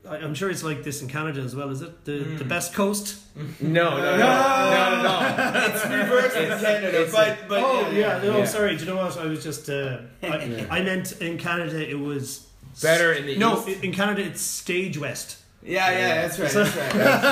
I- 0.09 0.17
I'm 0.17 0.33
sure 0.35 0.49
it's 0.49 0.63
like 0.63 0.83
this 0.83 1.01
in 1.01 1.07
Canada 1.07 1.41
as 1.41 1.55
well, 1.55 1.69
is 1.69 1.81
it? 1.81 2.03
The 2.05 2.19
the 2.37 2.43
best 2.43 2.73
coast? 2.73 3.19
No, 3.61 3.97
no, 3.97 4.17
no, 4.17 4.17
not 4.17 4.99
at 4.99 5.05
all. 5.05 5.75
It's 5.75 5.85
reversed 5.85 6.35
in 6.37 6.49
Canada, 6.59 6.87
It's- 7.01 7.11
but, 7.11 7.47
but 7.47 7.63
oh 7.63 7.89
yeah, 7.91 8.19
no, 8.21 8.39
Yeah. 8.39 8.45
sorry. 8.45 8.75
Do 8.75 8.83
you 8.85 8.89
know 8.91 8.97
what? 8.97 9.17
I 9.17 9.25
was 9.25 9.43
just. 9.43 9.69
Uh, 9.69 9.99
I, 10.21 10.65
I 10.69 10.81
meant 10.81 11.13
in 11.21 11.37
Canada 11.37 11.89
it 11.89 11.99
was 11.99 12.47
Better 12.81 13.13
in 13.13 13.25
the 13.27 13.37
no. 13.37 13.65
east? 13.67 13.83
in 13.83 13.91
Canada 13.93 14.23
it's 14.23 14.41
stage 14.41 14.97
west. 14.97 15.37
Yeah, 15.65 15.91
yeah, 15.91 16.21
that's 16.23 16.39
right, 16.39 16.51
So- 16.51 16.63
that's 16.63 16.75
right, 16.75 16.93
that's 16.93 17.23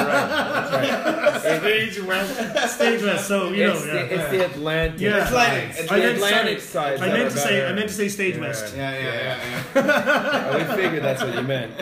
right, 0.71 0.87
that's 0.87 1.45
right. 1.45 1.59
Stage 1.61 2.01
west, 2.03 2.75
stage 2.75 3.03
west. 3.03 3.27
So 3.27 3.49
you 3.49 3.67
It's 3.69 3.79
know, 3.79 3.85
the- 3.87 3.93
yeah. 3.93 4.03
it's 4.15 4.29
the 4.31 4.45
Atlantic 4.45 5.01
Yeah, 5.01 5.29
side. 5.29 5.63
It's 5.77 5.87
the 5.89 5.93
I 5.93 5.99
meant, 5.99 6.15
Atlantic 6.15 6.59
sorry, 6.61 6.97
side 6.97 7.09
I 7.09 7.13
meant 7.17 7.31
to 7.31 7.37
say. 7.37 7.49
better. 7.59 7.67
I 7.67 7.73
meant 7.73 7.89
to 7.89 7.95
say 7.95 8.07
stage 8.07 8.35
Yeah. 8.35 8.41
west. 8.41 8.73
Yeah, 8.75 8.99
yeah, 8.99 9.37
yeah, 9.75 10.57
we 10.57 10.75
figured 10.81 11.03
that's 11.03 11.21
what 11.23 11.33
you 11.35 11.41
meant. 11.43 11.73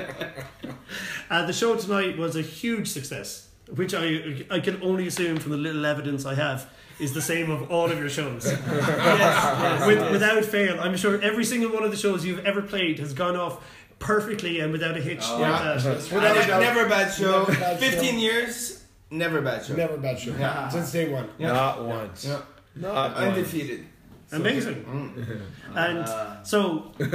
Uh, 1.29 1.45
the 1.45 1.53
show 1.53 1.75
tonight 1.75 2.17
was 2.17 2.35
a 2.35 2.41
huge 2.41 2.87
success, 2.87 3.49
which 3.75 3.93
I 3.93 4.43
I 4.49 4.59
can 4.59 4.81
only 4.81 5.05
assume 5.05 5.37
from 5.37 5.51
the 5.51 5.57
little 5.57 5.85
evidence 5.85 6.25
I 6.25 6.33
have 6.33 6.67
is 6.99 7.13
the 7.13 7.21
same 7.21 7.51
of 7.51 7.69
all 7.71 7.91
of 7.91 7.99
your 7.99 8.09
shows. 8.09 8.45
yes, 8.51 9.85
With, 9.85 9.99
yes. 9.99 10.11
Without 10.11 10.43
fail, 10.45 10.79
I'm 10.79 10.97
sure 10.97 11.21
every 11.21 11.45
single 11.45 11.69
one 11.71 11.83
of 11.83 11.91
the 11.91 11.97
shows 11.97 12.25
you've 12.25 12.43
ever 12.45 12.63
played 12.63 12.97
has 12.97 13.13
gone 13.13 13.35
off 13.35 13.63
perfectly 13.99 14.59
and 14.59 14.71
without 14.71 14.97
a 14.97 15.01
hitch. 15.01 15.23
Oh, 15.23 15.39
like 15.39 15.61
uh, 15.61 15.63
yeah. 15.63 15.77
that. 15.77 16.11
Without 16.11 16.37
a 16.37 16.47
doubt. 16.47 16.61
Never 16.61 16.85
a 16.85 16.89
bad 16.89 17.13
show. 17.13 17.43
Never 17.43 17.51
a 17.51 17.55
bad 17.55 17.79
show. 17.79 17.87
15 17.87 18.19
years, 18.19 18.83
never 19.11 19.37
a 19.39 19.41
bad 19.41 19.65
show. 19.65 19.75
Never 19.75 19.95
a 19.95 19.99
bad 19.99 20.19
show. 20.19 20.35
Yeah. 20.37 20.69
Since 20.69 20.91
day 20.91 21.09
one. 21.09 21.29
Yeah. 21.37 21.53
Not 21.53 21.83
once. 21.83 22.25
Yeah. 22.25 22.41
Not 22.75 23.17
uh, 23.17 23.19
Undefeated. 23.19 23.85
Amazing. 24.31 24.83
Mm. 24.83 25.41
And 25.75 25.99
uh, 25.99 26.43
so. 26.43 26.91
no, 26.99 27.09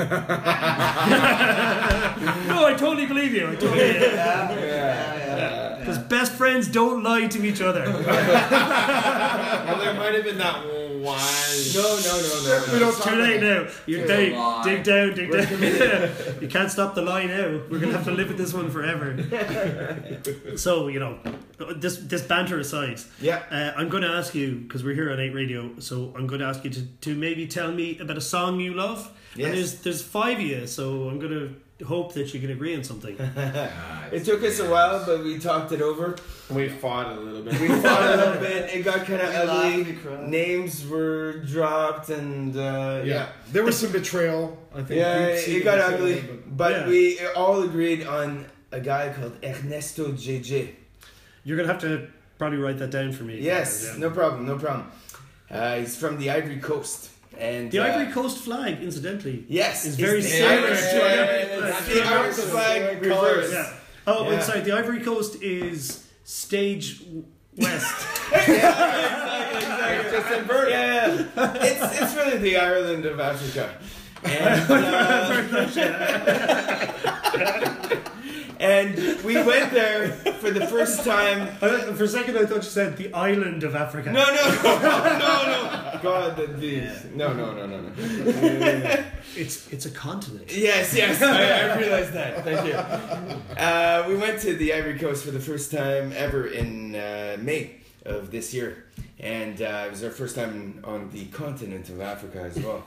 I 2.67 2.75
totally 2.77 3.07
believe 3.07 3.33
you. 3.33 3.49
I 3.49 3.55
totally. 3.55 3.95
Because 5.85 5.99
best 5.99 6.33
friends 6.33 6.67
don't 6.69 7.03
lie 7.03 7.27
to 7.27 7.45
each 7.45 7.61
other. 7.61 7.85
well, 7.85 9.79
there 9.79 9.95
might 9.95 10.15
have 10.15 10.25
been 10.25 10.39
that 10.39 10.65
one. 10.65 11.19
No, 11.75 11.99
no, 12.01 12.21
no, 12.21 12.45
no. 12.45 12.73
We 12.73 12.79
don't 12.79 13.03
too 13.03 13.17
late 13.17 13.41
now. 13.43 13.67
You 13.87 13.99
It's 13.99 14.09
dig, 14.09 14.33
dig 14.65 14.85
down, 14.85 15.15
dig 15.15 15.31
We're 15.31 15.45
down. 15.45 16.11
you 16.41 16.49
can't 16.49 16.71
stop 16.71 16.95
the 16.95 17.03
lie 17.03 17.27
now. 17.27 17.61
We're 17.71 17.79
gonna 17.79 17.93
have 17.93 18.05
to 18.07 18.11
live 18.13 18.29
with 18.29 18.39
this 18.39 18.55
one 18.55 18.71
forever. 18.71 19.15
so 20.57 20.89
you 20.89 21.01
know, 21.01 21.19
this 21.77 21.99
this 21.99 22.23
banter 22.23 22.59
aside, 22.59 23.01
Yeah. 23.21 23.43
uh, 23.51 23.73
I'm 23.79 23.89
going 23.91 24.03
to 24.03 24.09
ask 24.09 24.35
you 24.35 24.57
because 24.61 24.83
we're 24.83 24.95
here 24.95 25.13
on 25.13 25.21
Eight 25.21 25.35
Radio. 25.35 25.79
So 25.81 26.15
I'm 26.17 26.27
going 26.27 26.41
to 26.41 26.47
ask 26.47 26.65
you 26.65 26.71
to, 26.71 26.87
to 27.03 27.15
maybe 27.15 27.47
tell 27.47 27.71
me 27.71 27.99
about 27.99 28.17
a 28.17 28.23
song 28.23 28.61
you 28.61 28.73
love. 28.75 29.11
Yes. 29.37 29.47
And 29.49 29.57
there's 29.59 29.75
there's 29.83 30.03
five 30.03 30.39
of 30.39 30.45
you, 30.45 30.67
so 30.67 31.09
I'm 31.09 31.19
going 31.19 31.33
to 31.33 31.55
hope 31.83 32.15
that 32.15 32.33
you 32.33 32.41
can 32.41 32.51
agree 32.51 32.75
on 32.77 32.85
something. 32.85 33.17
It 34.13 34.25
took 34.25 34.45
us 34.45 34.61
a 34.61 34.71
while, 34.71 35.05
but 35.05 35.25
we 35.25 35.39
talked 35.41 35.73
it 35.73 35.81
over. 35.83 36.15
We 36.49 36.69
fought 36.69 37.11
a 37.17 37.21
little 37.21 37.43
bit. 37.43 37.59
We 37.61 37.67
fought 37.83 38.03
a 38.03 38.17
little 38.17 38.41
bit. 38.41 38.73
It 38.73 38.85
got 38.85 39.07
kind 39.07 39.21
of 39.23 39.29
We 39.31 39.49
laughed, 39.49 40.07
ugly. 40.07 40.29
Names 40.29 40.87
were 40.87 41.39
dropped, 41.39 42.11
and 42.11 42.57
uh, 42.57 43.03
Yeah. 43.03 43.05
yeah. 43.05 43.29
There 43.51 43.65
was 43.65 43.77
some 43.79 43.91
betrayal, 43.91 44.57
I 44.73 44.83
think. 44.83 45.01
Yeah, 45.01 45.31
We've 45.31 45.49
it 45.63 45.65
got 45.65 45.79
ugly, 45.81 46.21
but- 46.21 46.57
but 46.57 46.73
Yeah. 46.73 46.89
we 46.89 47.19
all 47.35 47.63
agreed 47.63 48.07
on 48.07 48.45
a 48.71 48.79
guy 48.79 49.13
called 49.13 49.37
Ernesto 49.43 50.13
Djédjé. 50.13 50.75
You're 51.45 51.57
going 51.57 51.67
to 51.67 51.73
have 51.73 51.83
to 51.83 52.07
probably 52.39 52.59
write 52.59 52.79
that 52.79 52.91
down 52.91 53.11
for 53.13 53.25
me. 53.25 53.41
Yes, 53.41 53.85
Yeah. 53.85 53.99
no 53.99 54.11
problem, 54.11 54.47
no 54.47 54.57
problem. 54.59 54.87
Uh, 55.51 55.77
he's 55.79 55.97
from 55.97 56.19
the 56.19 56.31
Ivory 56.31 56.59
Coast, 56.59 57.11
and 57.39 57.71
The 57.71 57.79
uh, 57.81 57.87
Ivory 57.87 58.13
Coast 58.13 58.39
flag, 58.39 58.83
incidentally, 58.83 59.45
Yes, 59.49 59.85
is 59.85 59.95
it's 59.95 60.03
very 60.03 60.21
the 60.21 60.29
similar 60.29 60.67
Irish 60.69 60.81
to 60.81 60.87
flag. 60.89 61.19
Yeah. 61.19 61.69
It's 61.69 61.87
the 61.89 62.03
Irish 62.05 62.35
flag 62.37 63.03
reversed. 63.03 63.53
Yeah. 63.53 63.73
Oh, 64.07 64.25
Yeah. 64.29 64.37
I'm 64.37 64.43
sorry. 64.43 64.61
The 64.61 64.73
Ivory 64.73 65.01
Coast 65.01 65.43
is 65.43 66.05
stage 66.25 67.03
west. 67.57 68.07
yeah, 68.33 69.51
exactly, 69.51 69.59
exactly. 69.59 70.11
Just 70.19 70.31
inverted. 70.41 70.73
Yeah, 70.73 71.27
yeah. 71.37 71.55
it's 71.63 72.01
it's 72.01 72.15
really 72.15 72.39
the 72.39 72.57
Ireland 72.57 73.05
of 73.07 73.21
Africa. 73.21 73.75
And, 74.25 74.71
uh, 74.71 75.45
and 78.65 79.23
we 79.23 79.35
went 79.43 79.73
there 79.73 80.09
for 80.43 80.51
the 80.51 80.67
first 80.67 81.05
time. 81.05 81.49
I- 81.63 81.93
for 81.99 82.05
a 82.05 82.09
second, 82.09 82.37
I 82.39 82.47
thought 82.47 82.63
you 82.65 82.71
said 82.81 82.97
the 82.97 83.13
island 83.13 83.63
of 83.65 83.75
Africa. 83.75 84.11
No, 84.13 84.25
no, 84.25 84.45
no, 84.63 84.79
no, 84.79 85.35
no. 85.53 86.01
God, 86.03 86.37
the, 86.37 86.47
the, 86.47 86.89
no, 87.15 87.33
no, 87.33 87.53
no, 87.59 87.67
no, 87.67 87.81
no. 87.81 87.91
It's 89.37 89.57
it's 89.73 89.85
a 89.87 89.91
continent. 89.91 90.47
Yes, 90.55 90.95
yes, 90.95 91.21
I, 91.21 91.73
I 91.75 91.79
realized 91.79 92.13
that. 92.13 92.45
Thank 92.45 92.67
you. 92.69 92.75
Uh, 93.61 94.05
we 94.09 94.15
went 94.17 94.41
to 94.43 94.55
the 94.55 94.73
Ivory 94.73 94.97
Coast 94.99 95.25
for 95.25 95.33
the 95.33 95.41
first 95.41 95.73
time 95.73 96.13
ever 96.15 96.47
in 96.47 96.95
uh, 96.95 97.37
May 97.41 97.63
of 98.05 98.31
this 98.31 98.55
year, 98.55 98.85
and 99.21 99.63
uh, 99.63 99.85
it 99.87 99.91
was 99.91 100.03
our 100.05 100.11
first 100.11 100.35
time 100.35 100.81
on 100.85 101.09
the 101.11 101.27
continent 101.27 101.89
of 101.89 102.01
Africa 102.01 102.41
as 102.41 102.57
well. 102.59 102.83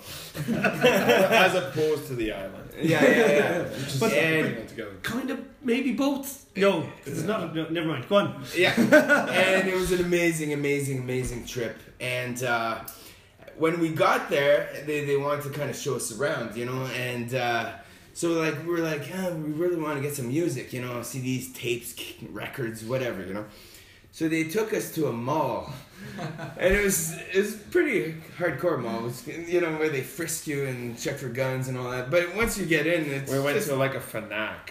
As 0.62 1.56
opposed 1.56 2.08
to 2.08 2.16
the 2.16 2.32
island. 2.34 2.70
Yeah, 2.80 3.04
yeah, 3.04 3.32
yeah. 3.32 3.70
But- 4.00 4.14
and, 4.14 5.04
Kind 5.04 5.30
of, 5.32 5.40
maybe 5.64 5.94
both. 5.94 6.46
No, 6.56 6.82
'cause 6.82 7.20
it's 7.20 7.24
not. 7.24 7.56
No, 7.56 7.68
never 7.70 7.88
mind. 7.88 8.08
Go 8.10 8.18
on. 8.18 8.44
yeah, 8.56 8.74
and 8.78 9.68
it 9.68 9.74
was 9.76 9.92
an 9.92 10.02
amazing, 10.02 10.54
amazing, 10.54 11.00
amazing 11.00 11.46
trip. 11.46 11.78
And 12.00 12.44
uh, 12.44 12.80
when 13.58 13.80
we 13.80 13.90
got 13.90 14.30
there, 14.30 14.70
they, 14.86 15.06
they 15.06 15.16
wanted 15.18 15.44
to 15.46 15.50
kind 15.52 15.70
of 15.70 15.76
show 15.76 15.96
us 15.96 16.12
around, 16.18 16.56
you 16.58 16.66
know, 16.66 16.86
and 16.88 17.34
uh, 17.34 17.72
so 18.14 18.34
like 18.34 18.60
we 18.64 18.70
were 18.72 18.80
like, 18.80 19.08
yeah, 19.10 19.30
we 19.34 19.52
really 19.54 19.78
want 19.78 19.96
to 19.96 20.02
get 20.02 20.14
some 20.16 20.28
music, 20.28 20.74
you 20.74 20.82
know, 20.82 20.96
CDs, 21.00 21.54
tapes, 21.56 21.96
records, 22.32 22.84
whatever, 22.84 23.24
you 23.26 23.34
know. 23.34 23.46
So 24.12 24.28
they 24.28 24.46
took 24.46 24.74
us 24.74 24.94
to 24.96 25.08
a 25.08 25.12
mall 25.14 25.72
and 26.58 26.74
it 26.76 26.84
was 26.84 27.14
it 27.34 27.38
was 27.38 27.56
pretty 27.72 28.16
hardcore 28.38 28.82
mall. 28.82 29.12
You 29.28 29.62
know 29.62 29.72
where 29.78 29.90
they 29.90 30.02
frisk 30.02 30.48
you 30.48 30.66
and 30.66 30.98
check 31.00 31.18
for 31.18 31.30
guns 31.30 31.68
and 31.68 31.78
all 31.78 31.92
that. 31.92 32.10
But 32.10 32.36
once 32.36 32.58
you 32.58 32.66
get 32.66 32.88
in, 32.88 33.06
it's 33.12 33.32
We 33.32 33.40
went 33.40 33.56
just, 33.58 33.70
to 33.70 33.76
like 33.76 33.94
a 33.96 34.00
Fnac. 34.00 34.30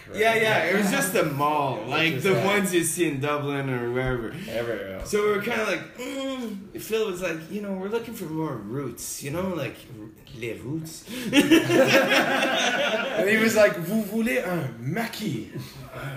Right? 0.09 0.15
yeah, 0.15 0.35
yeah. 0.35 0.63
It 0.65 0.75
was 0.77 0.91
just 0.91 1.15
a 1.15 1.23
mall, 1.23 1.83
like 1.87 2.21
the 2.21 2.31
that. 2.33 2.45
ones 2.45 2.73
you 2.73 2.83
see 2.83 3.07
in 3.07 3.19
Dublin 3.21 3.69
or 3.69 3.91
wherever. 3.93 4.33
Everywhere. 4.49 5.01
So 5.05 5.23
we 5.23 5.31
were 5.37 5.41
kind 5.41 5.61
of 5.61 5.67
like, 5.69 5.97
mm. 5.97 6.81
Phil 6.81 7.07
was 7.09 7.21
like, 7.21 7.49
you 7.49 7.61
know, 7.61 7.71
we're 7.73 7.87
looking 7.89 8.13
for 8.13 8.25
more 8.25 8.55
roots, 8.55 9.23
you 9.23 9.31
know, 9.31 9.49
like 9.49 9.75
les 10.37 10.53
roots. 10.59 11.05
And 13.17 13.29
he 13.29 13.37
was 13.37 13.55
like, 13.55 13.75
"Vous 13.77 14.03
voulez 14.03 14.43
un 14.43 14.75
maquis?" 14.79 15.49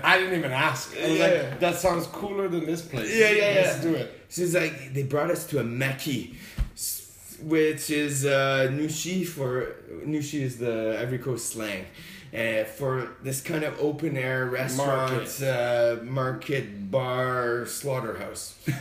I 0.05 0.19
didn't 0.19 0.39
even 0.39 0.53
ask. 0.53 0.95
I 0.97 1.09
was 1.09 1.19
Yeah. 1.19 1.27
like, 1.27 1.61
"That 1.61 1.77
sounds 1.77 2.07
cooler 2.09 2.49
than 2.49 2.67
this 2.67 2.83
place." 2.83 3.09
Yeah, 3.15 3.31
yeah, 3.31 3.49
yeah. 3.55 3.61
Let's 3.63 3.81
do 3.81 3.95
it. 3.95 4.20
She's 4.31 4.55
like, 4.55 4.95
they 4.95 5.03
brought 5.03 5.31
us 5.31 5.45
to 5.49 5.59
a 5.59 5.65
maquis, 5.65 6.35
s- 6.75 7.37
which 7.43 7.91
is 7.91 8.25
uh, 8.25 8.69
Nouchi 8.71 9.27
for 9.27 9.75
Nouchi 10.07 10.41
is 10.43 10.59
the 10.59 10.99
Ivory 11.01 11.19
Coast 11.19 11.51
slang. 11.51 11.85
Uh, 12.33 12.63
for 12.63 13.09
this 13.25 13.41
kind 13.41 13.65
of 13.65 13.77
open 13.81 14.17
air 14.17 14.47
restaurant, 14.47 15.11
Market. 15.13 15.43
Uh, 15.43 15.97
market, 16.05 16.89
bar, 16.89 17.67
slaughterhouse. 17.67 18.55
Vibe, 18.67 18.81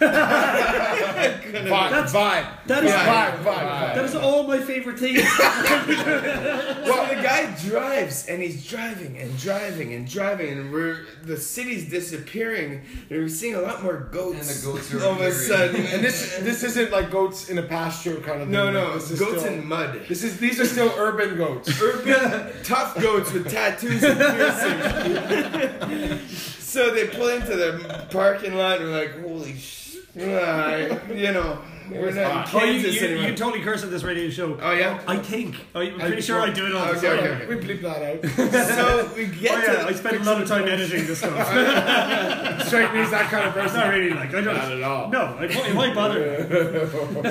That's- 1.90 2.14
vibe. 2.14 2.46
That 2.68 2.84
is 2.84 2.92
Yeah. 2.92 3.08
vibe, 3.08 3.44
vibe, 3.44 3.70
vibe. 3.70 3.96
That 3.96 4.06
is 4.06 4.14
all 4.16 4.44
my 4.44 4.60
favorite 4.60 5.00
things. 5.00 5.24
well, 5.40 7.08
the 7.08 7.22
guy 7.24 7.56
drives 7.68 8.28
and 8.28 8.42
he's 8.42 8.66
driving 8.68 9.18
and 9.18 9.38
driving 9.40 9.94
and 9.94 10.08
driving, 10.08 10.50
and 10.52 10.72
we're 10.72 11.06
the 11.24 11.38
city's 11.38 11.90
disappearing. 11.90 12.82
And 13.10 13.20
we're 13.20 13.30
seeing 13.30 13.56
a 13.56 13.62
lot 13.62 13.84
more 13.84 13.98
goats. 14.12 14.40
And 14.40 14.50
the 14.50 14.66
goats 14.80 14.94
are 14.94 15.04
all 15.06 15.12
of 15.14 15.22
a 15.22 15.32
sudden. 15.32 15.86
And 15.88 16.04
this 16.04 16.38
this 16.40 16.64
isn't 16.64 16.92
like 16.92 17.12
goats 17.12 17.50
in 17.50 17.58
a 17.58 17.64
pasture 17.64 18.16
kind 18.18 18.42
of 18.42 18.48
thing. 18.48 18.52
no, 18.52 18.72
no, 18.72 18.94
This 18.96 19.12
is 19.12 19.20
goats 19.20 19.42
still- 19.42 19.54
in 19.54 19.68
mud. 19.68 20.02
This 20.08 20.24
is 20.24 20.38
these 20.40 20.60
are 20.60 20.66
still 20.66 20.92
urban 20.98 21.38
goats. 21.38 21.82
urban 21.82 22.52
tough 22.64 23.00
goats 23.02 23.32
with 23.44 23.52
tattoos 23.52 24.04
and 24.04 24.20
piercings. 24.20 26.38
so 26.64 26.94
they 26.94 27.08
pull 27.08 27.30
into 27.30 27.56
the 27.56 28.06
parking 28.12 28.56
lot 28.56 28.80
and 28.82 28.90
we're 28.90 29.00
like, 29.00 29.20
holy 29.22 29.56
sh! 29.58 29.96
you 30.16 30.26
know, 30.26 31.60
we're 31.92 32.12
not 32.12 32.52
in 32.54 32.60
Oh, 32.60 32.64
you, 32.66 32.82
Kansas 32.82 32.96
you, 33.02 33.08
you 33.10 33.26
can 33.28 33.36
totally 33.36 33.62
curse 33.64 33.84
at 33.84 33.90
this 33.92 34.04
radio 34.04 34.30
show. 34.30 34.58
Oh 34.62 34.72
yeah. 34.74 35.00
I 35.08 35.18
think. 35.18 35.56
I'm 35.74 35.98
pretty 36.00 36.18
I- 36.18 36.20
sure 36.20 36.40
I 36.42 36.50
do 36.52 36.66
it 36.68 36.76
all 36.76 36.94
the 36.94 37.00
time. 37.00 37.20
okay, 37.20 37.30
okay. 37.30 37.46
We 37.48 37.56
bleep 37.56 37.82
that 37.82 38.04
out. 38.04 38.24
So 38.76 39.10
we 39.16 39.26
get 39.28 39.52
Oh, 39.52 39.62
to. 39.66 39.72
yeah, 39.80 39.86
I 39.88 39.94
spend 39.94 40.18
a 40.18 40.24
lot 40.24 40.42
of 40.42 40.48
time 40.48 40.68
editing 40.68 41.06
this 41.08 41.18
stuff. 41.20 41.48
Straight 42.68 42.92
means 42.94 43.10
that 43.12 43.30
kind 43.32 43.48
of 43.48 43.54
person. 43.54 43.78
Not 43.80 43.90
really, 43.94 44.10
like 44.12 44.34
I 44.34 44.42
don't. 44.42 44.56
Not 44.56 44.72
at 44.72 44.84
all. 44.84 45.10
No, 45.10 45.22
I, 45.40 45.48
why- 45.48 45.74
why 45.74 45.94
bother? 45.94 46.46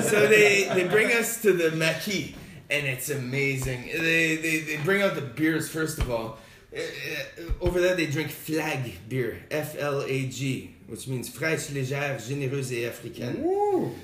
so 0.01 0.27
they 0.27 0.65
they 0.73 0.87
bring 0.87 1.11
us 1.13 1.37
to 1.43 1.53
the 1.53 1.69
maquis 1.71 2.33
and 2.69 2.85
it's 2.85 3.09
amazing. 3.09 3.85
They 3.85 4.35
they, 4.35 4.59
they 4.59 4.77
bring 4.77 5.01
out 5.01 5.15
the 5.15 5.21
beers 5.21 5.69
first 5.69 5.97
of 5.99 6.11
all. 6.11 6.37
Uh, 6.75 6.79
uh, 6.79 7.41
over 7.61 7.81
there 7.81 7.95
they 7.95 8.05
drink 8.05 8.29
flag 8.29 8.93
beer, 9.09 9.41
F 9.49 9.75
L 9.77 10.03
A 10.03 10.27
G, 10.27 10.75
which 10.89 11.07
means 11.07 11.29
fraîche, 11.29 11.69
légère, 11.71 12.19
généreuse 12.19 12.71
et 12.73 12.85
africaine. 12.85 13.37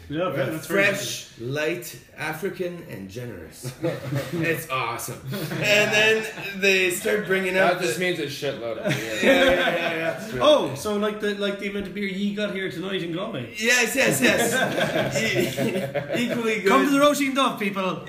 Yeah, 0.09 0.27
Uh, 0.27 0.35
that's 0.35 0.67
very 0.67 0.83
fresh, 0.85 1.27
light, 1.41 1.97
African, 2.17 2.83
and 2.89 3.09
generous. 3.09 3.71
it's 4.33 4.69
awesome. 4.69 5.19
And 5.53 5.91
then 5.91 6.23
they 6.61 6.91
start 6.91 7.25
bringing 7.27 7.57
out 7.57 7.79
That 7.79 7.81
just 7.87 7.97
the, 7.99 8.05
means 8.05 8.19
it's 8.19 8.33
shitload 8.33 8.77
of 8.77 8.85
beer. 8.95 9.19
yeah, 9.23 9.43
yeah, 9.43 9.75
yeah, 9.75 9.95
yeah. 10.35 10.39
Oh, 10.41 10.73
so 10.75 10.95
like 10.97 11.19
the 11.19 11.33
like 11.35 11.59
the 11.59 11.69
amount 11.69 11.87
of 11.87 11.93
beer 11.93 12.07
ye 12.07 12.33
got 12.35 12.53
here 12.53 12.69
tonight 12.71 13.01
in 13.03 13.11
Galway. 13.13 13.53
Yes, 13.57 13.95
yes, 13.95 14.21
yes. 14.21 14.53
E- 15.17 16.23
equally 16.23 16.61
good. 16.61 16.69
Come 16.69 16.85
to 16.85 16.91
the 16.91 16.99
Roisin 16.99 17.33
Dubh, 17.33 17.59
people. 17.59 18.05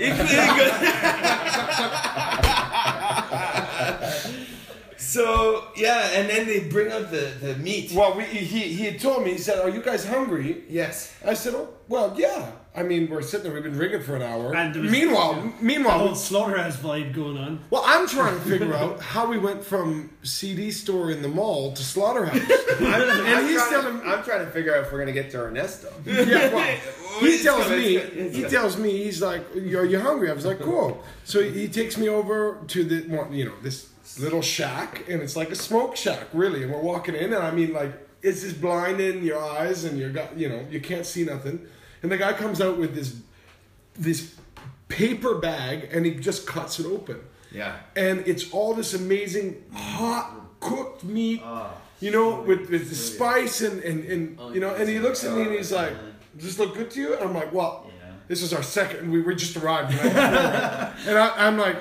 So 5.17 5.65
yeah, 5.77 6.11
and 6.17 6.29
then 6.31 6.47
they 6.47 6.61
bring 6.61 6.93
up 6.93 7.11
the, 7.11 7.33
the 7.41 7.55
meat. 7.57 7.93
Well, 7.93 8.17
we, 8.17 8.25
he 8.25 8.61
he 8.79 8.85
had 8.85 9.01
told 9.01 9.25
me. 9.25 9.33
He 9.33 9.39
said, 9.39 9.59
"Are 9.59 9.71
you 9.71 9.83
guys 9.83 10.05
hungry?" 10.07 10.63
Yes. 10.69 11.15
I 11.25 11.35
said, 11.35 11.55
"Oh, 11.55 11.69
well, 11.89 12.15
yeah." 12.17 12.53
I 12.79 12.83
mean, 12.83 13.09
we're 13.09 13.23
sitting 13.23 13.45
there. 13.45 13.55
We've 13.55 13.63
been 13.63 13.73
drinking 13.73 14.03
for 14.03 14.17
an 14.17 14.23
hour. 14.23 14.55
And 14.55 14.75
there 14.75 14.83
was- 14.83 14.91
meanwhile, 14.93 15.33
The 15.41 15.65
meanwhile, 15.65 15.99
whole 15.99 16.15
slaughterhouse 16.15 16.77
vibe 16.77 17.15
going 17.15 17.39
on. 17.39 17.65
well, 17.71 17.83
I'm 17.87 18.07
trying 18.07 18.35
to 18.39 18.41
figure 18.53 18.75
out 18.75 19.01
how 19.01 19.27
we 19.27 19.39
went 19.39 19.65
from 19.65 20.11
CD 20.23 20.71
store 20.71 21.11
in 21.11 21.23
the 21.23 21.29
mall 21.29 21.73
to 21.73 21.83
slaughterhouse. 21.83 22.37
and 22.81 23.49
he's 23.49 23.67
telling 23.69 24.03
I'm 24.05 24.23
trying 24.25 24.45
to 24.45 24.51
figure 24.53 24.75
out 24.77 24.85
if 24.85 24.93
we're 24.93 24.99
gonna 24.99 25.13
get 25.13 25.31
to 25.31 25.39
Ernesto. 25.39 25.91
Yeah, 26.05 26.53
well, 26.55 26.77
he 27.21 27.43
tells 27.43 27.71
me. 27.71 27.97
it's 27.97 28.11
coming, 28.11 28.27
it's 28.27 28.37
He 28.37 28.43
tells 28.45 28.77
me 28.77 28.91
he's 29.05 29.23
like, 29.23 29.43
"Are 29.57 29.85
you 29.87 29.99
hungry?" 30.01 30.29
I 30.31 30.35
was 30.35 30.45
like, 30.45 30.61
"Cool." 30.61 31.03
So 31.25 31.43
he 31.43 31.69
takes 31.69 31.97
me 31.97 32.11
over 32.11 32.59
to 32.69 32.85
the, 32.85 32.97
you 33.33 33.47
know, 33.47 33.55
this 33.63 33.89
little 34.19 34.43
shack, 34.43 35.05
and 35.09 35.21
it's 35.23 35.37
like 35.37 35.51
a 35.51 35.55
smoke 35.57 35.97
shack, 35.97 36.27
really. 36.33 36.63
And 36.63 36.73
we're 36.73 36.81
walking 36.81 37.15
in, 37.15 37.33
and 37.33 37.43
I 37.43 37.51
mean, 37.51 37.73
like, 37.73 37.93
it's 38.23 38.43
just 38.43 38.61
blinding 38.61 39.23
your 39.25 39.39
eyes, 39.43 39.85
and 39.85 39.99
you 39.99 40.09
got, 40.11 40.37
you 40.39 40.49
know, 40.49 40.65
you 40.71 40.81
can't 40.81 41.05
see 41.07 41.25
nothing. 41.25 41.67
And 42.03 42.11
the 42.13 42.17
guy 42.17 42.33
comes 42.33 42.61
out 42.61 42.79
with 42.79 42.95
this, 42.95 43.17
this 43.99 44.35
paper 44.89 45.35
bag, 45.37 45.89
and 45.93 46.07
he 46.07 46.15
just 46.15 46.47
cuts 46.47 46.79
it 46.79 46.87
open 46.87 47.19
Yeah. 47.51 47.77
and 47.97 48.21
it's 48.27 48.53
all 48.53 48.75
this 48.75 48.95
amazing 48.95 49.65
hot 49.75 50.33
cooked 50.61 51.03
meat, 51.05 51.43
you 52.01 52.11
know, 52.11 52.41
with, 52.43 52.71
with 52.71 52.89
the 52.89 52.95
spice 52.95 53.61
and, 53.63 53.83
and, 53.83 54.05
and 54.05 54.55
you 54.55 54.61
know, 54.61 54.75
and 54.75 54.89
he 54.89 54.99
looks 54.99 55.25
at 55.25 55.35
me 55.37 55.43
and 55.43 55.53
he's 55.53 55.73
like, 55.73 55.93
"Does 56.37 56.45
this 56.47 56.59
look 56.59 56.75
good 56.75 56.91
to 56.93 57.01
you?" 57.01 57.15
And 57.15 57.23
I'm 57.25 57.35
like, 57.35 57.53
"Well, 57.53 57.91
this 58.29 58.43
is 58.43 58.53
our 58.53 58.63
second. 58.63 59.11
We, 59.11 59.21
we 59.23 59.35
just 59.35 59.57
arrived, 59.57 59.93
and 60.01 61.19
I, 61.19 61.33
I'm 61.47 61.57
like, 61.59 61.77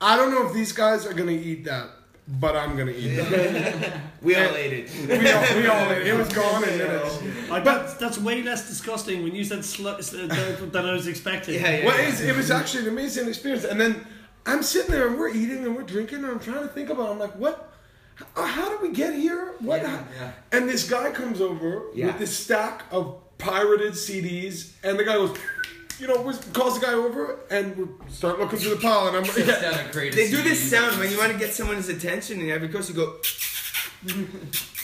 "I 0.00 0.16
don't 0.16 0.30
know 0.30 0.46
if 0.46 0.52
these 0.54 0.72
guys 0.72 1.06
are 1.06 1.12
gonna 1.14 1.32
eat 1.32 1.64
that, 1.64 1.88
but 2.28 2.56
I'm 2.56 2.76
gonna 2.76 2.92
eat 2.92 3.16
that." 3.16 4.00
We 4.22 4.34
all 4.34 4.56
ate 4.56 4.72
it. 4.72 4.90
we 5.08 5.30
all, 5.30 5.56
we 5.56 5.66
all 5.68 5.92
ate 5.92 5.98
it. 6.02 6.06
It 6.08 6.16
was 6.18 6.32
gone 6.32 6.64
in 6.64 6.78
minutes. 6.78 7.20
I 7.50 7.60
that's, 7.60 7.94
that's 7.94 8.18
way 8.18 8.42
less 8.42 8.66
disgusting 8.66 9.22
when 9.22 9.34
you 9.36 9.44
said 9.44 9.60
slut 9.60 9.98
uh, 10.00 10.66
than 10.66 10.84
I 10.84 10.92
was 10.92 11.06
expecting. 11.06 11.54
Yeah, 11.54 11.76
yeah. 11.78 11.86
Well, 11.86 11.96
it's, 12.08 12.20
it 12.20 12.34
was 12.34 12.50
actually 12.50 12.84
an 12.84 12.88
amazing 12.88 13.28
experience. 13.28 13.64
And 13.64 13.80
then 13.80 14.04
I'm 14.44 14.64
sitting 14.64 14.90
there 14.90 15.06
and 15.06 15.16
we're 15.18 15.28
eating 15.28 15.64
and 15.64 15.76
we're 15.76 15.84
drinking 15.84 16.18
and 16.24 16.26
I'm 16.26 16.40
trying 16.40 16.62
to 16.62 16.68
think 16.68 16.88
about. 16.90 17.08
It. 17.08 17.12
I'm 17.12 17.18
like, 17.20 17.34
what? 17.36 17.72
How, 18.34 18.42
how 18.46 18.68
did 18.70 18.80
we 18.80 18.90
get 18.96 19.14
here? 19.14 19.54
What? 19.60 19.82
yeah. 19.82 20.32
And 20.50 20.68
this 20.68 20.88
guy 20.88 21.10
comes 21.12 21.40
over 21.40 21.82
Yeah. 21.94 22.06
with 22.06 22.18
this 22.18 22.36
stack 22.36 22.82
of 22.90 23.20
pirated 23.38 23.92
CDs, 23.92 24.72
and 24.82 24.98
the 24.98 25.04
guy 25.04 25.12
goes. 25.14 25.36
You 25.98 26.08
know, 26.08 26.20
we 26.20 26.34
calls 26.52 26.78
the 26.78 26.86
guy 26.86 26.92
over 26.92 27.40
and 27.50 27.76
we 27.76 27.86
start 28.10 28.38
looking 28.38 28.58
through 28.58 28.74
the 28.74 28.80
pile, 28.80 29.08
and 29.08 29.16
I'm 29.16 29.24
Sits 29.24 29.48
yeah. 29.48 29.60
down 29.60 29.80
and 29.80 29.92
They 30.12 30.30
do 30.30 30.42
this 30.42 30.70
sound 30.70 30.98
when 30.98 31.10
you 31.10 31.16
want 31.16 31.32
to 31.32 31.38
get 31.38 31.54
someone's 31.54 31.88
attention, 31.88 32.40
and 32.40 32.50
every 32.50 32.68
course 32.68 32.90
you 32.90 32.94
go. 32.94 33.16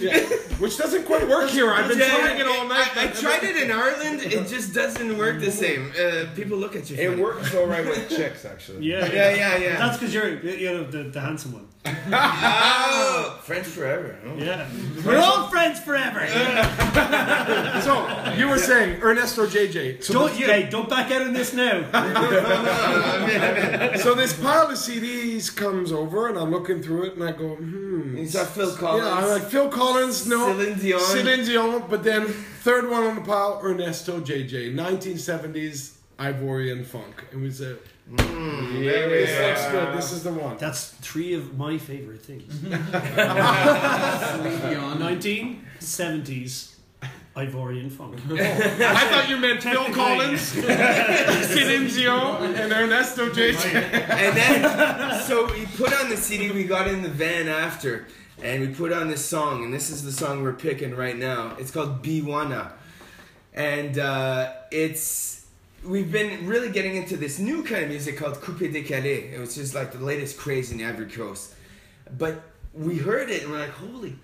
yeah, 0.00 0.18
which 0.58 0.76
doesn't 0.76 1.04
quite 1.04 1.26
work 1.28 1.50
here. 1.50 1.70
I've 1.70 1.88
been 1.88 1.98
Yeah, 1.98 2.16
trying 2.18 2.40
it 2.40 2.46
all 2.46 2.66
night. 2.68 2.96
I, 2.96 3.04
I 3.04 3.06
tried 3.08 3.44
it 3.44 3.56
in 3.56 3.70
Ireland. 3.70 4.22
It 4.22 4.46
just 4.48 4.74
doesn't 4.74 5.16
work 5.18 5.40
the 5.40 5.50
same. 5.50 5.92
Uh, 5.98 6.26
people 6.34 6.58
look 6.58 6.76
at 6.76 6.90
you. 6.90 6.96
It 6.96 7.10
funny. 7.10 7.22
works 7.22 7.54
all 7.54 7.66
right 7.66 7.84
with 7.84 8.08
chicks, 8.08 8.44
actually. 8.44 8.86
Yeah, 8.86 9.06
Yeah, 9.06 9.34
yeah, 9.34 9.56
yeah. 9.56 9.76
That's 9.78 9.98
because 9.98 10.14
you're 10.14 10.40
you 10.40 10.72
know 10.72 10.84
the, 10.84 11.04
the 11.04 11.20
handsome 11.20 11.52
one. 11.52 11.68
Oh, 12.96 13.38
French 13.42 13.66
forever. 13.66 14.16
Oh. 14.24 14.36
Yeah, 14.36 14.66
we're 15.04 15.18
all 15.18 15.48
friends 15.48 15.78
forever. 15.80 16.26
So 17.84 18.06
you 18.38 18.48
were 18.48 18.58
saying 18.58 19.02
Ernesto 19.02 19.46
Djédjé. 19.46 20.02
So 20.02 20.14
don't 20.14 20.38
you? 20.38 20.46
Hey, 20.46 20.68
don't 20.70 20.88
back 20.88 21.10
out 21.10 21.22
on 21.22 21.32
this 21.34 21.52
now. 21.52 21.82
so 23.96 24.14
this 24.14 24.32
pile 24.32 24.68
of 24.68 24.78
CDs 24.78 25.54
comes 25.54 25.92
over, 25.92 26.28
and 26.28 26.38
I'm 26.38 26.50
looking 26.50 26.82
through 26.82 27.04
it, 27.04 27.14
and 27.14 27.24
I 27.24 27.32
go, 27.32 27.56
hmm. 27.56 28.16
You 28.16 28.26
saw 28.26 28.44
Phil 28.44 28.74
Collins. 28.74 29.04
Yeah, 29.04 29.12
I'm 29.12 29.28
like 29.28 29.42
Phil 29.50 29.68
Collins, 29.68 29.83
no, 30.26 30.52
Celine 30.52 30.78
Dion. 30.78 31.00
Celine 31.00 31.44
Dion, 31.44 31.84
but 31.88 32.02
then 32.04 32.26
third 32.26 32.90
one 32.90 33.04
on 33.04 33.14
the 33.16 33.20
pile, 33.20 33.60
Ernesto 33.62 34.20
Djédjé, 34.20 34.74
1970s 34.74 35.94
Ivorian 36.18 36.84
funk. 36.84 37.24
It 37.32 37.38
was 37.38 37.60
a. 37.60 37.76
Mm, 38.10 38.80
this 38.80 39.30
looks 39.40 39.72
good. 39.72 39.96
This 39.96 40.12
is 40.12 40.22
the 40.24 40.32
one. 40.32 40.58
That's 40.58 40.90
three 40.90 41.32
of 41.34 41.56
my 41.56 41.78
favorite 41.78 42.22
things. 42.22 42.52
Celine 42.60 42.80
Dion. 44.60 44.98
1970s 44.98 46.74
Ivorian 47.36 47.90
funk. 47.90 48.14
I 48.30 49.08
thought 49.08 49.28
you 49.28 49.38
meant 49.38 49.62
Phil 49.62 49.86
Collins, 49.92 50.40
Celine 51.48 51.88
Dion, 51.88 52.54
and 52.54 52.72
Ernesto 52.72 53.28
Djédjé. 53.28 53.74
and 53.74 54.36
then, 54.36 55.20
so 55.22 55.46
we 55.52 55.66
put 55.76 55.92
on 55.92 56.08
the 56.10 56.16
CD. 56.16 56.52
We 56.52 56.62
got 56.64 56.86
in 56.86 57.02
the 57.02 57.08
van 57.08 57.48
after, 57.48 58.06
and 58.42 58.60
we 58.60 58.68
put 58.74 58.92
on 58.92 59.08
this 59.08 59.24
song. 59.24 59.64
And 59.64 59.72
this 59.72 59.90
is 59.90 60.04
the 60.04 60.12
song 60.12 60.42
we're 60.42 60.52
picking 60.52 60.94
right 60.94 61.16
now. 61.16 61.56
It's 61.58 61.70
called 61.70 62.02
Biwana, 62.02 62.72
and 63.52 63.98
uh, 63.98 64.52
it's 64.70 65.46
we've 65.84 66.10
been 66.10 66.46
really 66.46 66.70
getting 66.70 66.96
into 66.96 67.16
this 67.16 67.38
new 67.38 67.62
kind 67.62 67.84
of 67.84 67.90
music 67.90 68.16
called 68.18 68.34
coupé 68.36 68.72
décalé. 68.72 69.32
It 69.32 69.38
was 69.38 69.54
just 69.54 69.74
like 69.74 69.92
the 69.92 69.98
latest 70.04 70.38
craze 70.38 70.72
in 70.72 70.78
the 70.78 70.84
Ivory 70.86 71.06
Coast. 71.10 71.54
But 72.18 72.42
we 72.72 72.96
heard 72.98 73.30
it 73.30 73.42
and 73.42 73.52
we're 73.52 73.58
like, 73.60 73.70
holy 73.70 74.16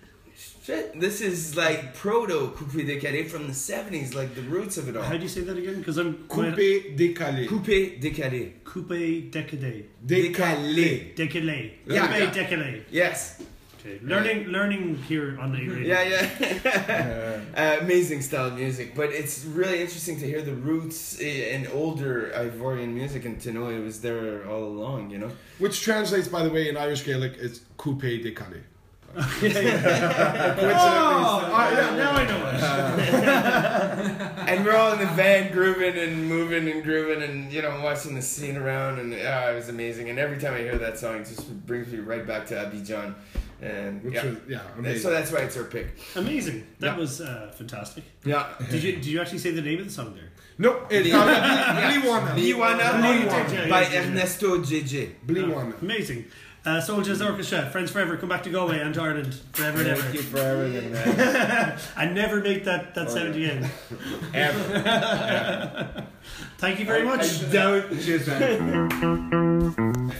shit, 0.64 0.98
this 0.98 1.20
is 1.20 1.56
like 1.56 1.94
proto 1.94 2.50
Coupe 2.56 2.72
Décalé 2.86 3.28
from 3.28 3.46
the 3.46 3.52
70s, 3.52 4.14
like 4.14 4.34
the 4.34 4.42
roots 4.42 4.76
of 4.78 4.88
it 4.88 4.96
all. 4.96 5.02
How 5.02 5.16
do 5.16 5.22
you 5.22 5.28
say 5.28 5.42
that 5.42 5.56
again? 5.56 5.78
Because 5.78 5.98
I'm 5.98 6.26
Coupe 6.28 6.56
décalé. 6.96 7.46
Coupe 7.46 7.66
Décalé. 8.00 8.52
Coupe 8.64 8.88
décadé. 9.30 9.84
Décalé. 10.06 11.14
Décalé. 11.14 11.72
Yeah. 11.86 12.06
Coupe 12.06 12.18
Yeah. 12.18 12.30
décalé. 12.30 12.82
Yes. 12.90 13.42
Okay. 13.80 13.98
Learning, 14.02 14.48
learning 14.48 14.96
here 15.08 15.38
on 15.40 15.52
the 15.52 15.66
radio. 15.66 15.96
Yeah, 16.02 16.28
yeah. 16.36 17.40
uh, 17.56 17.78
amazing 17.82 18.20
style 18.20 18.48
of 18.48 18.54
music, 18.58 18.94
but 18.94 19.08
it's 19.10 19.44
really 19.46 19.80
interesting 19.80 20.18
to 20.20 20.26
hear 20.26 20.42
the 20.42 20.52
roots 20.52 21.18
i- 21.20 21.24
in 21.24 21.66
older 21.68 22.30
Ivorian 22.34 22.92
music 22.92 23.24
and 23.24 23.40
to 23.40 23.52
know 23.52 23.70
it 23.70 23.80
was 23.82 24.02
there 24.02 24.46
all 24.48 24.64
along, 24.64 25.10
you 25.10 25.16
know? 25.18 25.30
Which 25.58 25.80
translates, 25.80 26.28
by 26.28 26.42
the 26.42 26.50
way, 26.50 26.68
in 26.68 26.76
Irish 26.76 27.04
Gaelic, 27.06 27.36
is 27.38 27.62
coupe 27.78 28.02
de 28.02 28.22
décalé. 28.22 28.60
Oh, 29.12 29.38
yeah, 29.42 30.54
now 31.96 32.12
I 32.12 32.24
know 32.26 32.46
it. 32.46 32.60
and 34.50 34.64
we're 34.64 34.76
all 34.76 34.92
in 34.92 35.00
the 35.00 35.06
van 35.14 35.50
grooving 35.52 35.96
and 35.98 36.28
moving 36.28 36.68
and 36.68 36.84
grooving 36.84 37.20
and 37.22 37.52
you 37.52 37.60
know 37.62 37.80
watching 37.82 38.14
the 38.14 38.22
scene 38.22 38.56
around 38.56 39.00
and 39.00 39.12
ah, 39.14 39.50
it 39.50 39.54
was 39.56 39.68
amazing 39.68 40.10
and 40.10 40.18
every 40.18 40.38
time 40.38 40.54
I 40.54 40.58
hear 40.58 40.78
that 40.78 40.96
song 40.98 41.16
it 41.16 41.26
just 41.26 41.66
brings 41.66 41.88
me 41.92 41.98
right 41.98 42.24
back 42.24 42.46
to 42.46 42.54
Abidjan 42.54 43.14
and 43.62 44.02
Which 44.02 44.14
yeah, 44.14 44.24
was- 44.24 44.36
yeah, 44.48 44.60
amazing. 44.78 45.02
so 45.02 45.10
that's 45.10 45.30
why 45.32 45.40
it's 45.40 45.56
our 45.56 45.64
pick 45.64 45.86
Amazing. 46.16 46.66
That 46.78 46.86
Yeah. 46.94 46.96
was 46.98 47.20
uh, 47.20 47.52
fantastic. 47.56 48.04
Yeah. 48.24 48.46
Did 48.70 48.82
you 48.82 48.92
did 48.92 49.06
you 49.06 49.20
actually 49.20 49.38
say 49.38 49.50
the 49.52 49.62
name 49.62 49.78
of 49.80 49.86
the 49.86 49.92
song 49.92 50.14
there? 50.14 50.30
No, 50.58 50.86
it's 50.90 51.08
Yeah. 51.08 51.24
Bliwana. 51.90 52.34
Bliwana 52.36 52.90
Bliwana. 53.02 53.68
by. 53.68 53.84
Ernesto 53.96 54.58
Djédjé 54.58 55.10
Bliwana. 55.26 55.74
Amazing. 55.82 56.24
Uh, 56.62 56.78
Souljazz 56.78 57.22
Orchestra, 57.26 57.70
Friends 57.70 57.90
Forever, 57.90 58.18
come 58.18 58.28
back 58.28 58.42
to 58.42 58.50
Galway 58.50 58.80
and 58.80 58.92
to 58.92 59.00
Ireland 59.00 59.34
forever 59.54 59.78
and 59.80 59.88
ever. 59.88 60.02
Thank 60.02 60.14
you 60.14 60.20
forever 60.20 60.64
and 60.64 60.94
ever. 60.94 61.78
and 61.96 62.14
never 62.14 62.40
make 62.42 62.64
that, 62.64 62.94
that 62.94 63.06
Oh, 63.08 63.14
sound 63.14 63.34
yeah. 63.34 63.52
again. 63.52 63.70
Ever. 64.34 66.04
Thank 66.58 66.78
you 66.80 66.84
very 66.84 67.00
I- 67.00 67.04
much. 67.16 67.24
I 67.44 67.48
don't- 67.50 68.02
Cheers, 68.04 68.26
man. 68.26 68.90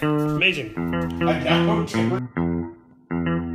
Amazing. 0.41 0.75
Viven, 3.11 3.50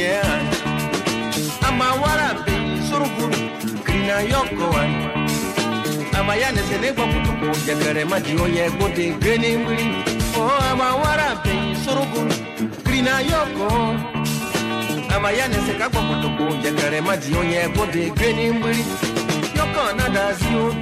gaine. 0.00 0.50
Ama 1.68 1.84
wara 2.02 2.34
be 2.44 2.52
surugun, 2.88 3.32
krina 3.84 4.20
yoko 4.22 4.70
wan. 4.74 4.90
Ama 6.18 6.34
ya 6.36 6.50
ne 6.52 6.62
se 6.62 6.78
ne 6.78 6.92
kwa 6.92 7.04
kutuko, 7.06 7.58
jakare 7.66 8.04
maji 8.04 8.36
oye 8.42 8.70
bote 8.70 9.10
gani 9.20 9.56
mbiri. 9.56 9.94
Oh, 10.36 10.50
ama 10.70 10.96
wara 10.96 11.34
be 11.44 11.50
surugun, 11.84 12.28
krina 12.84 13.20
yoko. 13.20 13.96
Ama 15.16 15.30
ya 15.32 15.48
ne 15.48 15.56
se 15.66 15.72
kakwa 15.78 16.02
kutuko, 16.02 16.56
jakare 16.62 17.00
maji 17.00 17.34
oye 17.36 17.68
bote 17.68 18.10
gani 18.10 18.50
mbiri. 18.50 18.84
Yoko 19.56 19.92
na 19.96 20.08
dazio, 20.08 20.74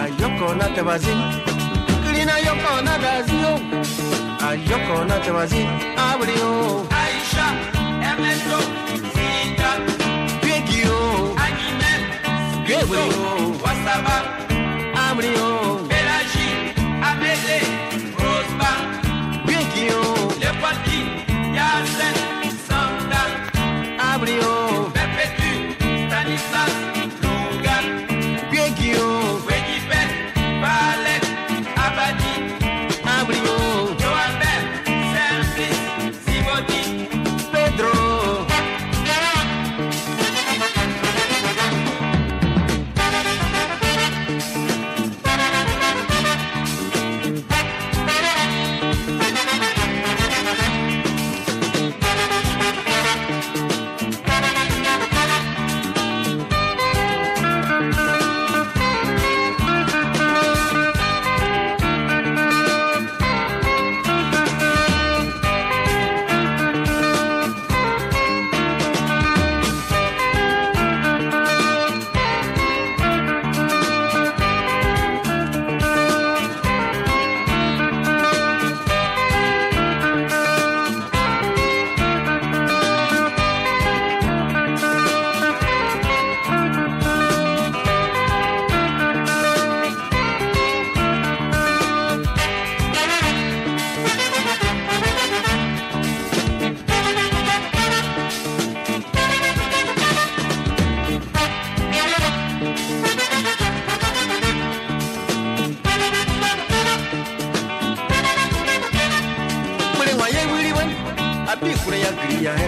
ayoko 0.00 0.54
na 0.54 0.64
tabazi. 0.68 1.14
Krina 2.06 2.38
yoko 2.38 2.80
na 2.84 2.98
dazio, 2.98 3.60
ayoko 4.48 5.04
na 5.04 5.18
tabazi. 5.20 5.66
Abrio, 5.96 6.86
Aisha, 6.90 7.46
Ernesto, 8.20 8.80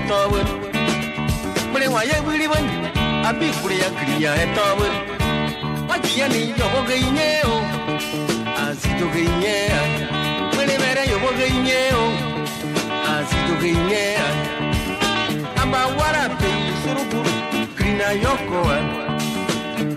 hetawul 0.03 0.47
Mure 1.73 1.89
wa 1.89 2.03
ye 2.05 2.17
wili 2.27 2.47
wan 2.49 2.67
abi 3.25 3.51
kure 3.63 3.77
ya 3.79 3.91
kriya 3.91 4.35
hetawul 4.35 4.93
Waji 5.89 6.21
ya 6.21 6.29
ni 6.29 6.51
yo 6.51 6.67
boga 6.75 6.95
inye 6.95 7.43
o 7.47 7.55
Azito 8.67 9.07
ga 9.13 9.19
inye 9.19 9.57
Mure 10.55 10.79
mere 10.79 11.03
yo 11.11 11.19
boga 11.19 11.47
inye 11.47 11.81
o 11.95 12.05
Azito 13.15 13.55
ga 13.61 13.67
inye 13.67 14.19
Amba 15.63 15.87
wara 15.87 16.29
pe 16.39 16.51
surubu 16.83 17.23
krina 17.77 18.13
yoko 18.13 18.61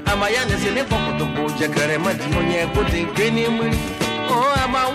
Ama 0.05 0.29
ya 0.29 0.45
ne 0.45 0.57
sele 0.57 0.83
foko 0.85 1.17
to 1.17 1.25
bo 1.25 1.49
jakare 1.59 1.97
ma 1.97 2.13
di 2.13 2.23
onye 2.37 2.67
kote 2.73 3.05
keni 3.15 3.47
muri 3.49 3.77
O 4.29 4.53
ama 4.63 4.85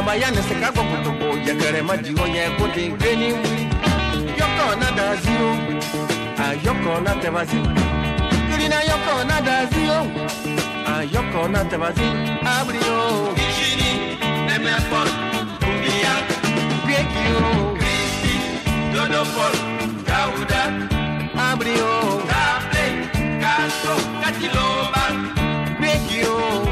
Ama 0.00 0.14
ya 0.14 0.30
ne 0.30 0.42
se 0.42 0.54
kako 0.54 0.80
to 1.04 1.10
bo 1.12 1.36
jakare 1.44 1.82
ma 1.82 1.94
di 1.96 2.10
onye 2.22 2.44
kote 2.58 2.88
keni 3.00 3.32
muri 3.36 3.68
Yoko 4.38 4.66
na 4.80 4.90
da 4.96 5.16
zio 5.22 5.48
A 6.38 6.54
yoko 6.64 7.00
na 7.04 7.12
te 7.20 7.28
vazi 7.28 7.60
Krina 8.50 8.80
yoko 8.90 9.24
na 9.28 9.40
da 9.40 9.66
zio 9.72 9.98
A 10.86 11.04
yoko 11.04 11.48
na 11.52 11.64
te 11.64 11.76
vazi 11.76 12.08
Abrio 12.54 13.34
Kishini 13.36 14.16
Neme 14.48 14.72
pon 14.88 15.08
Kumbia 15.60 16.14
Piekio 16.86 17.76
Kristi 17.78 18.34
Dodo 18.94 19.22
pol 19.34 19.54
Kauda. 20.08 20.62
Abrio 21.36 21.92
Kable 22.30 22.86
Castro 23.42 23.96
Katiloba 24.22 25.04
Piekio 25.78 26.34
Eli 26.38 26.69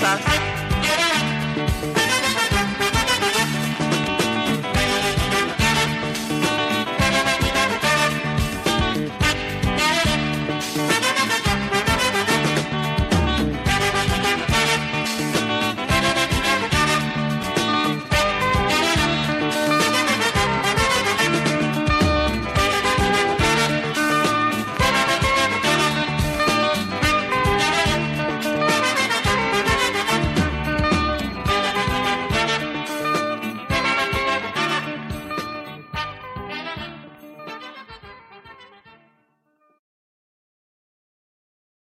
stars. 0.00 0.59